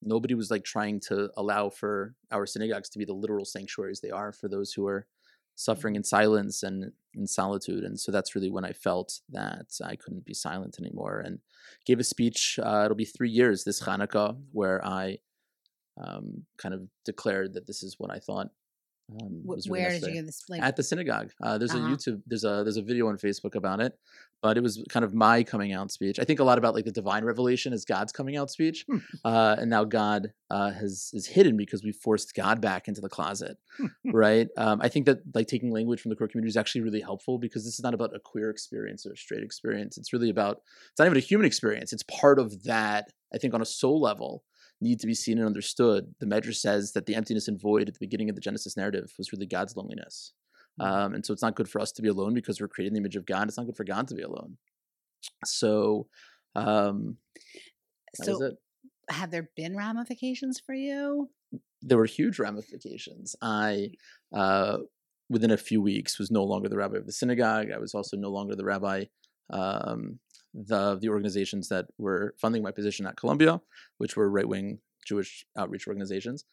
nobody 0.01 0.35
was 0.35 0.51
like 0.51 0.63
trying 0.63 0.99
to 0.99 1.29
allow 1.37 1.69
for 1.69 2.15
our 2.31 2.45
synagogues 2.45 2.89
to 2.89 2.99
be 2.99 3.05
the 3.05 3.13
literal 3.13 3.45
sanctuaries 3.45 4.01
they 4.01 4.11
are 4.11 4.31
for 4.31 4.49
those 4.49 4.73
who 4.73 4.85
are 4.87 5.07
suffering 5.55 5.95
in 5.95 6.03
silence 6.03 6.63
and 6.63 6.91
in 7.13 7.27
solitude. 7.27 7.83
And 7.83 7.99
so 7.99 8.11
that's 8.11 8.35
really 8.35 8.49
when 8.49 8.65
I 8.65 8.73
felt 8.73 9.19
that 9.29 9.67
I 9.83 9.95
couldn't 9.95 10.25
be 10.25 10.33
silent 10.33 10.77
anymore. 10.79 11.21
And 11.23 11.39
gave 11.85 11.99
a 11.99 12.03
speech. 12.03 12.59
Uh, 12.61 12.83
it'll 12.85 12.95
be 12.95 13.05
three 13.05 13.29
years 13.29 13.63
this 13.63 13.81
Hanukkah 13.81 14.37
where 14.51 14.83
I 14.85 15.19
um, 16.01 16.45
kind 16.57 16.73
of 16.73 16.81
declared 17.05 17.53
that 17.53 17.67
this 17.67 17.83
is 17.83 17.95
what 17.99 18.11
I 18.11 18.19
thought 18.19 18.49
Um, 19.11 19.41
Where 19.67 19.89
did 19.91 20.01
you 20.03 20.13
give 20.13 20.25
this? 20.25 20.43
Like, 20.49 20.61
at 20.61 20.75
the 20.75 20.83
synagogue. 20.83 21.31
Uh, 21.41 21.57
there's 21.57 21.73
Uh-huh. 21.73 21.85
a 21.87 21.89
YouTube, 21.89 22.21
there's 22.25 22.43
a 22.43 22.63
there's 22.63 22.77
a 22.77 22.81
video 22.81 23.07
on 23.09 23.17
Facebook 23.17 23.53
about 23.55 23.79
it, 23.81 23.97
but 24.41 24.57
it 24.57 24.63
was 24.63 24.81
kind 24.89 25.03
of 25.03 25.13
my 25.13 25.43
coming 25.43 25.73
out 25.73 25.91
speech. 25.91 26.19
I 26.19 26.23
think 26.23 26.39
a 26.39 26.43
lot 26.43 26.57
about 26.57 26.73
like 26.73 26.85
the 26.85 26.91
divine 26.91 27.25
revelation 27.25 27.73
is 27.73 27.83
God's 27.85 28.11
coming 28.13 28.37
out 28.37 28.49
speech, 28.49 28.85
Hmm. 28.87 28.97
uh, 29.25 29.57
and 29.59 29.69
now 29.69 29.83
God 29.83 30.31
uh, 30.49 30.71
has 30.71 31.09
is 31.13 31.27
hidden 31.27 31.57
because 31.57 31.83
we 31.83 31.91
forced 31.91 32.33
God 32.33 32.61
back 32.61 32.87
into 32.87 33.01
the 33.01 33.09
closet, 33.09 33.57
Hmm. 33.77 33.87
right? 34.05 34.47
Um, 34.57 34.79
I 34.81 34.87
think 34.87 35.05
that 35.07 35.19
like 35.35 35.47
taking 35.47 35.71
language 35.71 35.99
from 36.01 36.09
the 36.09 36.15
queer 36.15 36.29
community 36.29 36.49
is 36.49 36.57
actually 36.57 36.81
really 36.81 37.01
helpful 37.01 37.37
because 37.37 37.65
this 37.65 37.73
is 37.75 37.83
not 37.83 37.93
about 37.93 38.15
a 38.15 38.19
queer 38.19 38.49
experience 38.49 39.06
or 39.06 39.12
a 39.12 39.17
straight 39.17 39.43
experience. 39.43 39.97
It's 39.97 40.13
really 40.13 40.29
about 40.29 40.62
it's 40.91 40.99
not 40.99 41.06
even 41.08 41.17
a 41.17 41.21
human 41.21 41.45
experience. 41.45 41.91
It's 41.91 42.04
part 42.04 42.39
of 42.39 42.63
that. 42.63 43.12
I 43.33 43.37
think 43.39 43.54
on 43.54 43.62
a 43.62 43.65
soul 43.65 43.99
level 43.99 44.43
need 44.84 45.00
to 45.00 45.08
be 45.08 45.13
seen 45.13 45.38
and 45.38 45.48
understood. 45.48 46.13
The 46.19 46.25
Medrash 46.25 46.58
says 46.58 46.92
that 46.94 47.06
the 47.06 47.15
emptiness 47.15 47.48
and 47.48 47.60
void 47.60 47.88
at 47.88 47.94
the 47.94 48.00
beginning 48.00 48.29
of 48.29 48.36
the 48.36 48.42
Genesis 48.42 48.77
narrative 48.77 49.12
was 49.17 49.31
really 49.31 49.46
God's 49.46 49.75
loneliness. 49.75 50.34
Um, 50.79 51.13
and 51.13 51.25
so 51.25 51.34
it's 51.34 51.42
not 51.42 51.56
good 51.56 51.69
for 51.69 51.79
us 51.79 51.92
to 51.94 52.02
be 52.02 52.10
alone 52.10 52.34
because 52.34 52.60
we're 52.60 52.67
creating 52.67 52.94
the 52.94 53.00
image 53.00 53.15
of 53.15 53.25
God. 53.25 53.48
It's 53.48 53.58
not 53.58 53.67
good 53.67 53.77
for 53.77 53.84
God 53.84 54.08
to 54.08 54.15
be 54.15 54.23
alone. 54.23 54.58
So 55.46 56.08
um, 56.56 57.17
so 58.15 58.52
have 59.10 59.31
there 59.31 59.50
been 59.56 59.75
ramifications 59.75 60.60
for 60.60 60.73
you? 60.73 61.29
There 61.81 61.98
were 61.98 62.06
huge 62.06 62.40
ramifications. 62.40 63.36
I, 63.42 63.92
uh, 64.34 64.79
within 65.29 65.52
a 65.52 65.58
few 65.58 65.81
weeks, 65.81 66.19
was 66.19 66.31
no 66.31 66.44
longer 66.44 66.69
the 66.69 66.77
rabbi 66.77 66.98
of 66.98 67.06
the 67.06 67.12
synagogue. 67.12 67.71
I 67.71 67.79
was 67.79 67.94
also 67.94 68.17
no 68.17 68.29
longer 68.29 68.56
the 68.56 68.65
rabbi 68.65 69.06
um, 69.50 70.19
the 70.54 70.97
the 70.99 71.10
organizations 71.10 71.69
that 71.69 71.85
were 71.97 72.35
funding 72.39 72.63
my 72.63 72.71
position 72.71 73.06
at 73.06 73.17
Columbia, 73.17 73.62
which 73.97 74.15
were 74.15 74.29
right 74.29 74.47
wing 74.47 74.79
Jewish 75.06 75.45
outreach 75.58 75.87
organizations, 75.87 76.45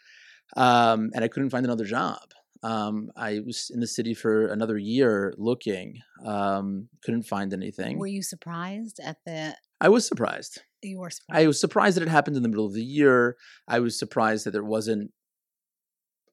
um, 0.57 1.11
and 1.14 1.24
I 1.24 1.28
couldn't 1.28 1.51
find 1.51 1.64
another 1.64 1.84
job. 1.84 2.22
Um, 2.62 3.11
I 3.16 3.40
was 3.44 3.70
in 3.72 3.80
the 3.80 3.86
city 3.86 4.12
for 4.12 4.48
another 4.48 4.76
year 4.76 5.32
looking, 5.38 6.01
um, 6.24 6.88
couldn't 7.03 7.22
find 7.22 7.55
anything. 7.55 7.98
Were 7.98 8.07
you 8.07 8.22
surprised 8.22 9.01
at 9.03 9.16
the? 9.24 9.55
I 9.80 9.88
was 9.88 10.07
surprised. 10.07 10.61
You 10.82 10.98
were 10.98 11.11
surprised. 11.11 11.42
I 11.42 11.46
was 11.46 11.61
surprised 11.61 11.96
that 11.96 12.03
it 12.03 12.09
happened 12.09 12.36
in 12.36 12.42
the 12.42 12.48
middle 12.48 12.66
of 12.66 12.74
the 12.74 12.84
year. 12.84 13.36
I 13.66 13.80
was 13.80 13.98
surprised 13.98 14.44
that 14.44 14.51
there 14.51 14.64
wasn't 14.64 15.11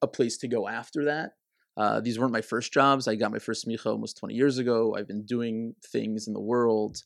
a 0.02 0.06
place 0.06 0.36
to 0.38 0.48
go 0.48 0.68
after 0.68 1.06
that. 1.06 1.32
Uh, 1.78 2.00
these 2.00 2.18
weren't 2.18 2.32
my 2.32 2.42
first 2.42 2.72
jobs. 2.72 3.06
I 3.06 3.14
got 3.14 3.30
my 3.30 3.38
first 3.38 3.66
smicha 3.66 3.86
almost 3.86 4.18
20 4.18 4.34
years 4.34 4.58
ago. 4.58 4.96
I've 4.96 5.06
been 5.06 5.24
doing 5.24 5.74
things 5.92 6.26
in 6.26 6.34
the 6.34 6.40
world 6.40 6.98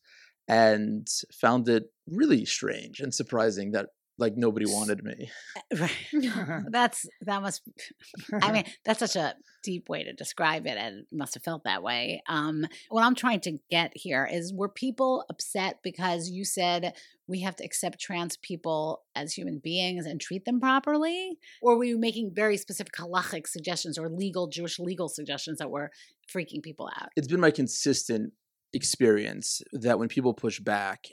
and 0.49 1.07
found 1.33 1.69
it 1.69 1.85
really 2.07 2.45
strange 2.45 3.01
and 3.01 3.15
surprising 3.15 3.73
that 3.73 3.87
like 4.19 4.37
nobody 4.37 4.67
wanted 4.67 5.03
me. 5.03 5.31
Right. 5.79 5.91
that's 6.71 7.07
that 7.23 7.43
must. 7.43 7.63
I 8.43 8.53
mean, 8.53 8.65
that's 8.85 9.01
such 9.01 9.17
a 9.17 9.35
deep 9.65 9.89
way 9.89 10.05
to 10.05 10.13
describe 10.13 10.67
it, 10.67 10.77
and 10.77 11.05
must 11.13 11.35
have 11.35 11.43
felt 11.43 11.65
that 11.65 11.83
way. 11.83 12.23
Um, 12.29 12.67
what 12.89 13.05
I'm 13.05 13.15
trying 13.15 13.41
to 13.41 13.59
get 13.71 13.93
here 13.95 14.29
is: 14.31 14.53
were 14.53 14.69
people 14.69 15.25
upset 15.31 15.81
because 15.83 16.31
you 16.31 16.45
said 16.45 16.95
we 17.27 17.41
have 17.41 17.57
to 17.57 17.65
accept 17.65 18.01
trans 18.01 18.37
people 18.37 19.03
as 19.15 19.33
human 19.33 19.59
beings 19.59 20.07
and 20.07 20.21
treat 20.21 20.45
them 20.45 20.61
properly, 20.61 21.39
or 21.63 21.77
were 21.77 21.85
you 21.85 21.99
making 21.99 22.33
very 22.35 22.57
specific 22.57 22.95
halachic 22.95 23.47
suggestions 23.47 23.99
or 23.99 24.09
legal 24.09 24.47
Jewish 24.47 24.79
legal 24.79 25.09
suggestions 25.09 25.59
that 25.59 25.71
were 25.71 25.91
freaking 26.33 26.63
people 26.63 26.89
out? 27.01 27.09
It's 27.17 27.29
been 27.29 27.41
my 27.41 27.51
consistent 27.51 28.33
experience 28.73 29.63
that 29.73 29.99
when 29.99 30.09
people 30.09 30.35
push 30.35 30.61
back, 30.61 31.07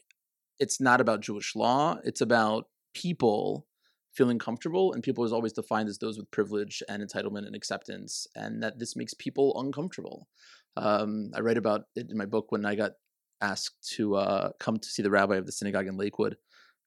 it's 0.60 0.82
not 0.82 1.02
about 1.02 1.22
Jewish 1.22 1.56
law, 1.56 1.98
it's 2.04 2.22
about 2.22 2.66
people 2.94 3.66
feeling 4.14 4.40
comfortable 4.40 4.92
and 4.94 5.04
people 5.04 5.24
is 5.24 5.32
always 5.32 5.54
defined 5.54 5.88
as 5.88 6.00
those 6.00 6.18
with 6.18 6.30
privilege 6.32 6.82
and 6.90 7.02
entitlement 7.04 7.46
and 7.46 7.56
acceptance 7.56 8.28
and 8.36 8.62
that 8.64 8.80
this 8.80 8.96
makes 8.96 9.14
people 9.14 9.60
uncomfortable. 9.60 10.28
Um, 10.78 11.32
i 11.36 11.40
write 11.42 11.58
about 11.58 11.82
it 11.96 12.08
in 12.10 12.18
my 12.18 12.26
book 12.26 12.52
when 12.52 12.66
i 12.66 12.76
got 12.76 12.92
asked 13.42 13.88
to 13.96 14.16
uh, 14.16 14.50
come 14.60 14.78
to 14.78 14.88
see 14.88 15.02
the 15.02 15.10
rabbi 15.10 15.36
of 15.36 15.46
the 15.46 15.52
synagogue 15.52 15.88
in 15.88 15.98
lakewood 15.98 16.38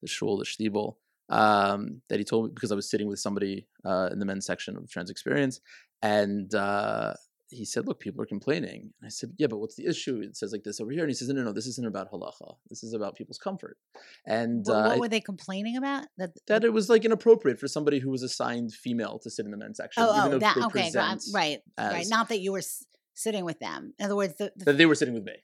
the 0.01 0.07
shul 0.07 0.37
the 0.37 0.45
shtibel 0.45 0.95
um, 1.29 2.01
that 2.09 2.19
he 2.19 2.25
told 2.25 2.45
me 2.45 2.51
because 2.55 2.71
i 2.71 2.75
was 2.75 2.89
sitting 2.89 3.07
with 3.07 3.19
somebody 3.19 3.67
uh, 3.85 4.09
in 4.11 4.19
the 4.19 4.25
men's 4.25 4.45
section 4.45 4.77
of 4.77 4.89
trans 4.89 5.09
experience 5.09 5.59
and 6.01 6.55
uh, 6.55 7.13
he 7.53 7.65
said, 7.65 7.87
"Look, 7.87 7.99
people 7.99 8.21
are 8.21 8.25
complaining." 8.25 8.93
And 8.99 9.05
I 9.07 9.09
said, 9.09 9.33
"Yeah, 9.37 9.47
but 9.47 9.57
what's 9.59 9.75
the 9.75 9.85
issue?" 9.85 10.19
It 10.21 10.35
says 10.35 10.51
like 10.51 10.63
this 10.63 10.79
over 10.81 10.91
here, 10.91 11.01
and 11.03 11.09
he 11.09 11.13
says, 11.13 11.27
"No, 11.29 11.35
no, 11.35 11.43
no. 11.43 11.53
This 11.53 11.67
isn't 11.67 11.87
about 11.87 12.11
halacha. 12.11 12.55
This 12.69 12.83
is 12.83 12.93
about 12.93 13.15
people's 13.15 13.37
comfort." 13.37 13.77
And 14.25 14.65
What, 14.65 14.75
uh, 14.75 14.97
were 14.99 15.07
they 15.07 15.21
complaining 15.21 15.77
about? 15.77 16.07
That 16.17 16.31
that 16.47 16.63
it 16.63 16.73
was 16.73 16.89
like 16.89 17.05
inappropriate 17.05 17.59
for 17.59 17.67
somebody 17.67 17.99
who 17.99 18.09
was 18.09 18.23
assigned 18.23 18.73
female 18.73 19.19
to 19.19 19.29
sit 19.29 19.45
in 19.45 19.51
the 19.51 19.57
men's 19.57 19.77
section, 19.77 20.03
oh, 20.03 20.31
oh 20.33 20.37
that 20.39 20.57
okay, 20.57 20.91
right, 21.33 21.59
right. 21.79 22.07
Not 22.09 22.29
that 22.29 22.39
you 22.41 22.51
were 22.51 22.59
s- 22.59 22.85
sitting 23.13 23.45
with 23.45 23.59
them. 23.59 23.93
In 23.99 24.05
other 24.05 24.15
words, 24.15 24.35
the, 24.37 24.51
the 24.55 24.65
that 24.65 24.77
they 24.77 24.85
were 24.85 24.95
sitting 24.95 25.13
with 25.13 25.23
me. 25.23 25.35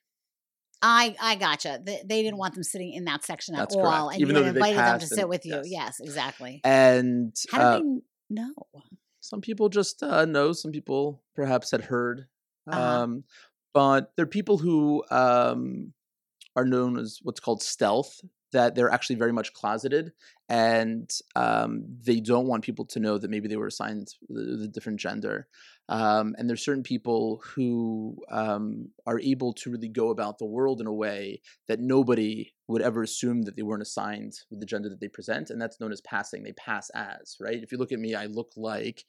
I 0.81 1.15
I 1.21 1.35
gotcha. 1.35 1.79
They, 1.83 2.01
they 2.05 2.23
didn't 2.23 2.37
want 2.37 2.53
them 2.53 2.63
sitting 2.63 2.93
in 2.93 3.03
that 3.05 3.23
section 3.25 3.55
at 3.55 3.59
That's 3.59 3.75
all, 3.75 3.83
correct. 3.83 4.13
and 4.13 4.21
Even 4.21 4.35
you 4.35 4.41
though 4.41 4.45
had 4.47 4.55
they 4.55 4.59
invited 4.59 4.77
them 4.79 4.99
to 4.99 5.07
sit 5.07 5.19
and- 5.19 5.29
with 5.29 5.45
you. 5.45 5.55
yes. 5.55 5.65
Yes, 5.65 5.99
exactly. 5.99 6.61
And 6.63 7.35
How 7.51 7.61
uh, 7.61 7.79
do 7.79 8.01
they 8.29 8.35
know? 8.41 8.53
Some 9.29 9.41
people 9.41 9.69
just 9.69 10.01
uh, 10.01 10.25
know. 10.25 10.53
Some 10.53 10.71
people 10.71 11.21
perhaps 11.35 11.69
had 11.69 11.81
heard. 11.81 12.25
Uh-huh. 12.67 12.81
Um, 12.81 13.23
but 13.75 14.11
there 14.15 14.23
are 14.23 14.27
people 14.27 14.57
who 14.57 15.03
um, 15.11 15.93
are 16.55 16.65
known 16.65 16.97
as 16.97 17.19
what's 17.21 17.39
called 17.39 17.61
stealth. 17.61 18.21
That 18.51 18.73
they're 18.73 18.89
actually 18.89 19.17
very 19.17 19.31
much 19.31 19.53
closeted, 19.53 20.11
and 20.49 21.07
um, 21.35 21.83
they 22.03 22.19
don't 22.19 22.47
want 22.47 22.63
people 22.63 22.85
to 22.85 22.99
know 22.99 23.19
that 23.19 23.29
maybe 23.29 23.47
they 23.47 23.57
were 23.57 23.67
assigned 23.67 24.07
the, 24.27 24.57
the 24.61 24.67
different 24.67 24.99
gender. 24.99 25.47
Um, 25.87 26.33
and 26.35 26.49
there's 26.49 26.65
certain 26.65 26.81
people 26.81 27.43
who 27.45 28.17
um, 28.31 28.89
are 29.05 29.19
able 29.19 29.53
to 29.53 29.69
really 29.69 29.89
go 29.89 30.09
about 30.09 30.39
the 30.39 30.47
world 30.47 30.81
in 30.81 30.87
a 30.87 30.93
way 30.93 31.41
that 31.67 31.79
nobody 31.79 32.51
would 32.73 32.81
ever 32.81 33.01
assume 33.01 33.41
that 33.43 33.55
they 33.55 33.63
weren't 33.63 33.81
assigned 33.81 34.33
with 34.49 34.59
the 34.59 34.65
gender 34.65 34.89
that 34.89 34.99
they 34.99 35.07
present, 35.07 35.49
and 35.49 35.59
that's 35.61 35.79
known 35.79 35.91
as 35.91 36.01
passing. 36.01 36.43
They 36.43 36.51
pass 36.53 36.89
as, 36.91 37.35
right? 37.39 37.61
If 37.61 37.71
you 37.71 37.77
look 37.77 37.91
at 37.91 37.99
me, 37.99 38.13
I 38.15 38.27
look 38.27 38.51
like 38.55 39.05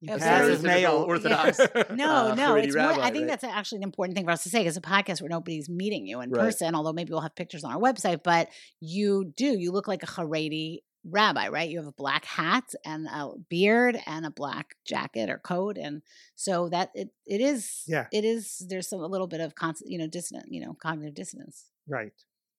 You 0.00 0.08
pass 0.08 0.22
as 0.48 0.62
male. 0.62 1.04
Orthodox. 1.06 1.58
No, 1.90 2.28
uh, 2.30 2.34
no, 2.34 2.54
Haredi 2.54 2.64
it's 2.64 2.74
more. 2.74 2.84
I 2.92 3.10
think 3.10 3.22
right? 3.22 3.26
that's 3.28 3.44
actually 3.44 3.78
an 3.78 3.82
important 3.84 4.16
thing 4.16 4.24
for 4.24 4.30
us 4.30 4.42
to 4.44 4.48
say. 4.50 4.64
It's 4.66 4.76
a 4.76 4.80
podcast 4.80 5.20
where 5.20 5.28
nobody's 5.28 5.68
meeting 5.68 6.06
you 6.06 6.20
in 6.20 6.30
Right. 6.30 6.40
person, 6.40 6.74
although 6.74 6.92
maybe 6.92 7.10
we'll 7.12 7.20
have 7.20 7.34
pictures 7.36 7.64
on 7.64 7.72
our 7.72 7.80
website. 7.80 8.22
But 8.22 8.48
you 8.80 9.32
do. 9.36 9.46
You 9.58 9.72
look 9.72 9.88
like 9.88 10.02
a 10.02 10.06
Haredi 10.06 10.78
rabbi, 11.08 11.48
right? 11.48 11.68
You 11.70 11.78
have 11.78 11.86
a 11.86 11.92
black 11.92 12.24
hat 12.24 12.64
and 12.84 13.06
a 13.06 13.32
beard 13.48 13.98
and 14.06 14.26
a 14.26 14.30
black 14.30 14.74
jacket 14.86 15.28
or 15.30 15.38
coat, 15.38 15.76
and 15.78 16.02
so 16.34 16.68
that 16.70 16.90
it 16.94 17.10
it 17.26 17.40
is. 17.40 17.82
Yeah. 17.86 18.06
it 18.12 18.24
is. 18.24 18.64
There's 18.68 18.88
some 18.88 19.00
a 19.00 19.06
little 19.06 19.26
bit 19.28 19.40
of 19.40 19.54
con- 19.54 19.74
you 19.84 19.98
know 19.98 20.06
dissonant, 20.08 20.46
you 20.50 20.60
know, 20.64 20.74
cognitive 20.80 21.14
dissonance. 21.14 21.66
Right. 21.88 22.12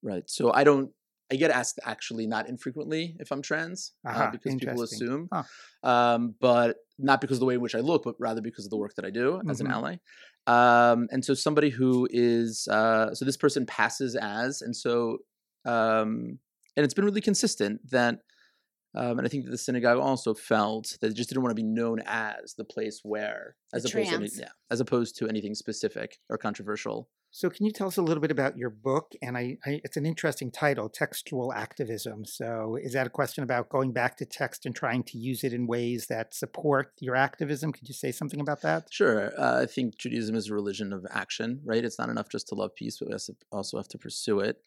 Right. 0.08 0.24
So 0.30 0.51
I 0.53 0.64
don't. 0.64 0.91
I 1.30 1.36
get 1.36 1.51
asked 1.51 1.78
actually 1.84 2.26
not 2.26 2.47
infrequently 2.47 3.18
if 3.20 3.32
I'm 3.34 3.41
trans 3.41 3.91
uh, 4.05 4.10
Uh-huh, 4.12 4.30
because 4.32 4.55
people 4.55 4.82
assume, 4.82 5.28
Huh. 5.34 5.43
um, 5.84 6.36
but 6.39 6.78
not 6.97 7.20
because 7.20 7.36
of 7.38 7.41
the 7.41 7.45
way 7.45 7.55
in 7.55 7.62
which 7.62 7.76
I 7.76 7.82
look, 7.82 8.03
but 8.05 8.16
rather 8.18 8.39
because 8.41 8.64
of 8.66 8.72
the 8.72 8.78
work 8.78 8.95
that 8.95 9.03
I 9.03 9.10
do 9.10 9.41
as 9.49 9.60
an 9.60 9.68
Mhm. 9.68 9.74
ally. 9.78 9.95
Um, 10.47 11.10
and 11.12 11.26
so 11.26 11.34
somebody 11.34 11.70
who 11.70 12.08
is 12.10 12.68
uh, 12.70 13.14
so 13.14 13.26
this 13.26 13.36
person 13.36 13.66
passes 13.66 14.16
as, 14.16 14.62
and 14.62 14.74
so 14.74 14.93
um, 15.66 16.39
and 16.78 16.86
it's 16.86 16.93
been 16.93 17.05
really 17.05 17.22
consistent 17.22 17.82
that. 17.91 18.22
Um, 18.95 19.20
and 19.20 19.28
I 19.28 19.30
think 19.30 19.45
that 19.45 19.51
the 19.51 19.58
synagogue 19.60 19.99
also 19.99 20.34
felt 20.34 20.97
that 21.01 21.12
it 21.12 21.14
just 21.16 21.30
didn't 21.30 21.43
want 21.43 21.51
to 21.55 21.62
be 21.62 21.68
known 21.80 21.99
as 22.05 22.55
the 22.58 22.64
place 22.66 23.01
where, 23.03 23.55
as 23.74 23.84
The 23.84 23.89
opposed 23.89 24.10
to 24.10 24.16
any, 24.16 24.30
yeah, 24.34 24.49
as 24.72 24.80
opposed 24.80 25.18
to 25.18 25.28
anything 25.28 25.53
specific 25.53 26.18
or 26.30 26.38
controversial. 26.38 27.10
So, 27.38 27.51
can 27.51 27.67
you 27.67 27.71
tell 27.71 27.85
us 27.85 27.97
a 27.97 28.01
little 28.01 28.19
bit 28.19 28.31
about 28.31 28.57
your 28.57 28.71
book? 28.71 29.13
And 29.21 29.38
I, 29.38 29.57
I, 29.63 29.79
it's 29.83 29.95
an 29.95 30.07
interesting 30.07 30.49
title, 30.49 30.89
Textual 30.89 31.53
Activism. 31.53 32.25
So, 32.25 32.79
is 32.81 32.93
that 32.93 33.05
a 33.05 33.11
question 33.11 33.43
about 33.43 33.69
going 33.69 33.91
back 33.91 34.17
to 34.17 34.25
text 34.25 34.65
and 34.65 34.75
trying 34.75 35.03
to 35.03 35.19
use 35.19 35.43
it 35.43 35.53
in 35.53 35.67
ways 35.67 36.07
that 36.07 36.33
support 36.33 36.93
your 36.99 37.15
activism? 37.15 37.73
Could 37.73 37.88
you 37.88 37.93
say 37.93 38.11
something 38.11 38.41
about 38.41 38.63
that? 38.63 38.88
Sure. 38.89 39.39
Uh, 39.39 39.61
I 39.61 39.67
think 39.67 39.99
Judaism 39.99 40.35
is 40.35 40.49
a 40.49 40.55
religion 40.55 40.91
of 40.91 41.05
action, 41.11 41.61
right? 41.63 41.85
It's 41.85 41.99
not 41.99 42.09
enough 42.09 42.27
just 42.27 42.47
to 42.47 42.55
love 42.55 42.73
peace, 42.73 42.97
but 42.97 43.09
we 43.09 43.13
also- 43.51 43.77
have 43.77 43.88
to 43.89 43.99
pursue 43.99 44.39
it. 44.39 44.57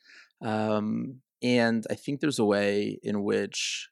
Um, 0.40 1.22
and 1.42 1.84
I 1.90 1.96
think 1.96 2.20
there's 2.20 2.38
a 2.38 2.44
way 2.44 3.00
in 3.02 3.24
which 3.24 3.90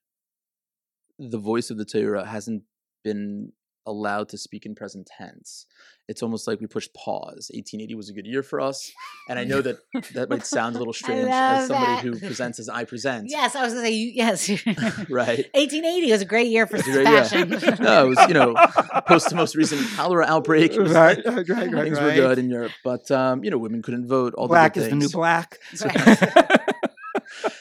the 1.19 1.39
voice 1.39 1.71
of 1.71 1.79
the 1.79 1.85
Torah 1.85 2.25
hasn't 2.25 2.63
been 3.03 3.55
allowed 3.89 4.29
to 4.31 4.39
speak 4.39 4.67
in 4.67 4.75
present 4.75 5.07
tense. 5.07 5.67
It's 6.09 6.23
almost 6.23 6.47
like 6.47 6.59
we 6.61 6.67
pushed 6.67 6.95
pause. 6.95 7.51
1880 7.53 7.95
was 7.95 8.09
a 8.09 8.13
good 8.15 8.27
year 8.27 8.43
for 8.43 8.61
us. 8.63 8.91
And 9.29 9.39
I 9.39 9.45
know 9.45 9.61
that 9.61 9.77
that 10.15 10.31
might 10.31 10.47
sound 10.47 10.75
a 10.75 10.79
little 10.79 10.95
strange 10.95 11.29
as 11.31 11.67
somebody 11.67 12.09
that. 12.11 12.19
who 12.21 12.27
presents 12.27 12.59
as 12.59 12.69
I 12.71 12.85
present. 12.85 13.27
Yes, 13.29 13.55
I 13.55 13.63
was 13.63 13.75
going 13.75 13.85
to 13.85 13.91
say 13.91 13.95
you- 13.95 14.13
yes. 14.15 14.49
Right. 15.11 15.45
1880 15.53 16.13
was 16.13 16.23
a 16.23 16.25
great 16.25 16.47
year 16.49 16.67
for 16.67 16.77
It's 16.77 16.89
a 16.89 16.93
great 16.93 17.09
year. 17.09 17.25
fashion. 17.25 17.51
No, 17.85 18.07
it 18.07 18.09
was, 18.09 18.19
you 18.29 18.33
know, 18.35 18.55
post 19.07 19.29
the 19.29 19.37
most 19.37 19.55
recent 19.55 19.87
cholera 19.97 20.25
outbreak. 20.27 20.73
It 20.73 20.81
was 20.81 20.93
Right, 20.93 21.19
right, 21.27 21.47
right, 21.49 21.73
right, 21.73 21.85
things 21.85 22.01
were 22.01 22.15
good 22.15 22.39
in 22.39 22.49
Europe, 22.49 22.73
but 22.85 23.11
um, 23.11 23.45
you 23.45 23.51
know, 23.51 23.59
women 23.59 23.83
couldn't 23.83 24.07
vote. 24.09 24.33
All 24.35 24.49
Black 24.49 24.75
the 24.75 24.81
is 24.81 24.87
good 24.87 24.93
the 24.93 24.97
new 24.97 25.01
things. 25.09 25.13
black. 25.13 25.59
Right. 25.85 26.61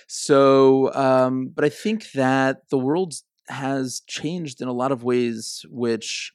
So, 0.08 0.94
um, 0.94 1.50
but 1.54 1.66
I 1.66 1.70
think 1.70 2.12
that 2.14 2.70
the 2.70 2.78
world 2.78 3.14
has 3.50 4.02
changed 4.08 4.62
in 4.62 4.68
a 4.68 4.74
lot 4.74 4.92
of 4.92 5.04
ways, 5.04 5.66
which 5.70 6.32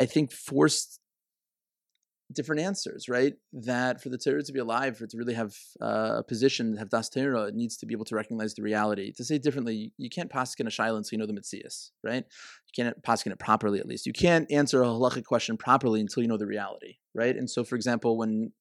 I 0.00 0.06
think, 0.06 0.32
forced 0.32 1.00
different 2.32 2.60
answers, 2.60 3.08
right? 3.08 3.34
That 3.52 4.02
for 4.02 4.08
the 4.08 4.18
Torah 4.18 4.42
to 4.42 4.52
be 4.52 4.58
alive, 4.58 4.98
for 4.98 5.04
it 5.04 5.10
to 5.10 5.16
really 5.16 5.34
have 5.34 5.56
uh, 5.80 6.16
a 6.18 6.22
position, 6.22 6.76
have 6.76 6.90
das 6.90 7.08
Torah, 7.08 7.44
it 7.44 7.54
needs 7.54 7.76
to 7.78 7.86
be 7.86 7.94
able 7.94 8.04
to 8.06 8.16
recognize 8.16 8.54
the 8.54 8.62
reality. 8.62 9.12
To 9.12 9.24
say 9.24 9.38
differently, 9.38 9.92
you 9.96 10.10
can't 10.10 10.30
paskin 10.30 10.66
a 10.66 10.70
shaila 10.70 10.96
until 10.96 11.16
you 11.16 11.18
know 11.18 11.26
the 11.26 11.32
mitzias, 11.32 11.90
right? 12.02 12.24
You 12.26 12.84
can't 12.84 13.02
paskin 13.02 13.32
it 13.32 13.38
properly, 13.38 13.78
at 13.78 13.86
least. 13.86 14.06
You 14.06 14.12
can't 14.12 14.50
answer 14.50 14.82
a 14.82 14.86
halachic 14.86 15.24
question 15.24 15.56
properly 15.56 16.00
until 16.00 16.22
you 16.22 16.28
know 16.28 16.36
the 16.36 16.46
reality, 16.46 16.96
right? 17.14 17.36
And 17.36 17.48
so, 17.48 17.64
for 17.64 17.76
example, 17.76 18.18
when 18.18 18.52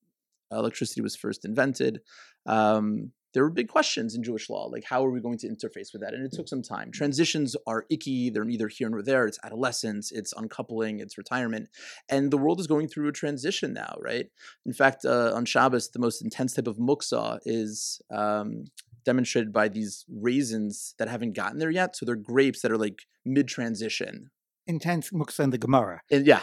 electricity 0.51 1.01
was 1.01 1.15
first 1.15 1.43
invented, 1.43 2.01
um, 2.45 3.11
there 3.35 3.43
were 3.43 3.49
big 3.49 3.67
questions 3.67 4.15
in 4.15 4.23
Jewish 4.23 4.49
law, 4.49 4.65
like 4.65 4.85
how 4.85 5.05
are 5.05 5.11
we 5.11 5.19
going 5.19 5.37
to 5.39 5.47
interface 5.47 5.91
with 5.91 6.01
that? 6.01 6.13
And 6.13 6.25
it 6.25 6.31
took 6.31 6.47
some 6.47 6.61
time. 6.61 6.89
Transitions 6.89 7.53
are 7.67 7.85
icky, 7.89 8.29
they're 8.29 8.45
neither 8.45 8.69
here 8.69 8.89
nor 8.89 9.03
there. 9.03 9.27
It's 9.27 9.37
adolescence, 9.43 10.09
it's 10.13 10.33
uncoupling, 10.33 11.01
it's 11.01 11.17
retirement. 11.17 11.67
And 12.07 12.31
the 12.31 12.37
world 12.37 12.61
is 12.61 12.65
going 12.65 12.87
through 12.87 13.09
a 13.09 13.11
transition 13.11 13.73
now, 13.73 13.97
right? 13.99 14.27
In 14.65 14.71
fact, 14.71 15.03
uh, 15.03 15.33
on 15.35 15.43
Shabbos, 15.43 15.89
the 15.89 15.99
most 15.99 16.21
intense 16.23 16.53
type 16.53 16.65
of 16.65 16.77
muksa 16.77 17.39
is 17.45 18.01
um, 18.09 18.67
demonstrated 19.03 19.51
by 19.51 19.67
these 19.67 20.05
raisins 20.09 20.95
that 20.97 21.09
haven't 21.09 21.35
gotten 21.35 21.59
there 21.59 21.69
yet. 21.69 21.97
So 21.97 22.05
they're 22.05 22.15
grapes 22.15 22.61
that 22.61 22.71
are 22.71 22.77
like 22.77 23.01
mid 23.25 23.49
transition, 23.49 24.31
intense 24.67 25.09
muksa 25.11 25.41
in 25.41 25.49
the 25.51 25.57
Gemara. 25.57 26.01
And, 26.11 26.25
yeah. 26.25 26.41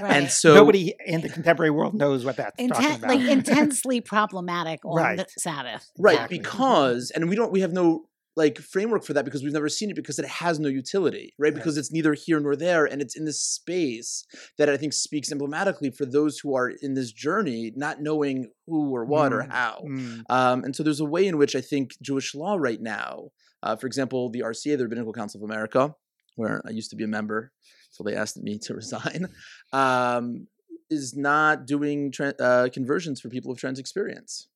Right. 0.00 0.16
And 0.16 0.30
so 0.30 0.54
Nobody 0.54 0.94
in 1.06 1.20
the 1.20 1.28
contemporary 1.28 1.70
world 1.70 1.94
knows 1.94 2.24
what 2.24 2.36
that's 2.36 2.56
talking 2.56 2.70
Inten- 2.70 2.96
about. 2.98 3.10
like 3.16 3.20
intensely 3.38 4.00
problematic 4.00 4.80
on 4.84 4.96
Right. 4.96 5.18
the 5.18 5.26
Sabbath. 5.38 5.90
right 5.98 6.14
Exactly. 6.14 6.38
because 6.38 7.10
and 7.14 7.28
we 7.28 7.36
don't 7.36 7.52
we 7.52 7.60
have 7.60 7.72
no 7.72 8.04
like 8.34 8.56
framework 8.58 9.04
for 9.04 9.12
that 9.12 9.26
because 9.26 9.42
we've 9.42 9.52
never 9.52 9.68
seen 9.68 9.90
it 9.90 9.94
because 9.96 10.18
it 10.18 10.24
has 10.26 10.58
no 10.58 10.68
utility 10.68 11.34
right 11.38 11.48
Right. 11.48 11.54
because 11.54 11.76
it's 11.76 11.92
neither 11.92 12.14
here 12.14 12.40
nor 12.40 12.56
there 12.56 12.86
and 12.86 13.02
it's 13.02 13.14
in 13.14 13.26
this 13.26 13.42
space 13.42 14.24
that 14.56 14.70
i 14.70 14.76
think 14.78 14.94
speaks 14.94 15.30
emblematically 15.30 15.90
for 15.90 16.06
those 16.06 16.38
who 16.38 16.54
are 16.56 16.70
in 16.80 16.94
this 16.94 17.12
journey 17.12 17.72
not 17.76 18.00
knowing 18.00 18.50
who 18.66 18.90
or 18.96 19.04
what 19.04 19.34
or 19.34 19.42
Mm, 19.42 19.50
how 19.50 19.82
Mm. 19.86 20.22
um, 20.30 20.64
and 20.64 20.74
so 20.74 20.82
there's 20.82 21.00
a 21.00 21.04
way 21.04 21.26
in 21.26 21.36
which 21.36 21.54
i 21.54 21.60
think 21.60 21.90
jewish 22.00 22.34
law 22.34 22.54
right 22.56 22.80
now 22.80 23.28
uh, 23.62 23.76
for 23.76 23.86
example 23.86 24.30
the 24.30 24.40
rca 24.40 24.78
the 24.78 24.84
rabbinical 24.84 25.12
council 25.12 25.38
of 25.44 25.50
america 25.50 25.94
where 26.36 26.62
i 26.66 26.70
used 26.70 26.90
to 26.90 26.96
be 26.96 27.04
a 27.04 27.08
member 27.08 27.52
until 27.90 28.04
they 28.10 28.16
asked 28.16 28.36
me 28.42 28.58
to 28.58 28.74
resign 28.82 29.26
um, 29.72 30.46
is 30.90 31.16
not 31.16 31.66
doing 31.66 32.10
tran 32.10 32.34
uh, 32.40 32.68
conversions 32.72 33.20
for 33.20 33.28
people 33.28 33.50
of 33.50 33.58
trans 33.58 33.78
experience 33.78 34.48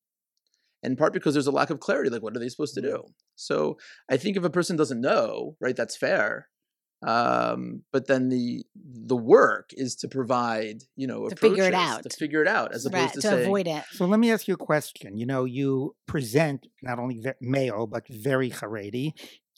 in 0.82 0.94
part 0.96 1.12
because 1.12 1.34
there's 1.34 1.46
a 1.46 1.52
lack 1.52 1.70
of 1.70 1.80
clarity 1.80 2.10
like 2.10 2.22
what 2.22 2.36
are 2.36 2.40
they 2.40 2.48
supposed 2.48 2.74
to 2.74 2.82
do 2.82 3.02
so 3.34 3.76
i 4.10 4.16
think 4.16 4.36
if 4.36 4.44
a 4.44 4.50
person 4.50 4.76
doesn't 4.76 5.00
know 5.00 5.56
right 5.60 5.76
that's 5.76 5.96
fair 5.96 6.48
um, 7.06 7.82
but 7.92 8.06
then 8.06 8.30
the 8.30 8.64
the 8.74 9.16
work 9.16 9.68
is 9.74 9.94
to 9.96 10.08
provide 10.08 10.82
you 10.96 11.06
know 11.06 11.28
To 11.28 11.36
figure 11.36 11.64
it 11.64 11.74
out. 11.74 12.02
to 12.04 12.08
figure 12.08 12.40
it 12.40 12.48
out 12.48 12.72
as 12.72 12.86
opposed 12.86 13.00
Right, 13.02 13.12
to, 13.14 13.20
to 13.20 13.28
saying 13.28 13.40
avoid 13.42 13.66
it. 13.66 13.84
So 13.92 14.06
let 14.06 14.18
me 14.18 14.32
ask 14.32 14.48
you 14.48 14.54
a 14.54 14.56
question. 14.56 15.18
You 15.18 15.26
know, 15.26 15.44
you 15.44 15.94
present 16.06 16.66
not 16.82 16.98
only 16.98 17.20
ve- 17.20 17.32
male 17.40 17.86
but 17.86 18.08
very 18.08 18.50
Haredi, 18.50 19.12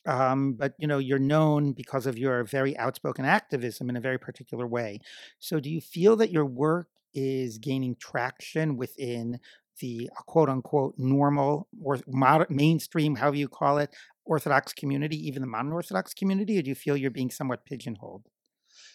um, 0.09 0.55
but 0.55 0.75
you 0.79 0.87
know 0.87 0.99
you're 0.99 1.19
known 1.19 1.73
because 1.73 2.07
of 2.07 2.19
your 2.19 2.45
very 2.45 2.77
outspoken 2.79 3.25
activism 3.25 3.91
in 3.91 3.97
a 3.97 4.01
very 4.01 4.19
particular 4.19 4.67
way. 4.67 5.01
So 5.39 5.61
do 5.61 5.71
you 5.71 5.81
feel 5.81 6.17
that 6.17 6.31
your 6.33 6.47
work 6.47 6.89
is 7.15 7.59
gaining 7.59 7.95
traction 7.97 8.77
within 8.77 9.39
the 9.81 10.11
uh, 10.17 10.23
quote 10.23 10.49
unquote 10.49 10.95
normal 10.97 11.69
or 11.83 11.99
moder- 12.09 12.47
mainstream, 12.51 13.17
however 13.17 13.37
you 13.37 13.49
call 13.49 13.79
it, 13.79 13.95
Orthodox 14.25 14.73
community, 14.73 15.17
even 15.29 15.43
the 15.43 15.47
modern 15.47 15.73
Orthodox 15.73 16.15
community, 16.15 16.59
or 16.59 16.63
do 16.63 16.71
you 16.71 16.75
feel 16.75 16.97
you're 16.97 17.11
being 17.11 17.31
somewhat 17.31 17.65
pigeonholed? 17.65 18.25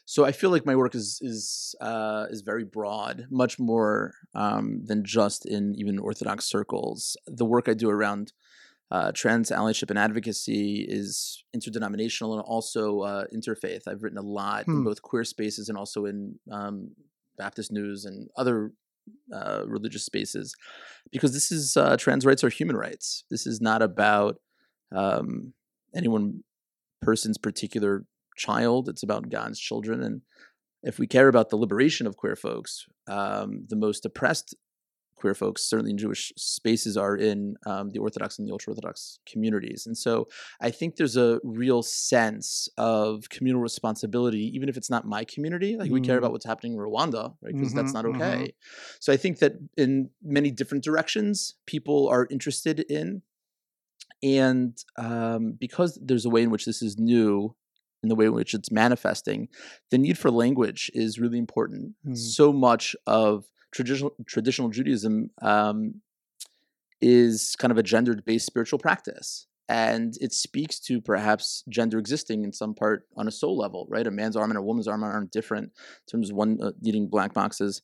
So 0.05 0.25
I 0.25 0.31
feel 0.31 0.49
like 0.49 0.65
my 0.65 0.75
work 0.75 0.95
is 0.95 1.19
is 1.21 1.75
uh, 1.79 2.25
is 2.29 2.41
very 2.41 2.65
broad, 2.65 3.27
much 3.29 3.59
more 3.59 4.13
um, 4.35 4.81
than 4.83 5.05
just 5.05 5.45
in 5.45 5.75
even 5.75 5.99
Orthodox 5.99 6.45
circles. 6.45 7.15
The 7.27 7.45
work 7.45 7.69
I 7.69 7.73
do 7.73 7.89
around 7.89 8.33
uh, 8.95 9.11
trans 9.21 9.49
allyship 9.59 9.89
and 9.89 9.99
advocacy 10.07 10.85
is 10.87 11.43
interdenominational 11.55 12.31
and 12.35 12.43
also 12.53 12.81
uh, 13.11 13.25
interfaith. 13.37 13.83
I've 13.87 14.03
written 14.03 14.19
a 14.25 14.29
lot 14.41 14.67
in 14.67 14.73
Hmm. 14.73 14.83
both 14.89 15.01
queer 15.09 15.25
spaces 15.25 15.67
and 15.69 15.77
also 15.77 16.05
in 16.05 16.39
um, 16.57 16.75
Baptist 17.37 17.71
news 17.71 18.05
and 18.05 18.29
other 18.41 18.71
uh, 19.37 19.61
religious 19.65 20.05
spaces, 20.05 20.47
because 21.11 21.33
this 21.33 21.51
is 21.51 21.75
uh, 21.75 21.97
trans 21.97 22.25
rights 22.25 22.43
are 22.43 22.49
human 22.49 22.77
rights. 22.77 23.25
This 23.29 23.45
is 23.51 23.59
not 23.59 23.81
about 23.81 24.33
um, 24.95 25.53
anyone 25.93 26.43
person's 27.01 27.39
particular 27.39 28.05
child. 28.37 28.87
It's 28.87 29.03
about 29.03 29.29
God's 29.29 29.59
children. 29.59 30.03
And 30.03 30.21
if 30.83 30.99
we 30.99 31.07
care 31.07 31.27
about 31.27 31.49
the 31.49 31.57
liberation 31.57 32.07
of 32.07 32.15
queer 32.15 32.35
folks, 32.35 32.85
um, 33.07 33.65
the 33.69 33.75
most 33.75 34.05
oppressed 34.05 34.55
queer 35.23 35.33
folks, 35.45 35.61
certainly 35.71 35.91
in 35.91 35.97
Jewish 36.05 36.33
spaces, 36.35 36.93
are 36.97 37.15
in 37.15 37.55
um, 37.71 37.85
the 37.93 37.99
Orthodox 38.05 38.37
and 38.37 38.45
the 38.47 38.51
ultra 38.51 38.71
Orthodox 38.71 39.19
communities. 39.31 39.85
And 39.87 39.97
so 40.05 40.27
I 40.67 40.69
think 40.77 40.89
there's 40.97 41.15
a 41.15 41.39
real 41.43 41.81
sense 41.81 42.67
of 42.77 43.29
communal 43.35 43.61
responsibility, 43.61 44.43
even 44.55 44.67
if 44.67 44.75
it's 44.79 44.89
not 44.95 45.07
my 45.15 45.23
community. 45.33 45.71
Like 45.81 45.91
we 45.91 46.01
care 46.01 46.15
Mm. 46.17 46.21
about 46.21 46.31
what's 46.33 46.45
happening 46.51 46.73
in 46.73 46.79
Rwanda, 46.79 47.23
right? 47.43 47.53
Because 47.57 47.73
that's 47.77 47.91
Mhm, 47.91 47.99
not 47.99 48.05
mhm. 48.05 48.15
okay. 48.15 48.53
So 48.99 49.13
I 49.15 49.17
think 49.23 49.39
that 49.39 49.53
in 49.77 49.91
many 50.21 50.51
different 50.59 50.83
directions, 50.83 51.55
people 51.73 51.99
are 52.13 52.27
interested 52.35 52.77
in. 52.99 53.21
And 54.21 54.77
um, 54.97 55.43
because 55.65 55.91
there's 56.07 56.25
a 56.25 56.29
way 56.35 56.43
in 56.43 56.51
which 56.53 56.65
this 56.65 56.81
is 56.81 56.97
new, 56.97 57.55
in 58.03 58.09
the 58.09 58.15
way 58.15 58.25
in 58.25 58.33
which 58.33 58.53
it's 58.53 58.71
manifesting, 58.71 59.47
the 59.91 59.97
need 59.97 60.17
for 60.17 60.29
language 60.43 60.91
is 60.93 61.19
really 61.23 61.39
important. 61.45 61.95
Mm. 62.05 62.17
So 62.17 62.45
much 62.69 62.85
of 63.07 63.45
traditional 63.73 64.15
traditional 64.27 64.69
Judaism 64.69 65.31
um, 65.41 66.01
is 67.01 67.55
kind 67.57 67.71
of 67.71 67.77
a 67.77 67.83
gendered 67.83 68.23
based 68.25 68.45
spiritual 68.45 68.79
practice. 68.79 69.47
And 69.69 70.13
it 70.19 70.33
speaks 70.33 70.79
to 70.81 71.01
perhaps 71.01 71.63
gender 71.69 71.97
existing 71.97 72.43
in 72.43 72.51
some 72.51 72.75
part 72.75 73.07
on 73.15 73.27
a 73.27 73.31
soul 73.31 73.57
level, 73.57 73.87
right? 73.89 74.05
A 74.05 74.11
man's 74.11 74.35
arm 74.35 74.51
and 74.51 74.57
a 74.57 74.61
woman's 74.61 74.87
arm 74.87 75.03
aren't 75.03 75.31
different 75.31 75.65
in 75.65 76.11
terms 76.11 76.29
of 76.29 76.35
one 76.35 76.59
uh, 76.61 76.71
needing 76.81 77.07
black 77.07 77.33
boxes 77.33 77.81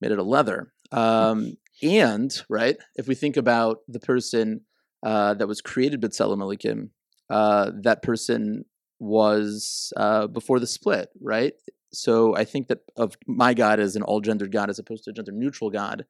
made 0.00 0.12
out 0.12 0.18
of 0.18 0.26
leather. 0.26 0.72
Um, 0.92 1.56
and, 1.82 2.30
right, 2.50 2.76
if 2.96 3.08
we 3.08 3.14
think 3.14 3.36
about 3.38 3.78
the 3.88 3.98
person 3.98 4.60
uh, 5.02 5.34
that 5.34 5.48
was 5.48 5.62
created 5.62 6.02
B'Tselem 6.02 6.38
Elokim, 6.38 6.90
uh, 7.30 7.70
that 7.82 8.02
person 8.02 8.66
was 9.00 9.92
uh, 9.96 10.26
before 10.26 10.60
the 10.60 10.66
split, 10.66 11.08
right? 11.20 11.54
So 11.92 12.34
I 12.36 12.44
think 12.44 12.68
that 12.68 12.80
of 12.96 13.14
my 13.26 13.54
God 13.54 13.80
as 13.80 13.96
an 13.96 14.02
all 14.02 14.20
gendered 14.20 14.52
God 14.52 14.70
as 14.70 14.78
opposed 14.78 15.04
to 15.04 15.10
a 15.10 15.12
gender 15.12 15.32
neutral 15.32 15.70
God, 15.70 16.06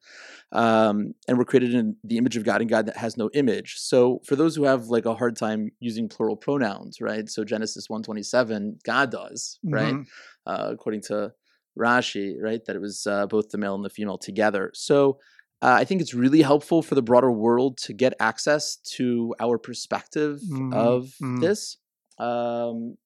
um, 0.51 1.13
and 1.27 1.37
we're 1.37 1.45
created 1.45 1.73
in 1.73 1.95
the 2.03 2.17
image 2.17 2.37
of 2.37 2.43
God 2.43 2.61
and 2.61 2.69
God 2.69 2.85
that 2.85 2.97
has 2.97 3.17
no 3.17 3.29
image. 3.33 3.75
So 3.77 4.21
for 4.25 4.35
those 4.35 4.55
who 4.55 4.63
have 4.63 4.87
like 4.87 5.05
a 5.05 5.15
hard 5.15 5.35
time 5.35 5.71
using 5.79 6.07
plural 6.09 6.35
pronouns, 6.37 7.01
right? 7.01 7.29
So 7.29 7.43
Genesis 7.43 7.89
one 7.89 8.03
twenty 8.03 8.23
seven, 8.23 8.79
God 8.83 9.11
does, 9.11 9.59
right? 9.63 9.95
Mhm. 9.95 10.07
Uh, 10.45 10.69
according 10.71 11.01
to 11.03 11.33
Rashi, 11.77 12.35
right? 12.41 12.63
That 12.65 12.75
it 12.75 12.81
was 12.81 13.07
uh, 13.07 13.25
both 13.27 13.49
the 13.49 13.57
male 13.57 13.75
and 13.75 13.83
the 13.83 13.89
female 13.89 14.17
together. 14.17 14.71
So 14.73 15.19
uh, 15.61 15.77
I 15.79 15.85
think 15.85 16.01
it's 16.01 16.13
really 16.13 16.41
helpful 16.41 16.81
for 16.81 16.93
the 16.95 17.01
broader 17.01 17.31
world 17.31 17.77
to 17.79 17.93
get 17.93 18.13
access 18.19 18.75
to 18.97 19.33
our 19.39 19.57
perspective 19.57 20.39
Mhm, 20.43 20.73
of 20.73 21.15
mhm. 21.21 21.39
this. 21.39 21.77
Um, 22.19 22.97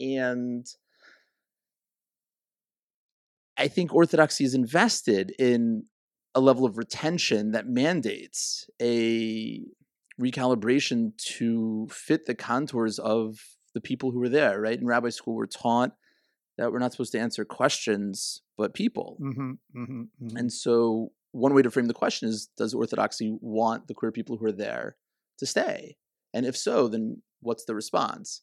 and 0.00 0.66
I 3.58 3.68
think 3.68 3.94
Orthodoxy 3.94 4.44
is 4.44 4.54
invested 4.54 5.32
in 5.38 5.84
a 6.34 6.40
level 6.40 6.64
of 6.64 6.76
retention 6.76 7.52
that 7.52 7.66
mandates 7.66 8.68
a 8.80 9.64
recalibration 10.20 11.16
to 11.16 11.88
fit 11.90 12.26
the 12.26 12.34
contours 12.34 12.98
of 12.98 13.38
the 13.74 13.80
people 13.80 14.10
who 14.10 14.18
were 14.18 14.28
there, 14.28 14.60
right? 14.60 14.78
In 14.78 14.86
rabbi 14.86 15.10
school, 15.10 15.34
we're 15.34 15.46
taught 15.46 15.92
that 16.58 16.72
we're 16.72 16.78
not 16.78 16.92
supposed 16.92 17.12
to 17.12 17.18
answer 17.18 17.44
questions, 17.44 18.42
but 18.56 18.74
people. 18.74 19.18
Mhm, 19.20 19.58
mhm, 19.74 20.08
mhm. 20.22 20.38
And 20.38 20.52
so, 20.52 21.12
one 21.32 21.52
way 21.52 21.62
to 21.62 21.70
frame 21.70 21.86
the 21.86 21.94
question 21.94 22.28
is 22.28 22.48
Does 22.56 22.72
Orthodoxy 22.72 23.36
want 23.40 23.88
the 23.88 23.94
queer 23.94 24.12
people 24.12 24.38
who 24.38 24.46
are 24.46 24.52
there 24.52 24.96
to 25.38 25.46
stay? 25.46 25.96
And 26.32 26.46
if 26.46 26.56
so, 26.56 26.88
then 26.88 27.22
what's 27.40 27.64
the 27.64 27.74
response? 27.74 28.42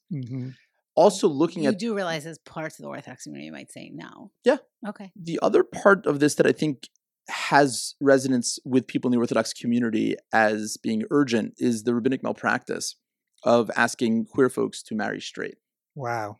Also, 0.95 1.27
looking 1.27 1.63
You 1.63 1.69
at 1.69 1.73
You 1.81 1.89
do 1.89 1.95
realize 1.95 2.25
as 2.25 2.37
parts 2.39 2.77
of 2.77 2.83
the 2.83 2.89
Orthodox 2.89 3.23
community, 3.23 3.47
you 3.47 3.51
might 3.51 3.71
say 3.71 3.91
no. 3.93 4.31
Yeah. 4.45 4.57
Okay. 4.87 5.11
the 5.15 5.39
other 5.41 5.63
part 5.63 6.05
of 6.05 6.19
this 6.19 6.35
that 6.35 6.45
I 6.45 6.51
think 6.51 6.89
has 7.29 7.95
resonance 8.01 8.59
with 8.65 8.85
people 8.85 9.07
in 9.09 9.13
the 9.13 9.17
Orthodox 9.17 9.53
community 9.53 10.15
as 10.33 10.77
being 10.77 11.03
urgent 11.09 11.53
is 11.57 11.83
the 11.83 11.95
rabbinic 11.95 12.21
malpractice 12.21 12.95
of 13.43 13.71
asking 13.75 14.25
queer 14.25 14.49
folks 14.49 14.83
to 14.83 14.95
marry 14.95 15.21
straight. 15.21 15.55
Wow. 15.95 16.39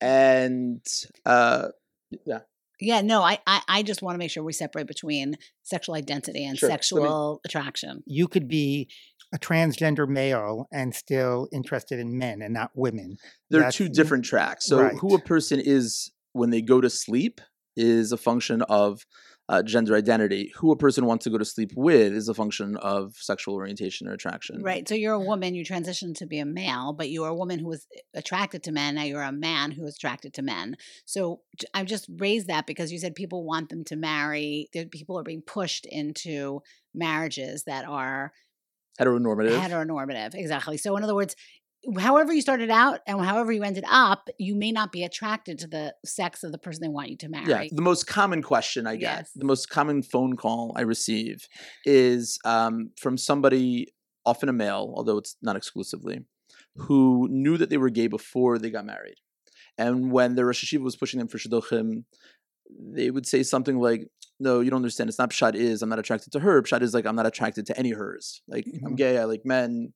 And 0.00 0.84
uh, 1.26 1.68
yeah, 2.26 2.40
Yeah, 2.82 3.00
no, 3.00 3.22
I, 3.22 3.38
I, 3.46 3.62
I 3.68 3.82
just 3.82 4.02
want 4.02 4.14
to 4.14 4.18
make 4.18 4.30
sure 4.30 4.42
we 4.42 4.52
separate 4.52 4.86
between 4.86 5.36
sexual 5.62 5.94
identity 5.94 6.44
and 6.44 6.58
Sure. 6.58 6.68
Let 6.68 6.72
me- 6.74 6.76
sexual 6.78 7.40
attraction. 7.44 8.02
You 8.06 8.28
could 8.28 8.48
be 8.48 8.88
a 9.32 9.38
transgender 9.38 10.06
male 10.08 10.68
and 10.72 10.94
still 10.94 11.48
interested 11.52 11.98
in 11.98 12.18
men 12.18 12.42
and 12.42 12.52
not 12.52 12.70
women. 12.74 13.16
they're 13.50 13.60
That's- 13.60 13.76
two 13.76 13.88
different 13.88 14.24
tracks. 14.24 14.66
So, 14.66 14.80
right. 14.82 14.96
who 14.98 15.14
a 15.14 15.20
person 15.20 15.60
is 15.60 16.10
when 16.32 16.50
they 16.50 16.60
go 16.62 16.80
to 16.80 16.90
sleep 16.90 17.40
is 17.76 18.12
a 18.12 18.16
function 18.18 18.62
of 18.62 19.06
uh, 19.52 19.62
gender 19.62 19.94
identity. 19.94 20.50
Who 20.56 20.72
a 20.72 20.76
person 20.76 21.04
wants 21.04 21.24
to 21.24 21.30
go 21.30 21.36
to 21.36 21.44
sleep 21.44 21.72
with 21.76 22.14
is 22.14 22.26
a 22.26 22.34
function 22.34 22.78
of 22.78 23.14
sexual 23.16 23.54
orientation 23.54 24.08
or 24.08 24.14
attraction. 24.14 24.62
Right. 24.62 24.88
So 24.88 24.94
you're 24.94 25.12
a 25.12 25.20
woman, 25.20 25.54
you 25.54 25.62
transitioned 25.62 26.16
to 26.16 26.26
be 26.26 26.38
a 26.38 26.46
male, 26.46 26.94
but 26.94 27.10
you 27.10 27.20
were 27.20 27.28
a 27.28 27.34
woman 27.34 27.58
who 27.58 27.66
was 27.66 27.86
attracted 28.14 28.62
to 28.62 28.72
men. 28.72 28.94
Now 28.94 29.02
you're 29.02 29.20
a 29.20 29.30
man 29.30 29.70
who 29.70 29.84
is 29.84 29.96
attracted 29.96 30.32
to 30.34 30.42
men. 30.42 30.76
So 31.04 31.42
I've 31.74 31.86
just 31.86 32.08
raised 32.16 32.46
that 32.46 32.66
because 32.66 32.90
you 32.90 32.98
said 32.98 33.14
people 33.14 33.44
want 33.44 33.68
them 33.68 33.84
to 33.84 33.96
marry. 33.96 34.70
People 34.90 35.18
are 35.18 35.22
being 35.22 35.42
pushed 35.42 35.84
into 35.84 36.62
marriages 36.94 37.64
that 37.64 37.86
are 37.86 38.32
heteronormative. 38.98 39.58
Heteronormative, 39.58 40.34
exactly. 40.34 40.78
So 40.78 40.96
in 40.96 41.04
other 41.04 41.14
words, 41.14 41.36
however 41.98 42.32
you 42.32 42.40
started 42.40 42.70
out 42.70 43.00
and 43.06 43.20
however 43.20 43.52
you 43.52 43.62
ended 43.62 43.84
up, 43.88 44.28
you 44.38 44.54
may 44.54 44.72
not 44.72 44.92
be 44.92 45.04
attracted 45.04 45.58
to 45.60 45.66
the 45.66 45.94
sex 46.04 46.44
of 46.44 46.52
the 46.52 46.58
person 46.58 46.82
they 46.82 46.88
want 46.88 47.10
you 47.10 47.16
to 47.18 47.28
marry. 47.28 47.46
Yeah, 47.46 47.64
the 47.72 47.82
most 47.82 48.06
common 48.06 48.42
question 48.42 48.86
I 48.86 48.96
get, 48.96 49.18
yes. 49.18 49.30
the 49.34 49.44
most 49.44 49.68
common 49.68 50.02
phone 50.02 50.36
call 50.36 50.72
I 50.76 50.82
receive 50.82 51.48
is 51.84 52.38
um, 52.44 52.90
from 52.98 53.18
somebody, 53.18 53.88
often 54.24 54.48
a 54.48 54.52
male, 54.52 54.92
although 54.96 55.18
it's 55.18 55.36
not 55.42 55.56
exclusively, 55.56 56.24
who 56.76 57.26
knew 57.30 57.56
that 57.56 57.70
they 57.70 57.78
were 57.78 57.90
gay 57.90 58.06
before 58.06 58.58
they 58.58 58.70
got 58.70 58.86
married. 58.86 59.16
And 59.76 60.12
when 60.12 60.34
the 60.34 60.44
Rosh 60.44 60.64
Yeshiva 60.64 60.82
was 60.82 60.96
pushing 60.96 61.18
them 61.18 61.28
for 61.28 61.38
Shidduchim, 61.38 62.04
they 62.78 63.10
would 63.10 63.26
say 63.26 63.42
something 63.42 63.78
like, 63.78 64.08
no, 64.38 64.60
you 64.60 64.70
don't 64.70 64.78
understand. 64.78 65.08
It's 65.08 65.18
not 65.18 65.30
Pshat 65.30 65.54
is, 65.54 65.82
I'm 65.82 65.88
not 65.88 65.98
attracted 65.98 66.32
to 66.32 66.40
her. 66.40 66.62
Pshat 66.62 66.82
is 66.82 66.94
like, 66.94 67.06
I'm 67.06 67.16
not 67.16 67.26
attracted 67.26 67.66
to 67.66 67.78
any 67.78 67.90
hers. 67.90 68.42
Like, 68.48 68.64
mm-hmm. 68.64 68.86
I'm 68.86 68.96
gay, 68.96 69.18
I 69.18 69.24
like 69.24 69.42
men, 69.44 69.92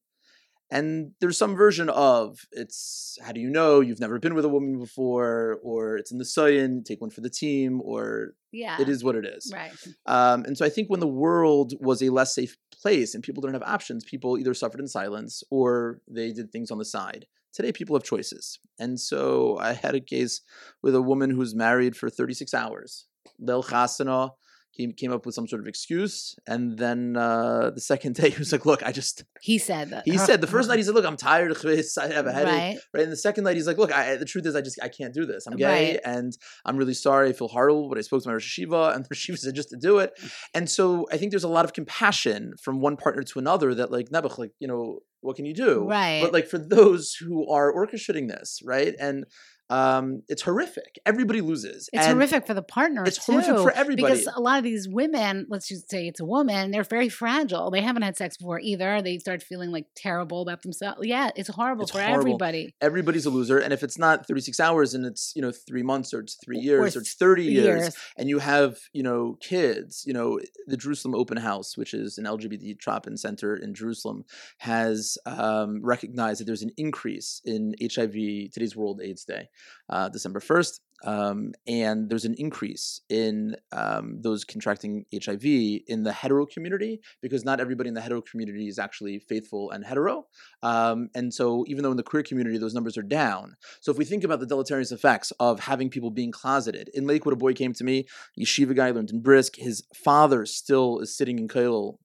and 0.71 1.13
there's 1.21 1.39
some 1.39 1.55
version 1.55 1.89
of 1.91 2.41
it's 2.51 3.19
how 3.25 3.33
do 3.33 3.41
you 3.41 3.49
know? 3.49 3.81
You've 3.81 4.01
never 4.01 4.19
been 4.19 4.35
with 4.35 4.45
a 4.45 4.49
woman 4.49 4.79
before 4.79 5.59
or 5.63 5.97
it's 5.97 6.11
in 6.11 6.19
the 6.19 6.25
Sayin, 6.25 6.83
take 6.85 7.01
one 7.01 7.11
for 7.11 7.21
the 7.21 7.31
team 7.31 7.81
or 7.85 8.35
yeah. 8.53 8.81
it 8.81 8.89
is 8.89 9.05
what 9.05 9.15
it 9.15 9.25
is. 9.25 9.53
Right. 9.55 9.73
Um, 10.07 10.45
and 10.45 10.57
so 10.59 10.65
i 10.65 10.69
think 10.69 10.89
when 10.89 11.01
the 11.01 11.07
world 11.07 11.75
was 11.81 12.03
a 12.03 12.11
less 12.11 12.35
safe 12.35 12.57
place 12.73 13.15
and 13.15 13.23
people 13.23 13.41
didn't 13.41 13.55
have 13.55 13.63
options 13.63 14.05
people 14.05 14.39
either 14.39 14.55
suffered 14.55 14.81
in 14.81 14.89
silence 14.89 15.43
or 15.51 16.01
they 16.09 16.33
did 16.33 16.51
things 16.51 16.71
on 16.71 16.79
the 16.79 16.85
side. 16.85 17.27
Today 17.53 17.73
people 17.73 17.97
have 17.97 18.05
choices. 18.05 18.59
And 18.79 18.99
so 18.99 19.59
i 19.59 19.73
had 19.73 19.95
a 19.95 20.01
case 20.01 20.41
with 20.83 20.95
a 20.95 21.03
woman 21.03 21.31
who's 21.31 21.55
married 21.55 21.97
for 21.97 22.11
36 22.11 22.53
hours. 22.55 23.07
Lel 23.39 23.63
Chasana, 23.63 24.31
he 24.77 24.93
came 24.93 25.13
up 25.13 25.25
with 25.25 25.35
some 25.35 25.49
sort 25.49 25.61
of 25.61 25.67
excuse, 25.67 26.37
and 26.47 26.77
then 26.79 27.17
uh, 27.17 27.71
the 27.75 27.81
second 27.81 28.15
day 28.21 28.31
he 28.31 28.39
was 28.39 28.53
like, 28.53 28.67
"Look, 28.67 28.83
I 28.83 28.93
just." 28.93 29.25
He 29.41 29.59
said 29.59 29.91
that. 29.91 30.03
He 30.05 30.19
said 30.19 30.41
the 30.41 30.47
first 30.47 30.69
night 30.71 30.79
he 30.79 30.83
said, 30.83 30.95
"Look, 30.95 31.05
I'm 31.05 31.17
tired 31.17 31.51
of 31.51 31.61
this. 31.63 31.97
I 31.97 32.13
have 32.13 32.27
a 32.27 32.33
headache." 32.33 32.53
Right. 32.53 32.79
right. 32.93 33.03
And 33.05 33.13
the 33.13 33.17
second 33.17 33.45
night 33.45 33.57
he's 33.57 33.67
like, 33.67 33.79
"Look, 33.79 33.93
I, 33.93 34.17
the 34.17 34.25
truth 34.25 34.47
is, 34.47 34.57
I 34.57 34.61
just 34.61 34.79
I 34.83 34.89
can't 34.89 35.15
do 35.15 35.25
this. 35.25 35.47
I'm 35.47 35.57
gay, 35.57 35.93
right. 35.93 36.01
and 36.05 36.37
I'm 36.65 36.77
really 36.77 36.95
sorry. 36.95 37.29
I 37.29 37.33
feel 37.33 37.49
horrible, 37.49 37.89
but 37.89 37.99
I 37.99 38.01
spoke 38.01 38.23
to 38.23 38.29
my 38.29 38.35
Rosh 38.35 38.59
Yeshiva, 38.59 38.95
and 38.95 39.05
the 39.05 39.09
Rosh 39.11 39.31
Yeshiva 39.31 39.39
said 39.39 39.55
just 39.55 39.71
to 39.71 39.77
do 39.77 39.99
it." 39.99 40.13
And 40.55 40.69
so 40.69 41.07
I 41.13 41.17
think 41.17 41.31
there's 41.31 41.45
a 41.45 41.49
lot 41.49 41.65
of 41.65 41.73
compassion 41.73 42.55
from 42.63 42.81
one 42.81 42.97
partner 42.97 43.23
to 43.23 43.39
another 43.39 43.75
that 43.75 43.91
like 43.91 44.09
Nebuch, 44.11 44.39
like 44.39 44.53
you 44.59 44.69
know, 44.69 45.01
what 45.21 45.37
can 45.37 45.45
you 45.45 45.55
do? 45.55 45.87
Right. 45.89 46.23
But 46.23 46.33
like 46.33 46.47
for 46.47 46.59
those 46.59 47.15
who 47.15 47.49
are 47.51 47.73
orchestrating 47.73 48.29
this, 48.29 48.61
right, 48.65 48.95
and 48.99 49.27
um, 49.69 50.23
it's 50.29 50.43
horrific. 50.43 50.99
Everybody 51.05 51.41
loses. 51.41 51.91
It's 51.93 52.07
and 52.07 52.15
horrific 52.15 52.47
for 52.47 52.55
the 52.55 52.63
partner. 52.63 53.03
It's 53.05 53.25
too, 53.25 53.33
horrific 53.33 53.57
for 53.57 53.73
everybody 53.73 54.15
because 54.15 54.29
a 54.35 54.41
lot 54.41 54.59
of 54.59 54.65
these 54.65 54.89
women, 54.89 55.47
let's 55.49 55.67
just 55.67 55.91
say 55.91 56.07
it's 56.07 56.21
a 56.21 56.25
woman, 56.25 56.71
they're 56.71 56.85
very 56.85 57.09
fragile. 57.09 57.71
They 57.71 57.81
haven't 57.81 58.03
had 58.03 58.17
sex 58.17 58.37
before 58.37 58.61
either. 58.61 59.03
They 59.03 59.19
start 59.19 59.43
feeling 59.43 59.73
like 59.73 59.87
terrible 59.97 60.43
about 60.43 60.63
themselves. 60.63 61.01
Yeah, 61.03 61.31
it's 61.35 61.49
horrible 61.49 61.83
it's 61.83 61.93
for 61.93 62.01
horrible. 62.01 62.21
everybody. 62.21 62.75
Everybody's 62.81 63.27
a 63.27 63.31
loser, 63.31 63.59
and 63.59 63.73
if 63.73 63.83
it's 63.83 63.99
not 63.99 64.27
thirty 64.27 64.41
six 64.41 64.61
hours 64.61 64.95
and 64.95 65.05
it's 65.05 65.33
you 65.35 65.43
know 65.43 65.51
three 65.51 65.83
months 65.83 66.15
or 66.15 66.21
it's 66.21 66.37
three 66.45 66.59
years 66.59 66.95
or, 66.95 66.99
or 66.99 67.03
it's 67.03 67.15
thirty 67.15 67.45
years, 67.45 67.81
years, 67.81 67.97
and 68.17 68.29
you 68.29 68.39
have 68.39 68.77
you 68.93 69.03
know 69.03 69.37
kids, 69.41 70.05
you 70.07 70.13
know 70.13 70.39
the 70.69 70.77
Jerusalem 70.77 71.15
Open 71.17 71.39
House, 71.39 71.77
which 71.77 71.93
is 71.93 72.19
an 72.19 72.25
LGBT 72.25 72.79
drop-in 72.79 73.17
center 73.17 73.57
in 73.57 73.75
Jerusalem, 73.75 74.25
has 74.59 75.19
um, 75.27 75.81
recognized 75.85 76.41
that 76.41 76.45
there's 76.45 76.63
an 76.63 76.73
increase 76.77 77.41
in 77.45 77.75
HIV. 77.81 78.13
Today's 78.53 78.77
World 78.77 79.01
AIDS 79.03 79.25
Day 79.25 79.49
uh, 79.89 80.09
December 80.09 80.41
1st. 80.41 80.81
Um, 81.05 81.53
and 81.67 82.09
there's 82.09 82.25
an 82.25 82.35
increase 82.39 83.03
in 83.11 83.57
um, 83.73 84.21
those 84.23 84.45
contracting 84.45 85.05
HIV 85.13 85.45
in 85.87 86.03
the 86.05 86.13
hetero 86.13 86.47
community 86.47 87.01
because 87.21 87.45
not 87.45 87.61
everybody 87.61 87.89
in 87.89 87.95
the 87.95 88.01
hetero 88.01 88.23
community 88.23 88.67
is 88.67 88.79
actually 88.79 89.19
faithful 89.19 89.71
and 89.73 89.85
hetero. 89.85 90.27
Um, 90.63 91.11
and 91.15 91.33
so, 91.33 91.65
even 91.69 91.83
though 91.83 91.91
in 91.91 91.99
the 91.99 92.03
queer 92.03 92.23
community 92.23 92.57
those 92.57 92.75
numbers 92.75 92.97
are 92.97 93.03
down, 93.03 93.57
so 93.81 93.93
if 93.93 93.99
we 93.99 94.07
think 94.07 94.25
about 94.25 94.41
the 94.41 94.47
deleterious 94.47 94.91
effects 94.91 95.33
of 95.39 95.61
having 95.61 95.91
people 95.91 96.11
being 96.11 96.33
closeted, 96.33 96.89
in 96.95 97.07
Lakewood, 97.07 97.35
a 97.35 97.37
boy 97.37 97.53
came 97.53 97.75
to 97.75 97.85
me, 97.85 98.07
yeshiva 98.39 98.75
guy 98.75 98.91
learned 98.91 99.11
in 99.11 99.21
Brisk. 99.21 99.57
His 99.57 99.85
father 99.95 100.47
still 100.47 101.01
is 101.01 101.15
sitting 101.15 101.39
in 101.39 101.49
Kollel 101.49 101.99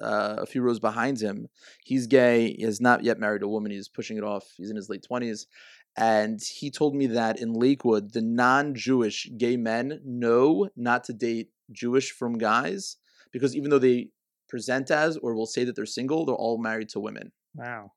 uh, 0.00 0.36
a 0.38 0.46
few 0.46 0.62
rows 0.62 0.78
behind 0.78 1.20
him. 1.20 1.48
He's 1.84 2.06
gay. 2.06 2.54
He 2.54 2.62
has 2.62 2.80
not 2.80 3.02
yet 3.02 3.18
married 3.18 3.42
a 3.42 3.48
woman. 3.48 3.70
He's 3.70 3.88
pushing 3.88 4.16
it 4.16 4.24
off. 4.24 4.44
He's 4.56 4.70
in 4.70 4.76
his 4.76 4.88
late 4.88 5.06
20s. 5.10 5.46
And 5.96 6.40
he 6.42 6.70
told 6.70 6.94
me 6.94 7.06
that 7.08 7.40
in 7.40 7.54
Lakewood, 7.54 8.12
the 8.12 8.20
non 8.20 8.74
Jewish 8.74 9.30
gay 9.38 9.56
men 9.56 10.00
know 10.04 10.68
not 10.76 11.04
to 11.04 11.12
date 11.12 11.50
Jewish 11.72 12.10
from 12.12 12.36
guys 12.36 12.96
because 13.32 13.56
even 13.56 13.70
though 13.70 13.78
they 13.78 14.10
present 14.48 14.90
as 14.90 15.16
or 15.16 15.34
will 15.34 15.46
say 15.46 15.64
that 15.64 15.74
they're 15.74 15.86
single, 15.86 16.26
they're 16.26 16.34
all 16.34 16.58
married 16.58 16.90
to 16.90 17.00
women. 17.00 17.32
Wow. 17.54 17.92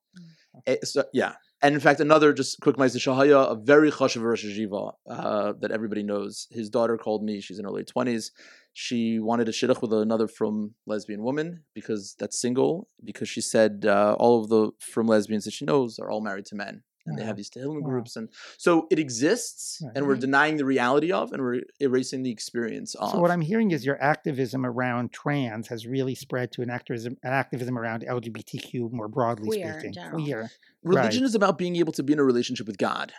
Eh, 0.66 0.76
so, 0.82 1.04
yeah. 1.12 1.34
And 1.62 1.74
in 1.74 1.80
fact, 1.80 2.00
another 2.00 2.32
just 2.32 2.60
quick 2.60 2.76
Ma'aseh 2.76 2.96
Shahaya, 2.96 3.52
a 3.52 3.54
very 3.54 3.90
chashav 3.90 4.22
Rosh 4.22 4.46
Yeshiva 4.46 4.94
uh, 5.08 5.52
that 5.60 5.70
everybody 5.70 6.02
knows. 6.02 6.48
His 6.50 6.70
daughter 6.70 6.96
called 6.96 7.22
me. 7.22 7.42
She's 7.42 7.58
in 7.58 7.66
her 7.66 7.70
late 7.70 7.90
20s. 7.94 8.30
She 8.72 9.18
wanted 9.18 9.48
a 9.48 9.52
shidduch 9.52 9.82
with 9.82 9.92
another 9.92 10.26
from 10.26 10.74
lesbian 10.86 11.22
woman 11.22 11.64
because 11.74 12.16
that's 12.18 12.40
single, 12.40 12.88
because 13.04 13.28
she 13.28 13.42
said 13.42 13.84
uh, 13.86 14.16
all 14.18 14.40
of 14.40 14.48
the 14.48 14.70
from 14.80 15.06
lesbians 15.06 15.44
that 15.44 15.52
she 15.52 15.66
knows 15.66 15.98
are 15.98 16.10
all 16.10 16.22
married 16.22 16.46
to 16.46 16.54
men 16.54 16.82
and 17.06 17.18
they 17.18 17.24
have 17.24 17.36
these 17.36 17.50
Tehillim 17.50 17.82
wow. 17.82 17.88
groups, 17.88 18.16
and 18.16 18.28
so 18.58 18.86
it 18.90 18.98
exists, 18.98 19.82
right. 19.84 19.92
and 19.96 20.06
we're 20.06 20.16
denying 20.16 20.56
the 20.56 20.64
reality 20.64 21.12
of, 21.12 21.32
and 21.32 21.42
we're 21.42 21.60
erasing 21.80 22.22
the 22.22 22.30
experience 22.30 22.94
of. 22.94 23.12
So 23.12 23.18
what 23.18 23.30
I'm 23.30 23.40
hearing 23.40 23.70
is 23.70 23.84
your 23.84 24.00
activism 24.02 24.64
around 24.66 25.12
trans 25.12 25.68
has 25.68 25.86
really 25.86 26.14
spread 26.14 26.52
to 26.52 26.62
an 26.62 26.70
activism, 26.70 27.16
an 27.22 27.32
activism 27.32 27.78
around 27.78 28.04
LGBTQ 28.08 28.92
more 28.92 29.08
broadly 29.08 29.48
Queer, 29.48 29.80
speaking. 29.80 30.10
Queer. 30.10 30.50
Religion 30.82 31.22
right. 31.22 31.28
is 31.28 31.34
about 31.34 31.58
being 31.58 31.76
able 31.76 31.92
to 31.92 32.02
be 32.02 32.12
in 32.12 32.18
a 32.18 32.24
relationship 32.24 32.66
with 32.66 32.78
God. 32.78 33.12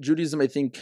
Judaism, 0.00 0.40
I 0.40 0.46
think, 0.46 0.78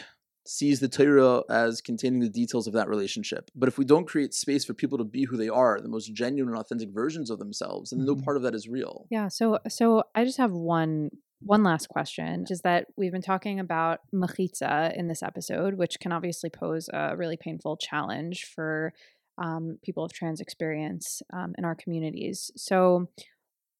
sees 0.46 0.80
the 0.80 0.88
Torah 0.88 1.42
as 1.50 1.80
containing 1.80 2.20
the 2.20 2.28
details 2.28 2.66
of 2.66 2.72
that 2.72 2.88
relationship. 2.88 3.50
But 3.54 3.68
if 3.68 3.78
we 3.78 3.84
don't 3.84 4.06
create 4.06 4.34
space 4.34 4.64
for 4.64 4.74
people 4.74 4.98
to 4.98 5.04
be 5.04 5.24
who 5.24 5.36
they 5.36 5.48
are, 5.48 5.80
the 5.80 5.88
most 5.88 6.12
genuine 6.14 6.52
and 6.52 6.60
authentic 6.60 6.90
versions 6.90 7.30
of 7.30 7.38
themselves, 7.38 7.90
then 7.90 8.00
mm-hmm. 8.00 8.06
no 8.06 8.16
part 8.16 8.36
of 8.36 8.42
that 8.44 8.54
is 8.54 8.68
real. 8.68 9.06
Yeah. 9.10 9.28
So, 9.28 9.58
so 9.68 10.04
I 10.14 10.24
just 10.24 10.38
have 10.38 10.52
one 10.52 11.10
one 11.42 11.62
last 11.62 11.88
question 11.88 12.44
is 12.50 12.60
that 12.62 12.86
we've 12.96 13.12
been 13.12 13.22
talking 13.22 13.60
about 13.60 14.00
mechitza 14.14 14.94
in 14.96 15.08
this 15.08 15.22
episode, 15.22 15.74
which 15.74 15.98
can 16.00 16.12
obviously 16.12 16.50
pose 16.50 16.88
a 16.92 17.16
really 17.16 17.36
painful 17.36 17.76
challenge 17.76 18.44
for 18.54 18.92
um, 19.38 19.78
people 19.82 20.04
of 20.04 20.12
trans 20.12 20.40
experience 20.40 21.22
um, 21.32 21.54
in 21.56 21.64
our 21.64 21.74
communities. 21.74 22.50
So, 22.56 23.08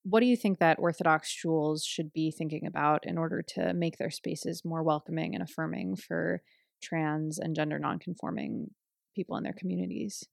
what 0.03 0.21
do 0.21 0.27
you 0.27 0.37
think 0.37 0.59
that 0.61 0.79
Orthodox 0.79 1.31
shuls 1.31 1.83
should 1.85 2.11
be 2.15 2.31
thinking 2.31 2.65
about 2.67 3.07
in 3.07 3.19
order 3.19 3.43
to 3.57 3.75
make 3.75 3.99
their 3.99 4.11
spaces 4.11 4.63
more 4.65 4.83
welcoming 4.83 5.35
and 5.35 5.43
affirming 5.43 5.97
for 5.97 6.41
trans 6.83 7.39
and 7.39 7.55
gender 7.55 7.79
nonconforming 7.79 8.71
people 9.15 9.37
in 9.37 9.43
their 9.43 9.53
communities? 9.53 10.25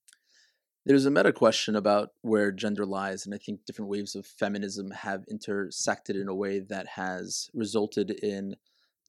There's 0.88 1.06
a 1.06 1.12
meta 1.12 1.34
question 1.34 1.76
about 1.76 2.12
where 2.22 2.50
gender 2.50 2.86
lies, 2.86 3.26
and 3.26 3.36
I 3.36 3.38
think 3.38 3.66
different 3.66 3.92
waves 3.92 4.16
of 4.16 4.26
feminism 4.26 4.92
have 4.92 5.26
intersected 5.30 6.16
in 6.16 6.30
a 6.30 6.34
way 6.34 6.60
that 6.60 6.88
has 6.88 7.50
resulted 7.54 8.10
in 8.10 8.56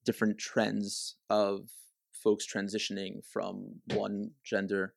different 0.04 0.38
trends 0.38 1.14
of 1.30 1.68
folks 2.10 2.44
transitioning 2.52 3.24
from 3.24 3.76
one 3.94 4.32
gender 4.42 4.94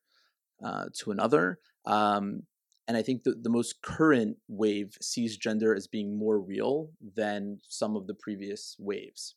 uh, 0.60 0.86
to 0.98 1.12
another. 1.12 1.60
Um, 1.86 2.48
and 2.88 2.96
I 2.96 3.02
think 3.02 3.22
the, 3.22 3.36
the 3.40 3.48
most 3.48 3.80
current 3.82 4.38
wave 4.48 4.98
sees 5.00 5.36
gender 5.36 5.72
as 5.76 5.86
being 5.86 6.18
more 6.18 6.40
real 6.40 6.90
than 7.14 7.60
some 7.68 7.94
of 7.94 8.08
the 8.08 8.14
previous 8.14 8.74
waves. 8.80 9.36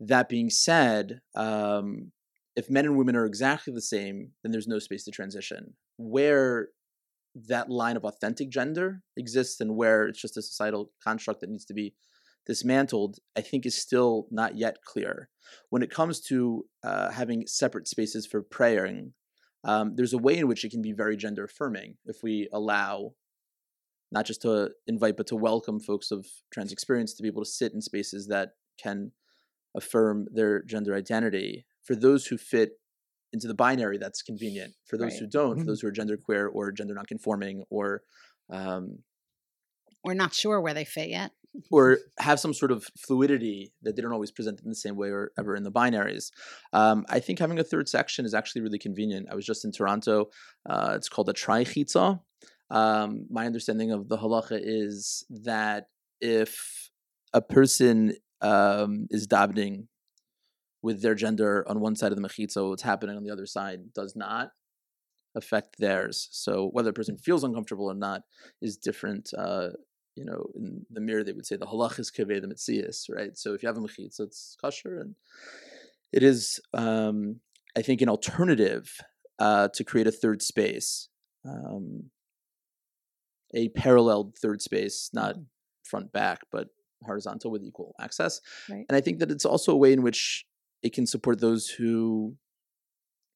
That 0.00 0.28
being 0.28 0.50
said, 0.50 1.22
um, 1.34 2.12
if 2.56 2.68
men 2.68 2.84
and 2.84 2.98
women 2.98 3.16
are 3.16 3.24
exactly 3.24 3.72
the 3.72 3.80
same, 3.80 4.32
then 4.42 4.52
there's 4.52 4.68
no 4.68 4.78
space 4.78 5.04
to 5.04 5.10
transition. 5.10 5.72
Where 5.98 6.68
that 7.34 7.70
line 7.70 7.96
of 7.96 8.04
authentic 8.04 8.50
gender 8.50 9.02
exists 9.16 9.60
and 9.60 9.76
where 9.76 10.06
it's 10.06 10.20
just 10.20 10.36
a 10.36 10.42
societal 10.42 10.90
construct 11.04 11.40
that 11.40 11.50
needs 11.50 11.66
to 11.66 11.74
be 11.74 11.94
dismantled, 12.46 13.18
I 13.36 13.42
think 13.42 13.66
is 13.66 13.80
still 13.80 14.26
not 14.30 14.56
yet 14.56 14.78
clear. 14.84 15.28
When 15.68 15.82
it 15.82 15.90
comes 15.90 16.20
to 16.22 16.64
uh, 16.82 17.10
having 17.10 17.46
separate 17.46 17.86
spaces 17.86 18.26
for 18.26 18.42
praying, 18.42 19.12
um, 19.64 19.94
there's 19.96 20.14
a 20.14 20.18
way 20.18 20.38
in 20.38 20.48
which 20.48 20.64
it 20.64 20.70
can 20.70 20.82
be 20.82 20.92
very 20.92 21.16
gender 21.16 21.44
affirming 21.44 21.96
if 22.06 22.22
we 22.22 22.48
allow 22.52 23.12
not 24.10 24.24
just 24.24 24.40
to 24.42 24.70
invite 24.86 25.16
but 25.16 25.26
to 25.26 25.36
welcome 25.36 25.78
folks 25.80 26.10
of 26.10 26.26
trans 26.50 26.72
experience 26.72 27.12
to 27.14 27.22
be 27.22 27.28
able 27.28 27.44
to 27.44 27.50
sit 27.50 27.74
in 27.74 27.82
spaces 27.82 28.28
that 28.28 28.52
can 28.82 29.12
affirm 29.76 30.26
their 30.32 30.62
gender 30.62 30.94
identity 30.94 31.66
for 31.82 31.94
those 31.94 32.26
who 32.26 32.38
fit 32.38 32.80
into 33.32 33.46
the 33.48 33.54
binary 33.54 33.98
that's 33.98 34.22
convenient 34.22 34.74
for 34.86 34.96
those 34.96 35.12
Right. 35.12 35.20
who 35.20 35.26
don't, 35.26 35.56
for 35.58 35.62
Mhm. 35.64 35.66
those 35.66 35.80
who 35.80 35.88
are 35.88 35.92
genderqueer 35.92 36.48
or 36.52 36.72
gender 36.72 36.94
nonconforming 36.94 37.64
or 37.70 38.02
um, 38.50 39.02
We're 40.04 40.14
not 40.14 40.32
sure 40.32 40.60
where 40.60 40.72
they 40.74 40.84
fit 40.84 41.10
yet. 41.10 41.32
or 41.72 41.98
have 42.18 42.38
some 42.38 42.54
sort 42.54 42.70
of 42.70 42.86
fluidity 42.96 43.72
that 43.82 43.96
they 43.96 44.02
don't 44.02 44.12
always 44.12 44.30
present 44.30 44.60
in 44.62 44.68
the 44.68 44.74
same 44.74 44.96
way 44.96 45.08
or 45.10 45.32
ever 45.38 45.56
in 45.56 45.64
the 45.64 45.72
binaries. 45.72 46.30
Um, 46.72 47.04
I 47.08 47.20
think 47.20 47.38
having 47.38 47.58
a 47.58 47.64
third 47.64 47.88
section 47.88 48.24
is 48.24 48.32
actually 48.34 48.62
really 48.62 48.78
convenient. 48.78 49.28
I 49.30 49.34
was 49.34 49.44
just 49.44 49.64
in 49.64 49.72
Toronto. 49.72 50.30
Uh, 50.68 50.92
it's 50.94 51.08
called 51.08 51.28
a 51.28 51.32
trichitza. 51.32 52.20
Um, 52.70 53.26
my 53.30 53.44
understanding 53.46 53.90
of 53.90 54.08
the 54.08 54.18
halacha 54.18 54.60
is 54.62 55.24
that 55.30 55.86
if 56.20 56.90
a 57.32 57.40
person 57.42 58.14
um, 58.40 59.06
is 59.10 59.26
davening 59.26 59.88
with 60.82 61.02
their 61.02 61.14
gender 61.14 61.64
on 61.68 61.80
one 61.80 61.96
side 61.96 62.12
of 62.12 62.20
the 62.20 62.26
mechitza, 62.26 62.68
what's 62.68 62.82
happening 62.82 63.16
on 63.16 63.24
the 63.24 63.30
other 63.30 63.46
side 63.46 63.92
does 63.92 64.14
not 64.14 64.52
affect 65.34 65.78
theirs. 65.78 66.28
So 66.30 66.68
whether 66.72 66.90
a 66.90 66.94
person 66.94 67.16
feels 67.16 67.44
uncomfortable 67.44 67.86
or 67.86 67.94
not 67.94 68.22
is 68.60 68.76
different. 68.76 69.30
Uh, 69.36 69.70
you 70.14 70.24
know, 70.24 70.46
in 70.56 70.84
the 70.90 71.00
mirror 71.00 71.22
they 71.22 71.32
would 71.32 71.46
say 71.46 71.56
the 71.56 71.66
halach 71.66 71.98
is 71.98 72.10
kaveh 72.10 72.40
the 72.40 72.48
mitzias, 72.48 73.04
right? 73.08 73.36
So 73.36 73.54
if 73.54 73.62
you 73.62 73.68
have 73.68 73.78
a 73.78 73.80
mechitza, 73.80 74.20
it's 74.20 74.56
kosher, 74.60 75.00
and 75.00 75.14
it 76.12 76.22
is, 76.22 76.60
um, 76.74 77.40
I 77.76 77.82
think, 77.82 78.00
an 78.02 78.08
alternative 78.08 78.90
uh, 79.38 79.68
to 79.74 79.84
create 79.84 80.08
a 80.08 80.12
third 80.12 80.42
space, 80.42 81.08
um, 81.44 82.10
a 83.54 83.68
parallel 83.68 84.32
third 84.42 84.60
space, 84.60 85.10
not 85.12 85.36
front 85.84 86.12
back, 86.12 86.40
but 86.50 86.68
horizontal 87.04 87.52
with 87.52 87.62
equal 87.62 87.94
access. 88.00 88.40
Right. 88.68 88.84
And 88.88 88.96
I 88.96 89.00
think 89.00 89.20
that 89.20 89.30
it's 89.30 89.44
also 89.44 89.72
a 89.72 89.76
way 89.76 89.92
in 89.92 90.02
which 90.02 90.46
it 90.82 90.92
can 90.92 91.06
support 91.06 91.40
those 91.40 91.68
who 91.68 92.36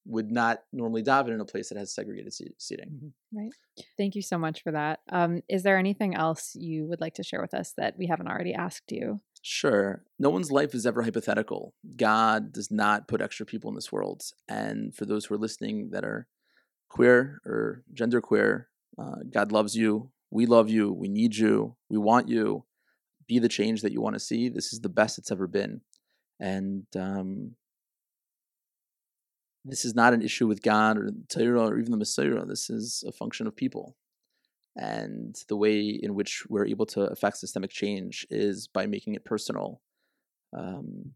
would 0.05 0.31
not 0.31 0.61
normally 0.73 1.03
daven 1.03 1.33
in 1.33 1.41
a 1.41 1.45
place 1.45 1.69
that 1.69 1.79
has 1.79 1.95
segregated 1.95 2.33
seating. 2.59 3.13
Right. 3.33 3.53
Thank 3.97 4.15
you 4.15 4.23
so 4.23 4.37
much 4.37 4.63
for 4.63 4.73
that. 4.73 5.01
Um, 5.11 5.43
is 5.49 5.63
there 5.63 5.79
anything 5.79 6.15
else 6.15 6.57
you 6.57 6.87
would 6.89 7.01
like 7.01 7.15
to 7.15 7.23
share 7.23 7.41
with 7.41 7.55
us 7.55 7.73
that 7.77 7.97
we 7.97 8.07
haven't 8.07 8.29
already 8.29 8.53
asked 8.53 8.91
you? 8.91 9.21
Sure. 9.43 10.05
No 10.19 10.31
one's 10.31 10.51
life 10.51 10.75
is 10.75 10.87
ever 10.87 11.03
hypothetical. 11.03 11.75
God 11.97 12.53
does 12.53 12.71
not 12.71 13.09
put 13.09 13.21
extra 13.21 13.47
people 13.47 13.71
in 13.71 13.75
this 13.75 13.93
world. 13.93 14.23
And 14.49 14.95
for 14.95 15.05
those 15.05 15.25
who 15.25 15.35
are 15.35 15.39
listening 15.39 15.91
that 15.91 16.05
are 16.05 16.27
queer 16.89 17.41
or 17.45 17.85
genderqueer, 17.95 18.65
uh, 18.99 19.17
God 19.33 19.53
loves 19.53 19.77
you. 19.77 20.11
We 20.31 20.47
love 20.47 20.69
you. 20.69 20.93
We 20.93 21.09
need 21.09 21.37
you. 21.37 21.77
We 21.89 21.99
want 21.99 22.29
you. 22.29 22.65
Be 23.27 23.39
the 23.39 23.49
change 23.49 23.83
that 23.83 23.93
you 23.93 24.01
want 24.01 24.15
to 24.15 24.21
see. 24.21 24.49
This 24.49 24.73
is 24.73 24.81
the 24.81 24.89
best 24.89 25.19
it's 25.19 25.31
ever 25.31 25.47
been. 25.47 25.81
And 26.43 26.85
um, 26.97 27.53
this 29.65 29.85
is 29.85 29.95
not 29.95 30.13
an 30.13 30.23
issue 30.23 30.49
with 30.49 30.61
God 30.61 30.99
or 30.99 31.07
the 31.13 31.25
Torah 31.29 31.69
or 31.69 31.79
even 31.79 31.93
the 31.93 31.97
Messiah. 31.97 32.45
This 32.45 32.69
is 32.69 33.05
a 33.07 33.13
function 33.13 33.47
of 33.47 33.55
people. 33.55 33.97
And 34.77 35.37
the 35.49 35.57
way 35.57 35.81
in 35.89 36.15
which 36.15 36.45
we're 36.49 36.67
able 36.67 36.87
to 36.87 37.03
affect 37.03 37.37
systemic 37.37 37.71
change 37.71 38.27
is 38.29 38.67
by 38.67 38.87
making 38.87 39.15
it 39.15 39.25
personal. 39.25 39.81
Um, 40.53 41.13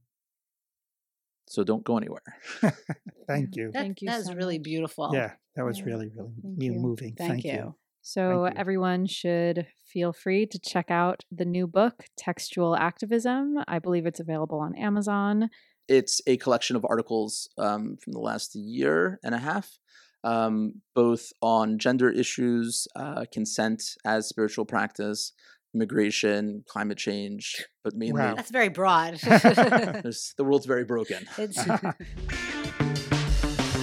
so 1.48 1.64
don't 1.64 1.82
go 1.82 1.96
anywhere. 1.96 2.22
Thank 3.26 3.56
you. 3.56 3.72
That, 3.72 3.80
Thank 3.80 4.02
you 4.02 4.10
That 4.10 4.24
so 4.26 4.34
really 4.34 4.58
much. 4.58 4.64
beautiful. 4.64 5.10
Yeah, 5.12 5.32
that 5.56 5.64
was 5.64 5.80
Yeah. 5.80 5.86
really, 5.86 6.08
really 6.14 6.30
Thank 6.42 6.58
mu- 6.58 6.64
you. 6.66 6.80
moving. 6.80 7.14
Thank, 7.16 7.44
you. 7.44 7.74
So 8.08 8.44
everyone 8.44 9.06
should 9.06 9.66
feel 9.84 10.12
free 10.12 10.46
to 10.46 10.60
check 10.60 10.92
out 10.92 11.24
the 11.32 11.44
new 11.44 11.66
book, 11.66 12.04
Textual 12.16 12.76
Activism. 12.76 13.56
I 13.66 13.80
believe 13.80 14.06
it's 14.06 14.20
available 14.20 14.60
on 14.60 14.76
Amazon. 14.76 15.50
It's 15.88 16.20
a 16.24 16.36
collection 16.36 16.76
of 16.76 16.86
articles 16.88 17.48
um, 17.58 17.96
from 17.96 18.12
the 18.12 18.20
last 18.20 18.54
year 18.54 19.18
and 19.24 19.34
a 19.34 19.38
half, 19.38 19.80
um, 20.22 20.82
both 20.94 21.32
on 21.42 21.80
gender 21.80 22.08
issues, 22.08 22.86
uh, 22.94 23.24
consent 23.32 23.82
as 24.04 24.28
spiritual 24.28 24.66
practice, 24.66 25.32
immigration, 25.74 26.62
climate 26.68 26.98
change, 26.98 27.66
but 27.82 27.96
mainly 27.96 28.20
Wow. 28.20 28.36
That's 28.36 28.52
very 28.52 28.68
broad. 28.68 29.14
the 29.20 30.44
world's 30.44 30.66
very 30.66 30.84
broken. 30.84 31.26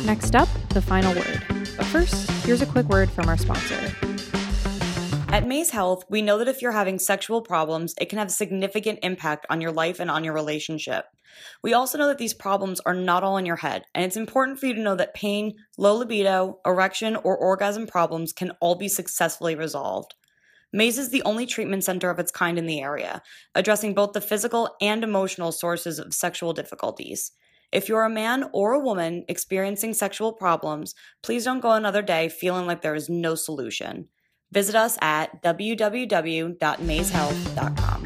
Next 0.06 0.34
up, 0.34 0.48
the 0.70 0.82
final 0.82 1.14
word. 1.14 1.44
But 1.76 1.86
first, 1.88 2.30
here's 2.46 2.62
a 2.62 2.66
quick 2.66 2.88
word 2.88 3.10
from 3.12 3.28
our 3.28 3.38
sponsor. 3.38 4.13
At 5.34 5.48
Maze 5.48 5.72
Health, 5.72 6.04
we 6.10 6.22
know 6.22 6.38
that 6.38 6.48
if 6.48 6.62
you're 6.62 6.74
having 6.74 7.00
sexual 7.00 7.42
problems, 7.42 7.96
it 8.00 8.08
can 8.08 8.20
have 8.20 8.28
a 8.28 8.32
significant 8.32 9.00
impact 9.02 9.48
on 9.50 9.62
your 9.62 9.72
life 9.72 10.00
and 10.00 10.12
on 10.12 10.24
your 10.24 10.36
relationship. 10.36 11.06
We 11.64 11.74
also 11.74 11.98
know 11.98 12.08
that 12.10 12.20
these 12.20 12.36
problems 12.36 12.80
are 12.82 12.94
not 12.94 13.24
all 13.24 13.38
in 13.38 13.46
your 13.48 13.56
head, 13.56 13.86
and 13.96 14.06
it's 14.06 14.16
important 14.16 14.60
for 14.60 14.68
you 14.68 14.76
to 14.76 14.82
know 14.84 14.94
that 14.94 15.16
pain, 15.16 15.56
low 15.76 15.96
libido, 15.96 16.60
erection, 16.68 17.16
or 17.16 17.36
orgasm 17.36 17.88
problems 17.88 18.32
can 18.32 18.52
all 18.62 18.76
be 18.76 18.88
successfully 18.88 19.56
resolved. 19.56 20.14
Maze 20.72 21.00
is 21.00 21.10
the 21.10 21.24
only 21.24 21.48
treatment 21.48 21.84
center 21.84 22.12
of 22.12 22.20
its 22.20 22.32
kind 22.32 22.60
in 22.60 22.68
the 22.68 22.82
area, 22.82 23.24
addressing 23.56 23.96
both 23.96 24.14
the 24.14 24.22
physical 24.22 24.76
and 24.82 25.04
emotional 25.04 25.52
sources 25.52 25.98
of 25.98 26.14
sexual 26.14 26.54
difficulties. 26.54 27.32
If 27.72 27.90
you're 27.90 28.04
a 28.04 28.08
man 28.08 28.52
or 28.54 28.74
a 28.74 28.80
woman 28.80 29.26
experiencing 29.28 29.96
sexual 29.96 30.32
problems, 30.32 30.94
please 31.24 31.46
don't 31.46 31.60
go 31.60 31.72
another 31.72 32.04
day 32.04 32.30
feeling 32.30 32.68
like 32.68 32.84
there 32.84 32.94
is 32.94 33.10
no 33.10 33.34
solution. 33.34 34.10
Visit 34.54 34.76
us 34.76 34.98
at 35.02 35.42
www.mazehealth.com. 35.42 38.06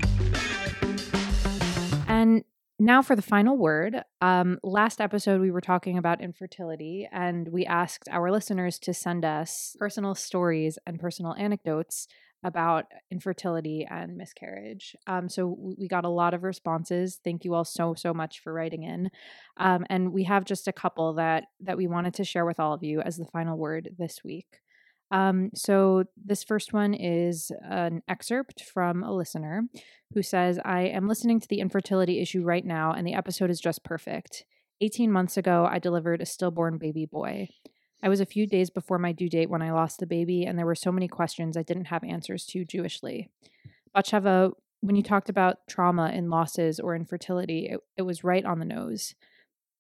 And 2.08 2.46
now 2.80 3.02
for 3.02 3.18
the 3.18 3.22
final 3.22 3.58
word. 3.58 3.98
Um, 4.22 4.60
last 4.64 5.02
episode, 5.02 5.42
we 5.42 5.52
were 5.52 5.60
talking 5.60 5.98
about 5.98 6.22
infertility, 6.22 7.10
and 7.12 7.50
we 7.50 7.66
asked 7.66 8.08
our 8.10 8.32
listeners 8.32 8.80
to 8.80 8.94
send 8.94 9.26
us 9.26 9.76
personal 9.78 10.16
stories 10.16 10.80
and 10.88 11.02
personal 11.02 11.34
anecdotes 11.34 12.08
about 12.44 12.86
infertility 13.12 13.86
and 13.90 14.16
miscarriage. 14.16 14.96
Um, 15.06 15.28
so 15.28 15.54
we 15.60 15.90
got 15.90 16.06
a 16.06 16.10
lot 16.10 16.34
of 16.34 16.44
responses. 16.44 17.20
Thank 17.24 17.44
you 17.44 17.56
all 17.56 17.66
so 17.66 17.94
so 17.94 18.14
much 18.14 18.40
for 18.40 18.54
writing 18.54 18.84
in, 18.84 19.10
um, 19.58 19.86
and 19.90 20.14
we 20.14 20.24
have 20.24 20.46
just 20.46 20.68
a 20.68 20.74
couple 20.74 21.14
that 21.16 21.46
that 21.60 21.78
we 21.78 21.88
wanted 21.88 22.14
to 22.14 22.24
share 22.24 22.46
with 22.46 22.60
all 22.60 22.74
of 22.74 22.84
you 22.84 23.02
as 23.02 23.18
the 23.18 23.26
final 23.26 23.58
word 23.58 23.90
this 23.98 24.22
week. 24.24 24.62
Um, 25.10 25.52
so 25.56 26.04
this 26.18 26.44
first 26.44 26.74
one 26.74 26.94
is 26.94 27.52
an 27.62 28.02
excerpt 28.10 28.64
from 28.64 29.04
a 29.04 29.14
listener 29.14 29.64
who 30.14 30.22
says, 30.22 30.60
I 30.66 30.82
am 30.82 31.08
listening 31.08 31.40
to 31.40 31.48
the 31.48 31.60
infertility 31.60 32.20
issue 32.20 32.44
right 32.44 32.66
now, 32.66 32.92
and 32.92 33.08
the 33.08 33.14
episode 33.14 33.50
is 33.50 33.60
just 33.60 33.84
perfect. 33.84 34.44
18 34.82 35.12
months 35.12 35.38
ago, 35.38 35.68
I 35.70 35.80
delivered 35.80 36.22
a 36.22 36.26
stillborn 36.26 36.78
baby 36.78 37.06
boy. 37.06 37.48
I 38.04 38.10
was 38.10 38.20
a 38.20 38.26
few 38.26 38.46
days 38.46 38.70
before 38.70 39.00
my 39.00 39.12
due 39.12 39.30
date 39.30 39.50
when 39.50 39.62
I 39.62 39.72
lost 39.72 40.00
the 40.00 40.06
baby, 40.06 40.46
and 40.46 40.58
there 40.58 40.66
were 40.66 40.76
so 40.76 40.92
many 40.92 41.08
questions 41.08 41.58
I 41.58 41.64
didn't 41.64 41.86
have 41.86 42.04
answers 42.04 42.46
to 42.48 42.66
Jewishly. 42.66 43.30
Batsheva, 43.96 44.52
when 44.82 44.96
you 44.96 45.04
talked 45.04 45.30
about 45.30 45.68
trauma 45.68 46.12
in 46.12 46.30
losses 46.30 46.80
or 46.80 46.96
infertility, 46.96 47.68
it, 47.68 47.80
it 47.98 48.04
was 48.04 48.24
right 48.24 48.46
on 48.46 48.60
the 48.60 48.66
nose. 48.66 49.16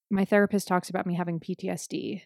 My 0.10 0.26
therapist 0.26 0.68
talks 0.68 0.90
about 0.90 1.06
me 1.06 1.16
having 1.16 1.40
PTSD. 1.40 2.24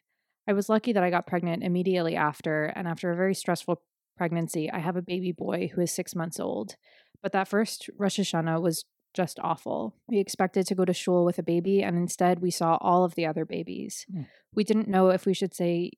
I 0.47 0.53
was 0.53 0.69
lucky 0.69 0.93
that 0.93 1.03
I 1.03 1.09
got 1.09 1.27
pregnant 1.27 1.63
immediately 1.63 2.15
after, 2.15 2.65
and 2.65 2.87
after 2.87 3.11
a 3.11 3.15
very 3.15 3.35
stressful 3.35 3.81
pregnancy, 4.17 4.69
I 4.71 4.79
have 4.79 4.95
a 4.95 5.01
baby 5.01 5.31
boy 5.31 5.71
who 5.73 5.81
is 5.81 5.91
six 5.91 6.15
months 6.15 6.39
old. 6.39 6.75
But 7.21 7.31
that 7.33 7.47
first 7.47 7.89
Rosh 7.97 8.19
Hashanah 8.19 8.61
was 8.61 8.85
just 9.13 9.39
awful. 9.41 9.95
We 10.07 10.19
expected 10.19 10.65
to 10.67 10.75
go 10.75 10.85
to 10.85 10.93
shul 10.93 11.25
with 11.25 11.37
a 11.37 11.43
baby, 11.43 11.83
and 11.83 11.97
instead 11.97 12.39
we 12.39 12.51
saw 12.51 12.77
all 12.81 13.03
of 13.03 13.15
the 13.15 13.25
other 13.25 13.45
babies. 13.45 14.05
Mm. 14.13 14.27
We 14.53 14.63
didn't 14.63 14.87
know 14.87 15.09
if 15.09 15.25
we 15.25 15.33
should 15.33 15.53
say 15.53 15.91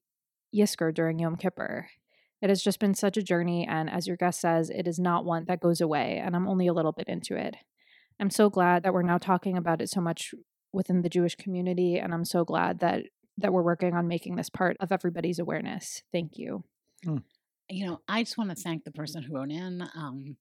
Yisker 0.55 0.93
during 0.93 1.19
Yom 1.19 1.35
Kippur. 1.35 1.87
It 2.41 2.49
has 2.49 2.61
just 2.61 2.79
been 2.79 2.93
such 2.93 3.15
a 3.15 3.23
journey, 3.23 3.65
and 3.65 3.89
as 3.89 4.07
your 4.07 4.17
guest 4.17 4.41
says, 4.41 4.69
it 4.69 4.87
is 4.87 4.99
not 4.99 5.25
one 5.25 5.45
that 5.47 5.61
goes 5.61 5.79
away, 5.79 6.21
and 6.23 6.35
I'm 6.35 6.47
only 6.47 6.67
a 6.67 6.73
little 6.73 6.91
bit 6.91 7.07
into 7.07 7.35
it. 7.35 7.55
I'm 8.19 8.29
so 8.29 8.49
glad 8.49 8.83
that 8.83 8.93
we're 8.93 9.01
now 9.01 9.17
talking 9.17 9.57
about 9.57 9.81
it 9.81 9.89
so 9.89 10.01
much 10.01 10.33
within 10.73 11.01
the 11.01 11.09
Jewish 11.09 11.35
community, 11.35 11.97
and 11.97 12.13
I'm 12.13 12.25
so 12.25 12.43
glad 12.43 12.79
that 12.79 13.03
that 13.37 13.51
we're 13.53 13.63
working 13.63 13.93
on 13.93 14.07
making 14.07 14.35
this 14.35 14.49
part 14.49 14.77
of 14.79 14.91
everybody's 14.91 15.39
awareness. 15.39 16.01
Thank 16.11 16.37
you. 16.37 16.63
you 17.69 17.85
know, 17.87 18.01
I 18.07 18.23
just 18.23 18.37
want 18.37 18.49
to 18.51 18.55
thank 18.55 18.83
the 18.83 18.91
person 18.91 19.23
who 19.23 19.35
wrote 19.35 19.51
in. 19.51 19.81
Um, 19.95 20.37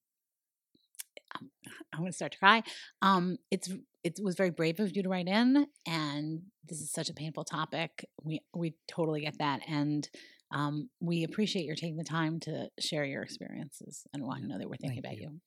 I'm- 1.35 1.51
I'm 1.93 2.01
going 2.01 2.11
to 2.11 2.17
start 2.17 2.33
to 2.33 2.39
cry. 2.39 2.63
Um, 3.01 3.39
it's 3.51 3.71
it 4.05 4.19
was 4.23 4.35
very 4.35 4.51
brave 4.51 4.81
of 4.81 4.95
you 4.97 5.03
to 5.05 5.09
write 5.09 5.29
in, 5.29 5.67
and 5.87 6.43
this 6.69 6.81
is 6.81 6.91
such 6.91 7.09
a 7.09 7.15
painful 7.15 7.45
topic. 7.45 8.05
We 8.23 8.41
we 8.55 8.75
totally 8.89 9.21
get 9.23 9.39
that, 9.39 9.61
and 9.69 10.09
um, 10.51 10.91
we 11.01 11.23
appreciate 11.25 11.65
your 11.65 11.77
taking 11.77 11.97
the 11.97 12.05
time 12.05 12.41
to 12.41 12.69
share 12.81 13.05
your 13.05 13.23
experiences 13.23 14.05
and 14.13 14.25
want 14.25 14.43
to 14.43 14.49
know 14.49 14.59
that 14.59 14.69
we're 14.69 14.77
thinking 14.77 15.03
Thank 15.03 15.15
about 15.15 15.23
you. 15.23 15.31
you. 15.31 15.41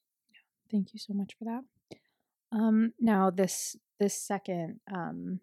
Thank 0.72 0.94
you 0.94 1.00
so 1.00 1.14
much 1.14 1.34
for 1.38 1.46
that. 1.46 1.62
Um, 2.58 2.94
now 3.00 3.30
this 3.30 3.76
this 4.00 4.16
second 4.20 4.80
um, 4.92 5.40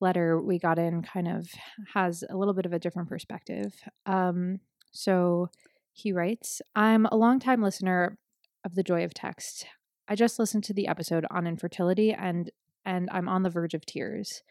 letter 0.00 0.40
we 0.40 0.58
got 0.58 0.78
in 0.78 1.02
kind 1.02 1.28
of 1.28 1.48
has 1.94 2.22
a 2.28 2.36
little 2.36 2.54
bit 2.54 2.66
of 2.66 2.72
a 2.72 2.78
different 2.78 3.08
perspective. 3.08 3.72
Um, 4.04 4.60
so 4.92 5.48
he 5.92 6.12
writes, 6.12 6.60
"I'm 6.74 7.06
a 7.06 7.16
longtime 7.16 7.62
listener 7.62 8.18
of 8.64 8.74
the 8.74 8.82
Joy 8.82 9.04
of 9.04 9.14
Text. 9.14 9.66
I 10.08 10.14
just 10.14 10.38
listened 10.38 10.64
to 10.64 10.74
the 10.74 10.88
episode 10.88 11.26
on 11.30 11.46
infertility, 11.46 12.12
and 12.12 12.50
and 12.84 13.08
I'm 13.10 13.28
on 13.28 13.42
the 13.42 13.50
verge 13.50 13.74
of 13.74 13.86
tears. 13.86 14.42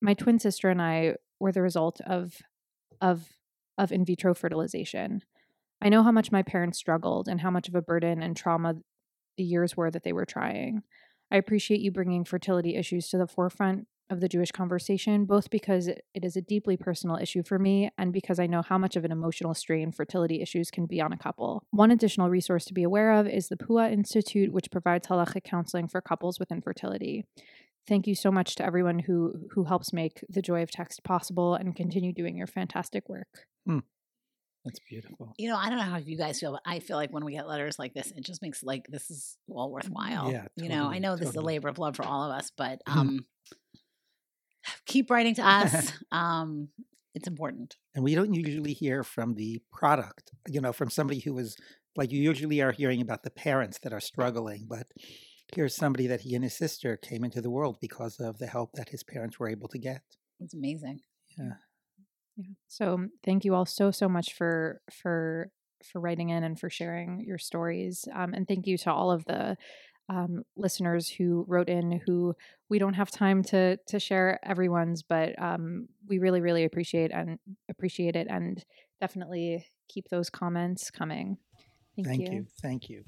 My 0.00 0.14
twin 0.14 0.38
sister 0.38 0.68
and 0.70 0.80
I 0.80 1.16
were 1.40 1.52
the 1.52 1.62
result 1.62 2.00
of 2.02 2.38
of 3.00 3.28
of 3.78 3.92
in 3.92 4.04
vitro 4.04 4.34
fertilization. 4.34 5.22
I 5.82 5.88
know 5.88 6.02
how 6.02 6.12
much 6.12 6.32
my 6.32 6.42
parents 6.42 6.78
struggled 6.78 7.28
and 7.28 7.40
how 7.40 7.50
much 7.50 7.68
of 7.68 7.74
a 7.74 7.82
burden 7.82 8.22
and 8.22 8.36
trauma 8.36 8.76
the 9.36 9.44
years 9.44 9.76
were 9.76 9.90
that 9.90 10.02
they 10.02 10.12
were 10.12 10.24
trying. 10.24 10.82
I 11.30 11.36
appreciate 11.36 11.80
you 11.80 11.90
bringing 11.90 12.24
fertility 12.24 12.76
issues 12.76 13.08
to 13.08 13.18
the 13.18 13.26
forefront 13.26 13.86
of 14.08 14.20
the 14.20 14.28
Jewish 14.28 14.52
conversation, 14.52 15.24
both 15.24 15.50
because 15.50 15.88
it 15.88 16.02
is 16.14 16.36
a 16.36 16.40
deeply 16.40 16.76
personal 16.76 17.16
issue 17.16 17.42
for 17.42 17.58
me 17.58 17.90
and 17.98 18.12
because 18.12 18.38
I 18.38 18.46
know 18.46 18.62
how 18.62 18.78
much 18.78 18.96
of 18.96 19.04
an 19.04 19.12
emotional 19.12 19.54
strain 19.54 19.90
fertility 19.92 20.40
issues 20.40 20.70
can 20.70 20.86
be 20.86 21.00
on 21.00 21.12
a 21.12 21.16
couple. 21.18 21.64
One 21.70 21.90
additional 21.90 22.30
resource 22.30 22.64
to 22.66 22.74
be 22.74 22.82
aware 22.84 23.12
of 23.12 23.26
is 23.26 23.48
the 23.48 23.56
Pua 23.56 23.90
Institute, 23.92 24.52
which 24.52 24.70
provides 24.70 25.08
halachic 25.08 25.44
counseling 25.44 25.88
for 25.88 26.00
couples 26.00 26.38
with 26.38 26.52
infertility. 26.52 27.24
Thank 27.88 28.06
you 28.06 28.14
so 28.14 28.30
much 28.32 28.54
to 28.56 28.64
everyone 28.64 29.00
who 29.00 29.48
who 29.52 29.64
helps 29.64 29.92
make 29.92 30.24
the 30.28 30.42
joy 30.42 30.62
of 30.62 30.70
text 30.70 31.02
possible 31.04 31.54
and 31.54 31.74
continue 31.76 32.12
doing 32.12 32.36
your 32.36 32.48
fantastic 32.48 33.08
work. 33.08 33.46
Hmm. 33.66 33.80
That's 34.64 34.80
beautiful. 34.88 35.32
You 35.38 35.48
know, 35.50 35.56
I 35.56 35.68
don't 35.68 35.78
know 35.78 35.84
how 35.84 35.98
you 35.98 36.16
guys 36.16 36.40
feel, 36.40 36.50
but 36.50 36.62
I 36.66 36.80
feel 36.80 36.96
like 36.96 37.12
when 37.12 37.24
we 37.24 37.32
get 37.34 37.46
letters 37.46 37.78
like 37.78 37.94
this, 37.94 38.12
it 38.16 38.24
just 38.24 38.42
makes 38.42 38.64
like 38.64 38.86
this 38.88 39.08
is 39.12 39.38
all 39.48 39.70
worthwhile. 39.70 40.32
Yeah, 40.32 40.46
You 40.56 40.68
know, 40.68 40.74
I 40.88 40.98
totally, 40.98 41.00
know 41.00 41.16
this 41.16 41.28
is 41.28 41.36
a 41.36 41.40
labor 41.40 41.68
of 41.68 41.78
love 41.78 41.94
for 41.94 42.04
all 42.04 42.24
of 42.30 42.36
us, 42.36 42.50
but 42.56 42.80
Mhm. 42.88 42.96
um 42.96 43.26
keep 44.86 45.10
writing 45.10 45.34
to 45.34 45.46
us. 45.46 45.92
um 46.12 46.68
it's 47.14 47.26
important. 47.26 47.76
And 47.94 48.04
we 48.04 48.14
don't 48.14 48.34
usually 48.34 48.74
hear 48.74 49.02
from 49.02 49.34
the 49.34 49.62
product, 49.72 50.32
you 50.48 50.60
know, 50.60 50.74
from 50.74 50.90
somebody 50.90 51.20
who 51.20 51.38
is 51.38 51.56
like 51.96 52.12
you 52.12 52.20
usually 52.20 52.60
are 52.60 52.72
hearing 52.72 53.00
about 53.00 53.22
the 53.22 53.30
parents 53.30 53.78
that 53.78 53.92
are 53.94 54.00
struggling, 54.00 54.66
but 54.68 54.86
here's 55.54 55.74
somebody 55.74 56.06
that 56.08 56.20
he 56.20 56.34
and 56.34 56.44
his 56.44 56.54
sister 56.54 56.96
came 56.96 57.24
into 57.24 57.40
the 57.40 57.48
world 57.48 57.78
because 57.80 58.20
of 58.20 58.38
the 58.38 58.46
help 58.46 58.72
that 58.74 58.90
his 58.90 59.02
parents 59.02 59.38
were 59.38 59.48
able 59.48 59.68
to 59.68 59.78
get. 59.78 60.02
It's 60.40 60.52
amazing. 60.52 61.00
Yeah. 61.38 61.54
Yeah. 62.36 62.54
So 62.68 63.06
thank 63.24 63.46
you 63.46 63.54
all 63.54 63.64
so 63.64 63.90
so 63.90 64.08
much 64.08 64.34
for 64.34 64.82
for 64.90 65.50
for 65.90 66.00
writing 66.00 66.30
in 66.30 66.44
and 66.44 66.58
for 66.58 66.68
sharing 66.68 67.24
your 67.26 67.38
stories. 67.38 68.06
Um, 68.14 68.34
and 68.34 68.46
thank 68.46 68.66
you 68.66 68.76
to 68.78 68.92
all 68.92 69.10
of 69.10 69.24
the 69.24 69.56
um, 70.08 70.44
listeners 70.56 71.08
who 71.08 71.44
wrote 71.48 71.68
in 71.68 72.00
who 72.06 72.34
we 72.68 72.78
don't 72.78 72.94
have 72.94 73.10
time 73.10 73.42
to 73.44 73.76
to 73.88 73.98
share 73.98 74.38
everyone's, 74.44 75.02
but 75.02 75.40
um, 75.40 75.88
we 76.08 76.18
really 76.18 76.40
really 76.40 76.64
appreciate 76.64 77.10
and 77.12 77.38
appreciate 77.68 78.16
it 78.16 78.26
and 78.28 78.64
definitely 79.00 79.66
keep 79.88 80.08
those 80.08 80.30
comments 80.30 80.90
coming. 80.90 81.38
Thank, 81.96 82.08
Thank 82.08 82.32
you. 82.32 82.46
Thank 82.62 82.88
you. 82.90 83.04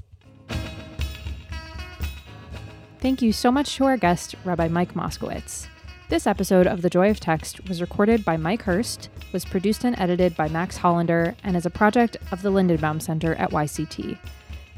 Thank 3.01 3.23
you 3.23 3.33
so 3.33 3.53
much 3.53 3.77
to 3.77 3.85
our 3.85 3.97
guest, 3.97 4.35
Rabbi 4.45 4.69
Mike 4.69 4.95
Moskowitz. 4.95 5.69
This 6.09 6.27
episode 6.27 6.67
of 6.67 6.83
The 6.83 6.91
Joy 6.91 7.11
of 7.11 7.21
Text 7.21 7.69
was 7.69 7.81
recorded 7.81 8.25
by 8.25 8.39
Mike 8.39 8.63
Hurst, 8.63 9.11
was 9.33 9.45
produced 9.45 9.85
and 9.85 9.97
edited 10.01 10.35
by 10.37 10.49
Max 10.49 10.77
Hollander, 10.79 11.37
and 11.45 11.55
is 11.55 11.67
a 11.67 11.71
project 11.71 12.17
of 12.33 12.41
the 12.41 12.51
Lindenbaum 12.51 13.01
Center 13.03 13.35
at 13.35 13.51
YCT. 13.51 14.19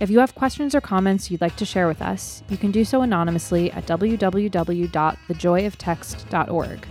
If 0.01 0.09
you 0.09 0.21
have 0.21 0.35
questions 0.35 0.75
or 0.75 0.81
comments 0.81 1.31
you'd 1.31 1.43
like 1.43 1.57
to 1.57 1.67
share 1.67 1.87
with 1.87 2.01
us, 2.01 2.43
you 2.49 2.57
can 2.57 2.71
do 2.71 2.87
so 2.87 3.03
anonymously 3.03 3.71
at 3.73 3.87
www.thejoyoftext.org. 3.87 6.87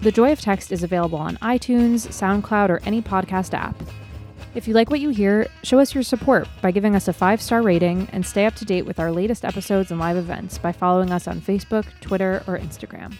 The 0.00 0.10
Joy 0.10 0.32
of 0.32 0.40
Text 0.40 0.72
is 0.72 0.82
available 0.82 1.18
on 1.18 1.36
iTunes, 1.36 2.08
SoundCloud, 2.08 2.70
or 2.70 2.80
any 2.84 3.00
podcast 3.00 3.54
app. 3.54 3.80
If 4.56 4.66
you 4.66 4.74
like 4.74 4.90
what 4.90 4.98
you 4.98 5.10
hear, 5.10 5.46
show 5.62 5.78
us 5.78 5.94
your 5.94 6.02
support 6.02 6.48
by 6.60 6.72
giving 6.72 6.96
us 6.96 7.06
a 7.06 7.12
five 7.12 7.40
star 7.40 7.62
rating 7.62 8.08
and 8.12 8.26
stay 8.26 8.44
up 8.44 8.56
to 8.56 8.64
date 8.64 8.86
with 8.86 8.98
our 8.98 9.12
latest 9.12 9.44
episodes 9.44 9.92
and 9.92 10.00
live 10.00 10.16
events 10.16 10.58
by 10.58 10.72
following 10.72 11.12
us 11.12 11.28
on 11.28 11.40
Facebook, 11.40 11.86
Twitter, 12.00 12.42
or 12.48 12.58
Instagram. 12.58 13.14